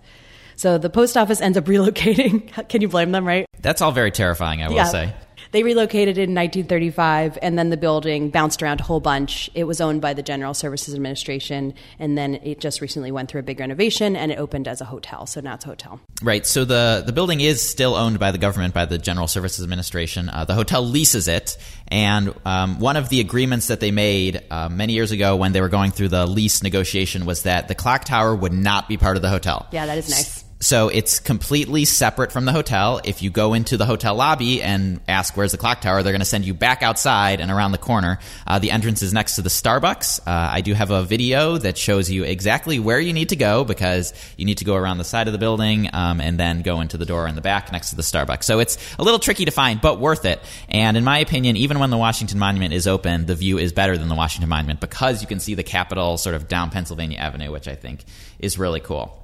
So 0.54 0.78
the 0.78 0.90
post 0.90 1.16
office 1.16 1.40
ends 1.40 1.58
up 1.58 1.64
relocating. 1.66 2.68
Can 2.68 2.82
you 2.82 2.88
blame 2.88 3.10
them, 3.10 3.26
right? 3.26 3.46
That's 3.60 3.80
all 3.82 3.90
very 3.92 4.10
terrifying, 4.10 4.62
I 4.62 4.68
will 4.68 4.76
Yeah. 4.76 4.84
say. 4.84 5.14
They 5.52 5.62
relocated 5.62 6.16
in 6.16 6.34
1935, 6.34 7.38
and 7.42 7.58
then 7.58 7.68
the 7.68 7.76
building 7.76 8.30
bounced 8.30 8.62
around 8.62 8.80
a 8.80 8.84
whole 8.84 9.00
bunch. 9.00 9.50
It 9.54 9.64
was 9.64 9.82
owned 9.82 10.00
by 10.00 10.14
the 10.14 10.22
General 10.22 10.54
Services 10.54 10.94
Administration, 10.94 11.74
and 11.98 12.16
then 12.16 12.36
it 12.36 12.58
just 12.58 12.80
recently 12.80 13.12
went 13.12 13.30
through 13.30 13.40
a 13.40 13.42
big 13.42 13.60
renovation, 13.60 14.16
and 14.16 14.32
it 14.32 14.38
opened 14.38 14.66
as 14.66 14.80
a 14.80 14.86
hotel. 14.86 15.26
So 15.26 15.42
now 15.42 15.54
it's 15.54 15.66
a 15.66 15.68
hotel. 15.68 16.00
Right. 16.22 16.46
So 16.46 16.64
the, 16.64 17.02
the 17.04 17.12
building 17.12 17.42
is 17.42 17.60
still 17.60 17.94
owned 17.94 18.18
by 18.18 18.30
the 18.30 18.38
government, 18.38 18.72
by 18.72 18.86
the 18.86 18.96
General 18.96 19.26
Services 19.26 19.62
Administration. 19.62 20.30
Uh, 20.30 20.46
the 20.46 20.54
hotel 20.54 20.82
leases 20.82 21.28
it. 21.28 21.58
And 21.88 22.34
um, 22.46 22.80
one 22.80 22.96
of 22.96 23.10
the 23.10 23.20
agreements 23.20 23.66
that 23.66 23.80
they 23.80 23.90
made 23.90 24.42
uh, 24.50 24.70
many 24.70 24.94
years 24.94 25.12
ago 25.12 25.36
when 25.36 25.52
they 25.52 25.60
were 25.60 25.68
going 25.68 25.90
through 25.90 26.08
the 26.08 26.24
lease 26.24 26.62
negotiation 26.62 27.26
was 27.26 27.42
that 27.42 27.68
the 27.68 27.74
clock 27.74 28.04
tower 28.04 28.34
would 28.34 28.54
not 28.54 28.88
be 28.88 28.96
part 28.96 29.16
of 29.16 29.22
the 29.22 29.28
hotel. 29.28 29.68
Yeah, 29.70 29.84
that 29.84 29.98
is 29.98 30.08
nice. 30.08 30.41
So 30.62 30.88
it's 30.90 31.18
completely 31.18 31.84
separate 31.84 32.30
from 32.30 32.44
the 32.44 32.52
hotel. 32.52 33.00
If 33.02 33.20
you 33.20 33.30
go 33.30 33.52
into 33.52 33.76
the 33.76 33.84
hotel 33.84 34.14
lobby 34.14 34.62
and 34.62 35.00
ask 35.08 35.36
where's 35.36 35.50
the 35.50 35.58
clock 35.58 35.80
tower, 35.80 36.04
they're 36.04 36.12
going 36.12 36.20
to 36.20 36.24
send 36.24 36.44
you 36.44 36.54
back 36.54 36.84
outside 36.84 37.40
and 37.40 37.50
around 37.50 37.72
the 37.72 37.78
corner. 37.78 38.20
Uh, 38.46 38.60
the 38.60 38.70
entrance 38.70 39.02
is 39.02 39.12
next 39.12 39.34
to 39.34 39.42
the 39.42 39.48
Starbucks. 39.48 40.20
Uh, 40.20 40.50
I 40.52 40.60
do 40.60 40.72
have 40.72 40.92
a 40.92 41.02
video 41.02 41.58
that 41.58 41.76
shows 41.76 42.08
you 42.08 42.22
exactly 42.22 42.78
where 42.78 43.00
you 43.00 43.12
need 43.12 43.30
to 43.30 43.36
go 43.36 43.64
because 43.64 44.14
you 44.36 44.44
need 44.44 44.58
to 44.58 44.64
go 44.64 44.76
around 44.76 44.98
the 44.98 45.04
side 45.04 45.26
of 45.26 45.32
the 45.32 45.38
building 45.38 45.90
um, 45.92 46.20
and 46.20 46.38
then 46.38 46.62
go 46.62 46.80
into 46.80 46.96
the 46.96 47.06
door 47.06 47.26
in 47.26 47.34
the 47.34 47.40
back 47.40 47.72
next 47.72 47.90
to 47.90 47.96
the 47.96 48.02
Starbucks. 48.02 48.44
So 48.44 48.60
it's 48.60 48.78
a 49.00 49.02
little 49.02 49.18
tricky 49.18 49.46
to 49.46 49.50
find, 49.50 49.80
but 49.80 49.98
worth 49.98 50.24
it. 50.24 50.40
And 50.68 50.96
in 50.96 51.02
my 51.02 51.18
opinion, 51.18 51.56
even 51.56 51.80
when 51.80 51.90
the 51.90 51.98
Washington 51.98 52.38
Monument 52.38 52.72
is 52.72 52.86
open, 52.86 53.26
the 53.26 53.34
view 53.34 53.58
is 53.58 53.72
better 53.72 53.98
than 53.98 54.06
the 54.06 54.14
Washington 54.14 54.48
Monument 54.48 54.78
because 54.78 55.22
you 55.22 55.26
can 55.26 55.40
see 55.40 55.56
the 55.56 55.64
Capitol 55.64 56.18
sort 56.18 56.36
of 56.36 56.46
down 56.46 56.70
Pennsylvania 56.70 57.18
Avenue, 57.18 57.50
which 57.50 57.66
I 57.66 57.74
think 57.74 58.04
is 58.38 58.60
really 58.60 58.78
cool. 58.78 59.21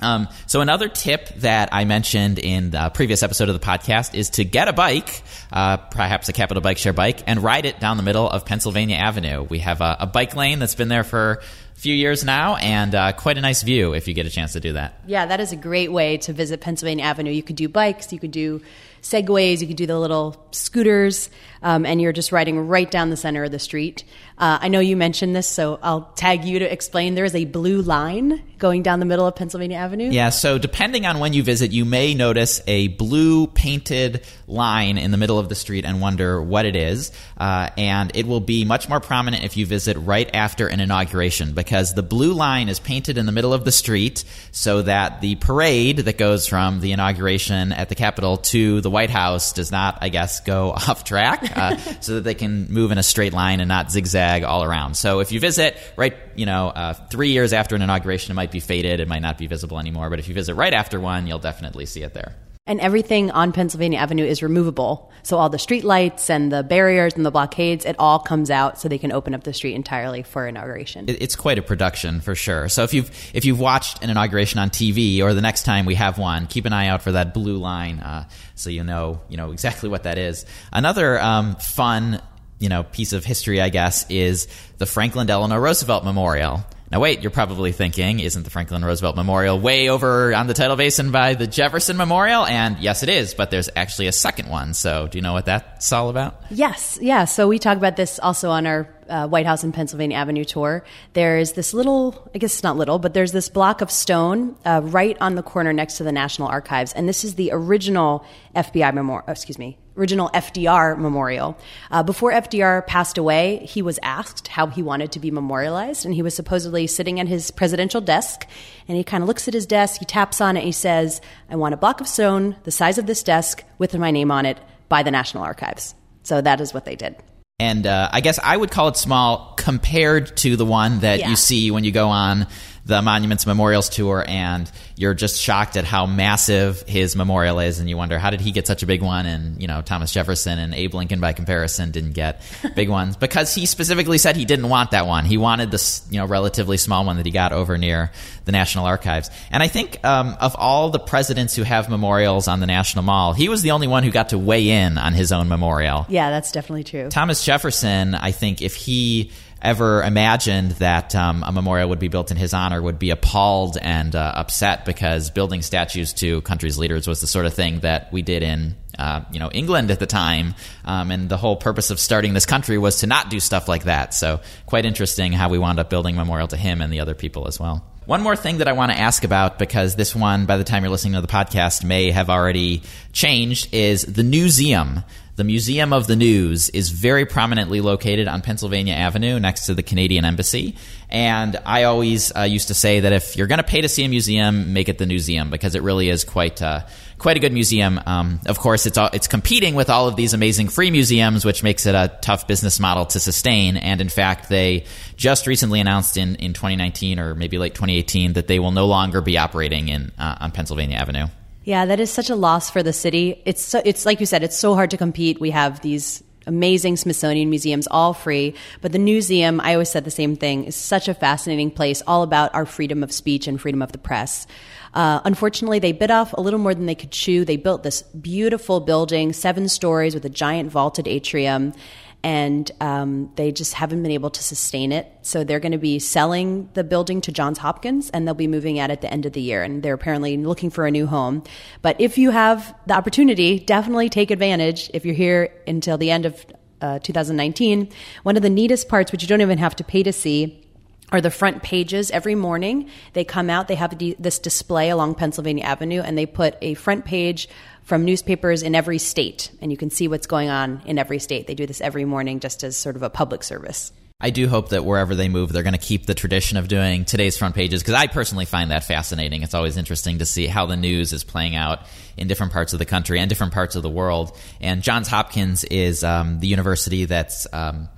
Um, 0.00 0.28
so 0.46 0.60
another 0.60 0.88
tip 0.88 1.28
that 1.36 1.70
I 1.72 1.84
mentioned 1.84 2.38
in 2.38 2.70
the 2.70 2.90
previous 2.92 3.22
episode 3.22 3.48
of 3.48 3.58
the 3.58 3.64
podcast 3.64 4.14
is 4.14 4.30
to 4.30 4.44
get 4.44 4.68
a 4.68 4.72
bike, 4.72 5.22
uh, 5.52 5.76
perhaps 5.76 6.28
a 6.28 6.32
Capital 6.32 6.60
Bike 6.60 6.78
Share 6.78 6.92
bike, 6.92 7.22
and 7.26 7.42
ride 7.42 7.66
it 7.66 7.80
down 7.80 7.96
the 7.96 8.02
middle 8.02 8.28
of 8.28 8.44
Pennsylvania 8.44 8.96
Avenue. 8.96 9.42
We 9.42 9.60
have 9.60 9.80
a, 9.80 9.98
a 10.00 10.06
bike 10.06 10.34
lane 10.34 10.58
that's 10.58 10.74
been 10.74 10.88
there 10.88 11.04
for 11.04 11.42
few 11.80 11.94
years 11.94 12.24
now, 12.24 12.56
and 12.56 12.94
uh, 12.94 13.12
quite 13.12 13.38
a 13.38 13.40
nice 13.40 13.62
view 13.62 13.94
if 13.94 14.06
you 14.06 14.14
get 14.14 14.26
a 14.26 14.30
chance 14.30 14.52
to 14.52 14.60
do 14.60 14.74
that. 14.74 15.00
Yeah, 15.06 15.26
that 15.26 15.40
is 15.40 15.52
a 15.52 15.56
great 15.56 15.90
way 15.90 16.18
to 16.18 16.32
visit 16.32 16.60
Pennsylvania 16.60 17.04
Avenue. 17.04 17.30
You 17.30 17.42
could 17.42 17.56
do 17.56 17.68
bikes, 17.68 18.12
you 18.12 18.18
could 18.18 18.30
do 18.30 18.60
segways, 19.02 19.60
you 19.60 19.66
could 19.66 19.76
do 19.76 19.86
the 19.86 19.98
little 19.98 20.46
scooters, 20.50 21.30
um, 21.62 21.86
and 21.86 22.00
you're 22.00 22.12
just 22.12 22.32
riding 22.32 22.68
right 22.68 22.90
down 22.90 23.10
the 23.10 23.16
center 23.16 23.44
of 23.44 23.50
the 23.50 23.58
street. 23.58 24.04
Uh, 24.36 24.58
I 24.60 24.68
know 24.68 24.80
you 24.80 24.96
mentioned 24.96 25.34
this, 25.34 25.48
so 25.48 25.78
I'll 25.82 26.12
tag 26.16 26.44
you 26.44 26.58
to 26.60 26.70
explain. 26.70 27.14
There 27.14 27.24
is 27.24 27.34
a 27.34 27.44
blue 27.44 27.82
line 27.82 28.42
going 28.58 28.82
down 28.82 29.00
the 29.00 29.06
middle 29.06 29.26
of 29.26 29.34
Pennsylvania 29.36 29.78
Avenue. 29.78 30.10
Yeah, 30.10 30.30
so 30.30 30.58
depending 30.58 31.06
on 31.06 31.18
when 31.18 31.32
you 31.32 31.42
visit, 31.42 31.72
you 31.72 31.84
may 31.84 32.14
notice 32.14 32.62
a 32.66 32.88
blue 32.88 33.46
painted 33.46 34.26
line 34.46 34.98
in 34.98 35.10
the 35.10 35.16
middle 35.16 35.38
of 35.38 35.48
the 35.48 35.54
street 35.54 35.84
and 35.84 36.00
wonder 36.00 36.42
what 36.42 36.66
it 36.66 36.76
is. 36.76 37.12
Uh, 37.36 37.70
and 37.76 38.14
it 38.14 38.26
will 38.26 38.40
be 38.40 38.64
much 38.64 38.88
more 38.88 39.00
prominent 39.00 39.44
if 39.44 39.56
you 39.56 39.66
visit 39.66 39.96
right 39.98 40.30
after 40.34 40.66
an 40.66 40.80
inauguration 40.80 41.52
because 41.52 41.69
the 41.70 42.02
blue 42.02 42.32
line 42.32 42.68
is 42.68 42.80
painted 42.80 43.16
in 43.16 43.26
the 43.26 43.32
middle 43.32 43.54
of 43.54 43.64
the 43.64 43.72
street 43.72 44.24
so 44.50 44.82
that 44.82 45.20
the 45.20 45.36
parade 45.36 45.98
that 45.98 46.18
goes 46.18 46.46
from 46.46 46.80
the 46.80 46.92
inauguration 46.92 47.72
at 47.72 47.88
the 47.88 47.94
Capitol 47.94 48.36
to 48.38 48.80
the 48.80 48.90
White 48.90 49.08
House 49.08 49.52
does 49.52 49.70
not, 49.70 49.98
I 50.00 50.08
guess, 50.08 50.40
go 50.40 50.70
off 50.88 51.04
track 51.04 51.56
uh, 51.56 51.76
so 52.00 52.16
that 52.16 52.24
they 52.24 52.34
can 52.34 52.72
move 52.72 52.90
in 52.90 52.98
a 52.98 53.02
straight 53.02 53.32
line 53.32 53.60
and 53.60 53.68
not 53.68 53.90
zigzag 53.90 54.42
all 54.42 54.64
around. 54.64 54.94
So 54.94 55.20
if 55.20 55.32
you 55.32 55.40
visit 55.40 55.76
right, 55.96 56.16
you 56.34 56.44
know, 56.44 56.68
uh, 56.68 56.94
three 56.94 57.30
years 57.30 57.52
after 57.52 57.76
an 57.76 57.82
inauguration, 57.82 58.32
it 58.32 58.34
might 58.34 58.50
be 58.50 58.60
faded, 58.60 59.00
it 59.00 59.08
might 59.08 59.22
not 59.22 59.38
be 59.38 59.46
visible 59.46 59.78
anymore. 59.78 60.10
But 60.10 60.18
if 60.18 60.28
you 60.28 60.34
visit 60.34 60.54
right 60.54 60.74
after 60.74 60.98
one, 60.98 61.26
you'll 61.26 61.38
definitely 61.38 61.86
see 61.86 62.02
it 62.02 62.12
there. 62.12 62.34
And 62.70 62.80
everything 62.80 63.32
on 63.32 63.50
Pennsylvania 63.50 63.98
Avenue 63.98 64.24
is 64.24 64.44
removable. 64.44 65.10
So 65.24 65.38
all 65.38 65.48
the 65.48 65.58
street 65.58 65.82
lights 65.82 66.30
and 66.30 66.52
the 66.52 66.62
barriers 66.62 67.14
and 67.16 67.26
the 67.26 67.32
blockades, 67.32 67.84
it 67.84 67.96
all 67.98 68.20
comes 68.20 68.48
out 68.48 68.78
so 68.78 68.88
they 68.88 68.96
can 68.96 69.10
open 69.10 69.34
up 69.34 69.42
the 69.42 69.52
street 69.52 69.74
entirely 69.74 70.22
for 70.22 70.46
inauguration. 70.46 71.06
It's 71.08 71.34
quite 71.34 71.58
a 71.58 71.62
production 71.62 72.20
for 72.20 72.36
sure. 72.36 72.68
So 72.68 72.84
if 72.84 72.94
you've 72.94 73.10
if 73.34 73.44
you've 73.44 73.58
watched 73.58 74.04
an 74.04 74.10
inauguration 74.10 74.60
on 74.60 74.70
TV 74.70 75.20
or 75.20 75.34
the 75.34 75.40
next 75.40 75.64
time 75.64 75.84
we 75.84 75.96
have 75.96 76.16
one, 76.16 76.46
keep 76.46 76.64
an 76.64 76.72
eye 76.72 76.86
out 76.86 77.02
for 77.02 77.10
that 77.10 77.34
blue 77.34 77.56
line 77.56 77.98
uh, 77.98 78.28
so 78.54 78.70
you 78.70 78.84
know 78.84 79.20
you 79.28 79.36
know 79.36 79.50
exactly 79.50 79.88
what 79.88 80.04
that 80.04 80.16
is. 80.16 80.46
Another 80.72 81.20
um, 81.20 81.56
fun 81.56 82.22
you 82.60 82.68
know 82.68 82.84
piece 82.84 83.12
of 83.12 83.24
history, 83.24 83.60
I 83.60 83.70
guess, 83.70 84.08
is 84.08 84.46
the 84.78 84.86
Franklin 84.86 85.26
Delano 85.26 85.58
Roosevelt 85.58 86.04
Memorial. 86.04 86.64
Now, 86.90 86.98
wait, 86.98 87.22
you're 87.22 87.30
probably 87.30 87.70
thinking, 87.70 88.18
isn't 88.18 88.42
the 88.42 88.50
Franklin 88.50 88.84
Roosevelt 88.84 89.14
Memorial 89.14 89.60
way 89.60 89.88
over 89.88 90.34
on 90.34 90.48
the 90.48 90.54
tidal 90.54 90.74
basin 90.74 91.12
by 91.12 91.34
the 91.34 91.46
Jefferson 91.46 91.96
Memorial? 91.96 92.44
And 92.44 92.78
yes, 92.80 93.04
it 93.04 93.08
is, 93.08 93.32
but 93.32 93.52
there's 93.52 93.70
actually 93.76 94.08
a 94.08 94.12
second 94.12 94.48
one. 94.48 94.74
So, 94.74 95.06
do 95.06 95.16
you 95.16 95.22
know 95.22 95.32
what 95.32 95.44
that's 95.44 95.92
all 95.92 96.08
about? 96.08 96.42
Yes, 96.50 96.98
yeah. 97.00 97.26
So 97.26 97.46
we 97.46 97.60
talk 97.60 97.76
about 97.76 97.94
this 97.94 98.18
also 98.18 98.50
on 98.50 98.66
our 98.66 98.92
uh, 99.08 99.28
White 99.28 99.46
House 99.46 99.62
and 99.62 99.72
Pennsylvania 99.72 100.16
Avenue 100.16 100.44
tour. 100.44 100.84
There 101.12 101.38
is 101.38 101.52
this 101.52 101.72
little, 101.72 102.28
I 102.34 102.38
guess 102.38 102.54
it's 102.54 102.64
not 102.64 102.76
little, 102.76 102.98
but 102.98 103.14
there's 103.14 103.30
this 103.30 103.48
block 103.48 103.82
of 103.82 103.90
stone 103.92 104.56
uh, 104.64 104.80
right 104.82 105.16
on 105.20 105.36
the 105.36 105.44
corner 105.44 105.72
next 105.72 105.98
to 105.98 106.02
the 106.04 106.12
National 106.12 106.48
Archives, 106.48 106.92
and 106.92 107.08
this 107.08 107.22
is 107.22 107.36
the 107.36 107.50
original 107.52 108.24
FBI 108.56 108.92
memorial. 108.94 109.28
Excuse 109.28 109.60
me, 109.60 109.78
original 109.96 110.30
FDR 110.32 110.96
memorial. 110.98 111.58
Uh, 111.90 112.02
before 112.02 112.32
FDR 112.32 112.86
passed 112.86 113.18
away, 113.18 113.58
he 113.66 113.82
was 113.82 113.98
asked 114.02 114.48
how 114.48 114.66
he 114.68 114.82
wanted 114.82 115.12
to 115.12 115.20
be 115.20 115.30
memorialized, 115.30 116.04
and 116.04 116.14
he 116.14 116.22
was 116.22 116.34
supposedly 116.34 116.86
sitting 116.86 117.20
at 117.20 117.28
his 117.28 117.50
presidential 117.50 118.00
desk, 118.00 118.46
and 118.88 118.96
he 118.96 119.04
kind 119.04 119.22
of 119.22 119.28
looks 119.28 119.48
at 119.48 119.54
his 119.54 119.66
desk, 119.66 119.98
he 119.98 120.04
taps 120.04 120.40
on 120.40 120.56
it, 120.56 120.60
and 120.60 120.66
he 120.66 120.72
says, 120.72 121.20
"I 121.50 121.56
want 121.56 121.74
a 121.74 121.76
block 121.76 122.00
of 122.00 122.08
stone 122.08 122.56
the 122.64 122.70
size 122.70 122.98
of 122.98 123.06
this 123.06 123.22
desk 123.22 123.64
with 123.78 123.94
my 123.96 124.10
name 124.10 124.30
on 124.30 124.46
it 124.46 124.58
by 124.88 125.02
the 125.02 125.10
National 125.10 125.42
Archives." 125.44 125.94
So 126.22 126.40
that 126.40 126.60
is 126.60 126.72
what 126.72 126.84
they 126.84 126.96
did. 126.96 127.16
And 127.58 127.86
uh, 127.86 128.08
I 128.10 128.20
guess 128.22 128.38
I 128.42 128.56
would 128.56 128.70
call 128.70 128.88
it 128.88 128.96
small 128.96 129.52
compared 129.58 130.34
to 130.38 130.56
the 130.56 130.64
one 130.64 131.00
that 131.00 131.18
Yeah. 131.18 131.28
you 131.28 131.36
see 131.36 131.70
when 131.70 131.84
you 131.84 131.90
go 131.92 132.08
on 132.08 132.46
the 132.90 133.00
Monuments 133.00 133.46
Memorials 133.46 133.88
tour, 133.88 134.24
and 134.26 134.70
you're 134.96 135.14
just 135.14 135.40
shocked 135.40 135.76
at 135.76 135.84
how 135.84 136.06
massive 136.06 136.82
his 136.82 137.14
memorial 137.14 137.60
is, 137.60 137.78
and 137.78 137.88
you 137.88 137.96
wonder 137.96 138.18
how 138.18 138.30
did 138.30 138.40
he 138.40 138.50
get 138.50 138.66
such 138.66 138.82
a 138.82 138.86
big 138.86 139.00
one, 139.00 139.26
and 139.26 139.62
you 139.62 139.68
know 139.68 139.80
Thomas 139.80 140.12
Jefferson 140.12 140.58
and 140.58 140.74
Abe 140.74 140.92
Lincoln 140.92 141.20
by 141.20 141.32
comparison 141.32 141.92
didn't 141.92 142.12
get 142.12 142.42
big 142.74 142.88
ones 142.90 143.16
because 143.16 143.54
he 143.54 143.64
specifically 143.64 144.18
said 144.18 144.36
he 144.36 144.44
didn't 144.44 144.68
want 144.68 144.90
that 144.90 145.06
one. 145.06 145.24
He 145.24 145.38
wanted 145.38 145.70
this 145.70 146.04
you 146.10 146.18
know 146.18 146.26
relatively 146.26 146.76
small 146.76 147.04
one 147.04 147.16
that 147.16 147.24
he 147.24 147.32
got 147.32 147.52
over 147.52 147.78
near 147.78 148.10
the 148.44 148.52
National 148.52 148.84
Archives. 148.84 149.30
And 149.52 149.62
I 149.62 149.68
think 149.68 150.04
um, 150.04 150.36
of 150.40 150.56
all 150.56 150.90
the 150.90 150.98
presidents 150.98 151.54
who 151.54 151.62
have 151.62 151.88
memorials 151.88 152.48
on 152.48 152.58
the 152.58 152.66
National 152.66 153.04
Mall, 153.04 153.32
he 153.32 153.48
was 153.48 153.62
the 153.62 153.70
only 153.70 153.86
one 153.86 154.02
who 154.02 154.10
got 154.10 154.30
to 154.30 154.38
weigh 154.38 154.68
in 154.68 154.98
on 154.98 155.12
his 155.12 155.30
own 155.30 155.48
memorial. 155.48 156.06
Yeah, 156.08 156.30
that's 156.30 156.50
definitely 156.50 156.84
true. 156.84 157.08
Thomas 157.08 157.44
Jefferson, 157.44 158.16
I 158.16 158.32
think, 158.32 158.60
if 158.60 158.74
he 158.74 159.30
ever 159.62 160.02
imagined 160.02 160.72
that 160.72 161.14
um, 161.14 161.42
a 161.46 161.52
memorial 161.52 161.88
would 161.88 161.98
be 161.98 162.08
built 162.08 162.30
in 162.30 162.36
his 162.36 162.54
honor 162.54 162.80
would 162.80 162.98
be 162.98 163.10
appalled 163.10 163.76
and 163.80 164.14
uh, 164.14 164.32
upset 164.36 164.84
because 164.84 165.30
building 165.30 165.62
statues 165.62 166.12
to 166.14 166.40
country's 166.42 166.78
leaders 166.78 167.06
was 167.06 167.20
the 167.20 167.26
sort 167.26 167.46
of 167.46 167.54
thing 167.54 167.80
that 167.80 168.12
we 168.12 168.22
did 168.22 168.42
in 168.42 168.76
uh, 168.98 169.22
you 169.32 169.38
know 169.38 169.50
England 169.50 169.90
at 169.90 169.98
the 169.98 170.06
time, 170.06 170.54
um, 170.84 171.10
and 171.10 171.28
the 171.28 171.36
whole 171.36 171.56
purpose 171.56 171.90
of 171.90 171.98
starting 171.98 172.34
this 172.34 172.46
country 172.46 172.76
was 172.76 172.98
to 172.98 173.06
not 173.06 173.30
do 173.30 173.40
stuff 173.40 173.68
like 173.68 173.84
that. 173.84 174.12
So 174.12 174.40
quite 174.66 174.84
interesting 174.84 175.32
how 175.32 175.48
we 175.48 175.58
wound 175.58 175.78
up 175.78 175.88
building 175.88 176.16
memorial 176.16 176.48
to 176.48 176.56
him 176.56 176.80
and 176.82 176.92
the 176.92 177.00
other 177.00 177.14
people 177.14 177.46
as 177.46 177.58
well. 177.58 177.84
One 178.06 178.22
more 178.22 178.34
thing 178.34 178.58
that 178.58 178.66
I 178.66 178.72
want 178.72 178.90
to 178.90 178.98
ask 178.98 179.24
about, 179.24 179.58
because 179.58 179.94
this 179.94 180.16
one, 180.16 180.46
by 180.46 180.56
the 180.56 180.64
time 180.64 180.82
you're 180.82 180.90
listening 180.90 181.12
to 181.14 181.20
the 181.20 181.28
podcast, 181.28 181.84
may 181.84 182.10
have 182.10 182.28
already 182.28 182.82
changed, 183.12 183.72
is 183.72 184.02
the 184.02 184.22
Newseum. 184.22 185.04
The 185.40 185.44
Museum 185.44 185.94
of 185.94 186.06
the 186.06 186.16
News 186.16 186.68
is 186.68 186.90
very 186.90 187.24
prominently 187.24 187.80
located 187.80 188.28
on 188.28 188.42
Pennsylvania 188.42 188.92
Avenue 188.92 189.40
next 189.40 189.64
to 189.66 189.74
the 189.74 189.82
Canadian 189.82 190.26
Embassy. 190.26 190.76
And 191.08 191.58
I 191.64 191.84
always 191.84 192.30
uh, 192.36 192.42
used 192.42 192.68
to 192.68 192.74
say 192.74 193.00
that 193.00 193.14
if 193.14 193.38
you're 193.38 193.46
going 193.46 193.56
to 193.56 193.64
pay 193.64 193.80
to 193.80 193.88
see 193.88 194.04
a 194.04 194.08
museum, 194.10 194.74
make 194.74 194.90
it 194.90 194.98
the 194.98 195.06
Newseum 195.06 195.48
because 195.48 195.74
it 195.74 195.82
really 195.82 196.10
is 196.10 196.24
quite 196.24 196.60
uh, 196.60 196.82
quite 197.16 197.38
a 197.38 197.40
good 197.40 197.54
museum. 197.54 197.98
Um, 198.04 198.40
of 198.44 198.58
course, 198.58 198.84
it's 198.84 198.98
all, 198.98 199.08
it's 199.14 199.28
competing 199.28 199.74
with 199.74 199.88
all 199.88 200.08
of 200.08 200.14
these 200.14 200.34
amazing 200.34 200.68
free 200.68 200.90
museums, 200.90 201.42
which 201.42 201.62
makes 201.62 201.86
it 201.86 201.94
a 201.94 202.14
tough 202.20 202.46
business 202.46 202.78
model 202.78 203.06
to 203.06 203.18
sustain. 203.18 203.78
And 203.78 204.02
in 204.02 204.10
fact, 204.10 204.50
they 204.50 204.84
just 205.16 205.46
recently 205.46 205.80
announced 205.80 206.18
in, 206.18 206.34
in 206.34 206.52
2019 206.52 207.18
or 207.18 207.34
maybe 207.34 207.56
late 207.56 207.74
2018 207.74 208.34
that 208.34 208.46
they 208.46 208.58
will 208.58 208.72
no 208.72 208.86
longer 208.86 209.22
be 209.22 209.38
operating 209.38 209.88
in 209.88 210.12
uh, 210.18 210.36
on 210.38 210.50
Pennsylvania 210.50 210.98
Avenue. 210.98 211.28
Yeah, 211.64 211.84
that 211.86 212.00
is 212.00 212.10
such 212.10 212.30
a 212.30 212.34
loss 212.34 212.70
for 212.70 212.82
the 212.82 212.92
city. 212.92 213.42
It's 213.44 213.62
so, 213.62 213.82
it's 213.84 214.06
like 214.06 214.20
you 214.20 214.26
said, 214.26 214.42
it's 214.42 214.58
so 214.58 214.74
hard 214.74 214.90
to 214.90 214.96
compete. 214.96 215.40
We 215.40 215.50
have 215.50 215.80
these 215.80 216.22
amazing 216.46 216.96
Smithsonian 216.96 217.50
museums, 217.50 217.86
all 217.90 218.14
free. 218.14 218.54
But 218.80 218.92
the 218.92 218.98
Newseum, 218.98 219.60
I 219.62 219.74
always 219.74 219.90
said 219.90 220.04
the 220.04 220.10
same 220.10 220.36
thing, 220.36 220.64
is 220.64 220.74
such 220.74 221.06
a 221.06 221.14
fascinating 221.14 221.70
place, 221.70 222.02
all 222.06 222.22
about 222.22 222.54
our 222.54 222.66
freedom 222.66 223.02
of 223.02 223.12
speech 223.12 223.46
and 223.46 223.60
freedom 223.60 223.82
of 223.82 223.92
the 223.92 223.98
press. 223.98 224.46
Uh, 224.94 225.20
unfortunately, 225.24 225.78
they 225.78 225.92
bit 225.92 226.10
off 226.10 226.32
a 226.32 226.40
little 226.40 226.58
more 226.58 226.74
than 226.74 226.86
they 226.86 226.94
could 226.94 227.12
chew. 227.12 227.44
They 227.44 227.56
built 227.56 227.82
this 227.82 228.02
beautiful 228.02 228.80
building, 228.80 229.32
seven 229.32 229.68
stories 229.68 230.14
with 230.14 230.24
a 230.24 230.30
giant 230.30 230.70
vaulted 230.70 231.06
atrium 231.06 231.74
and 232.22 232.70
um, 232.80 233.30
they 233.36 233.50
just 233.50 233.72
haven't 233.74 234.02
been 234.02 234.12
able 234.12 234.30
to 234.30 234.42
sustain 234.42 234.92
it. 234.92 235.10
So 235.22 235.42
they're 235.42 235.60
going 235.60 235.72
to 235.72 235.78
be 235.78 235.98
selling 235.98 236.68
the 236.74 236.84
building 236.84 237.20
to 237.22 237.32
Johns 237.32 237.58
Hopkins, 237.58 238.10
and 238.10 238.26
they'll 238.26 238.34
be 238.34 238.46
moving 238.46 238.78
out 238.78 238.90
at 238.90 239.00
the 239.00 239.10
end 239.10 239.24
of 239.24 239.32
the 239.32 239.40
year. 239.40 239.62
And 239.62 239.82
they're 239.82 239.94
apparently 239.94 240.36
looking 240.36 240.70
for 240.70 240.86
a 240.86 240.90
new 240.90 241.06
home. 241.06 241.42
But 241.80 242.00
if 242.00 242.18
you 242.18 242.30
have 242.30 242.74
the 242.86 242.94
opportunity, 242.94 243.58
definitely 243.58 244.10
take 244.10 244.30
advantage. 244.30 244.90
If 244.92 245.06
you're 245.06 245.14
here 245.14 245.52
until 245.66 245.96
the 245.96 246.10
end 246.10 246.26
of 246.26 246.44
uh, 246.82 246.98
2019, 246.98 247.90
one 248.22 248.36
of 248.36 248.42
the 248.42 248.50
neatest 248.50 248.88
parts, 248.88 249.12
which 249.12 249.22
you 249.22 249.28
don't 249.28 249.40
even 249.40 249.58
have 249.58 249.76
to 249.76 249.84
pay 249.84 250.02
to 250.02 250.12
see, 250.12 250.66
are 251.12 251.20
the 251.20 251.30
front 251.30 251.62
pages 251.62 252.10
every 252.10 252.34
morning. 252.34 252.88
They 253.14 253.24
come 253.24 253.50
out, 253.50 253.68
they 253.68 253.74
have 253.74 253.98
this 253.98 254.38
display 254.38 254.90
along 254.90 255.16
Pennsylvania 255.16 255.64
Avenue, 255.64 256.00
and 256.02 256.16
they 256.16 256.26
put 256.26 256.56
a 256.62 256.74
front 256.74 257.04
page 257.04 257.48
from 257.84 258.04
newspapers 258.04 258.62
in 258.62 258.74
every 258.74 258.98
state, 258.98 259.50
and 259.60 259.70
you 259.70 259.76
can 259.76 259.90
see 259.90 260.08
what's 260.08 260.26
going 260.26 260.48
on 260.48 260.82
in 260.86 260.98
every 260.98 261.18
state. 261.18 261.46
They 261.46 261.54
do 261.54 261.66
this 261.66 261.80
every 261.80 262.04
morning 262.04 262.40
just 262.40 262.62
as 262.62 262.76
sort 262.76 262.96
of 262.96 263.02
a 263.02 263.10
public 263.10 263.42
service. 263.42 263.92
I 264.22 264.30
do 264.30 264.48
hope 264.48 264.68
that 264.68 264.84
wherever 264.84 265.14
they 265.14 265.30
move, 265.30 265.50
they're 265.50 265.62
going 265.62 265.72
to 265.72 265.78
keep 265.78 266.04
the 266.04 266.14
tradition 266.14 266.58
of 266.58 266.68
doing 266.68 267.06
today's 267.06 267.38
front 267.38 267.54
pages 267.54 267.82
because 267.82 267.94
I 267.94 268.06
personally 268.06 268.44
find 268.44 268.70
that 268.70 268.84
fascinating. 268.84 269.42
It's 269.42 269.54
always 269.54 269.78
interesting 269.78 270.18
to 270.18 270.26
see 270.26 270.46
how 270.46 270.66
the 270.66 270.76
news 270.76 271.14
is 271.14 271.24
playing 271.24 271.56
out 271.56 271.80
in 272.18 272.28
different 272.28 272.52
parts 272.52 272.74
of 272.74 272.78
the 272.78 272.84
country 272.84 273.18
and 273.18 273.30
different 273.30 273.54
parts 273.54 273.76
of 273.76 273.82
the 273.82 273.88
world. 273.88 274.36
And 274.60 274.82
Johns 274.82 275.08
Hopkins 275.08 275.64
is 275.64 276.04
um, 276.04 276.40
the 276.40 276.48
university 276.48 277.06
that's. 277.06 277.46
Um, 277.52 277.88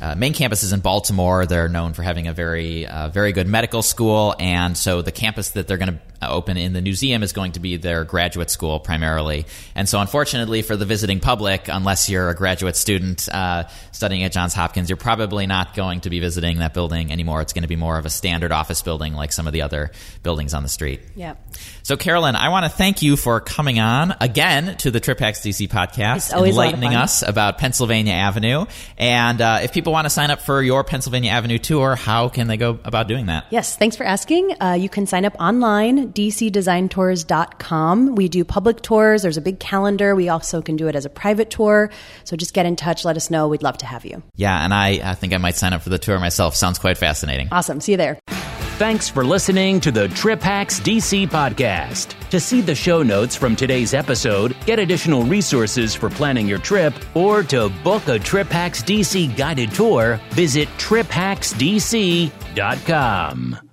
uh, 0.00 0.14
main 0.14 0.32
campus 0.32 0.62
is 0.62 0.72
in 0.72 0.78
Baltimore. 0.78 1.44
They're 1.44 1.68
known 1.68 1.92
for 1.92 2.02
having 2.02 2.28
a 2.28 2.32
very, 2.32 2.86
uh, 2.86 3.08
very 3.08 3.32
good 3.32 3.48
medical 3.48 3.82
school, 3.82 4.32
and 4.38 4.78
so 4.78 5.02
the 5.02 5.10
campus 5.10 5.50
that 5.50 5.66
they're 5.66 5.76
going 5.76 5.94
to 5.94 6.00
open 6.22 6.56
in 6.56 6.72
the 6.72 6.80
Newseum 6.80 7.22
is 7.22 7.32
going 7.32 7.52
to 7.52 7.60
be 7.60 7.76
their 7.76 8.04
graduate 8.04 8.50
school 8.50 8.80
primarily. 8.80 9.46
And 9.74 9.88
so, 9.88 10.00
unfortunately, 10.00 10.62
for 10.62 10.76
the 10.76 10.84
visiting 10.84 11.20
public, 11.20 11.68
unless 11.68 12.08
you're 12.08 12.28
a 12.28 12.34
graduate 12.34 12.76
student 12.76 13.28
uh, 13.32 13.68
studying 13.92 14.24
at 14.24 14.32
Johns 14.32 14.54
Hopkins, 14.54 14.90
you're 14.90 14.96
probably 14.96 15.46
not 15.46 15.74
going 15.74 16.00
to 16.00 16.10
be 16.10 16.20
visiting 16.20 16.58
that 16.58 16.74
building 16.74 17.12
anymore. 17.12 17.40
It's 17.40 17.52
going 17.52 17.62
to 17.62 17.68
be 17.68 17.76
more 17.76 17.98
of 17.98 18.06
a 18.06 18.10
standard 18.10 18.52
office 18.52 18.82
building 18.82 19.14
like 19.14 19.32
some 19.32 19.46
of 19.46 19.52
the 19.52 19.62
other 19.62 19.92
buildings 20.22 20.54
on 20.54 20.62
the 20.62 20.68
street. 20.68 21.00
Yeah. 21.14 21.34
So, 21.82 21.96
Carolyn, 21.96 22.36
I 22.36 22.48
want 22.48 22.64
to 22.64 22.70
thank 22.70 23.02
you 23.02 23.16
for 23.16 23.40
coming 23.40 23.78
on 23.78 24.14
again 24.20 24.76
to 24.78 24.90
the 24.90 25.00
Trip 25.00 25.18
Hacks 25.18 25.40
DC 25.40 25.68
podcast, 25.68 26.32
enlightening 26.32 26.94
us 26.94 27.22
about 27.22 27.58
Pennsylvania 27.58 28.14
Avenue. 28.14 28.66
And 28.96 29.40
uh, 29.40 29.60
if 29.62 29.72
people 29.72 29.92
want 29.92 30.06
to 30.06 30.10
sign 30.10 30.30
up 30.30 30.40
for 30.40 30.62
your 30.62 30.84
Pennsylvania 30.84 31.30
Avenue 31.30 31.58
tour, 31.58 31.96
how 31.96 32.28
can 32.28 32.46
they 32.46 32.56
go 32.56 32.78
about 32.84 33.08
doing 33.08 33.26
that? 33.26 33.46
Yes, 33.50 33.76
thanks 33.76 33.96
for 33.96 34.04
asking. 34.04 34.54
Uh, 34.60 34.76
you 34.78 34.88
can 34.88 35.06
sign 35.06 35.24
up 35.24 35.36
online 35.38 36.07
dcdesigntours.com. 36.14 38.14
We 38.14 38.28
do 38.28 38.44
public 38.44 38.82
tours. 38.82 39.22
There's 39.22 39.36
a 39.36 39.42
big 39.42 39.60
calendar. 39.60 40.14
We 40.14 40.28
also 40.28 40.62
can 40.62 40.76
do 40.76 40.88
it 40.88 40.96
as 40.96 41.04
a 41.04 41.10
private 41.10 41.50
tour. 41.50 41.90
So 42.24 42.36
just 42.36 42.54
get 42.54 42.66
in 42.66 42.76
touch. 42.76 43.04
Let 43.04 43.16
us 43.16 43.30
know. 43.30 43.48
We'd 43.48 43.62
love 43.62 43.78
to 43.78 43.86
have 43.86 44.04
you. 44.04 44.22
Yeah, 44.36 44.64
and 44.64 44.74
I, 44.74 45.00
I 45.02 45.14
think 45.14 45.32
I 45.32 45.38
might 45.38 45.56
sign 45.56 45.72
up 45.72 45.82
for 45.82 45.90
the 45.90 45.98
tour 45.98 46.18
myself. 46.18 46.54
Sounds 46.54 46.78
quite 46.78 46.98
fascinating. 46.98 47.48
Awesome. 47.52 47.80
See 47.80 47.92
you 47.92 47.98
there. 47.98 48.18
Thanks 48.78 49.08
for 49.08 49.24
listening 49.24 49.80
to 49.80 49.90
the 49.90 50.06
Trip 50.06 50.40
Hacks 50.40 50.78
DC 50.78 51.28
podcast. 51.28 52.14
To 52.30 52.38
see 52.38 52.60
the 52.60 52.76
show 52.76 53.02
notes 53.02 53.34
from 53.34 53.56
today's 53.56 53.92
episode, 53.92 54.56
get 54.66 54.78
additional 54.78 55.24
resources 55.24 55.96
for 55.96 56.08
planning 56.08 56.46
your 56.46 56.58
trip, 56.58 56.94
or 57.16 57.42
to 57.42 57.70
book 57.82 58.06
a 58.06 58.20
Trip 58.20 58.46
Hacks 58.46 58.84
DC 58.84 59.36
guided 59.36 59.72
tour, 59.72 60.20
visit 60.30 60.68
triphacksdc.com. 60.78 63.67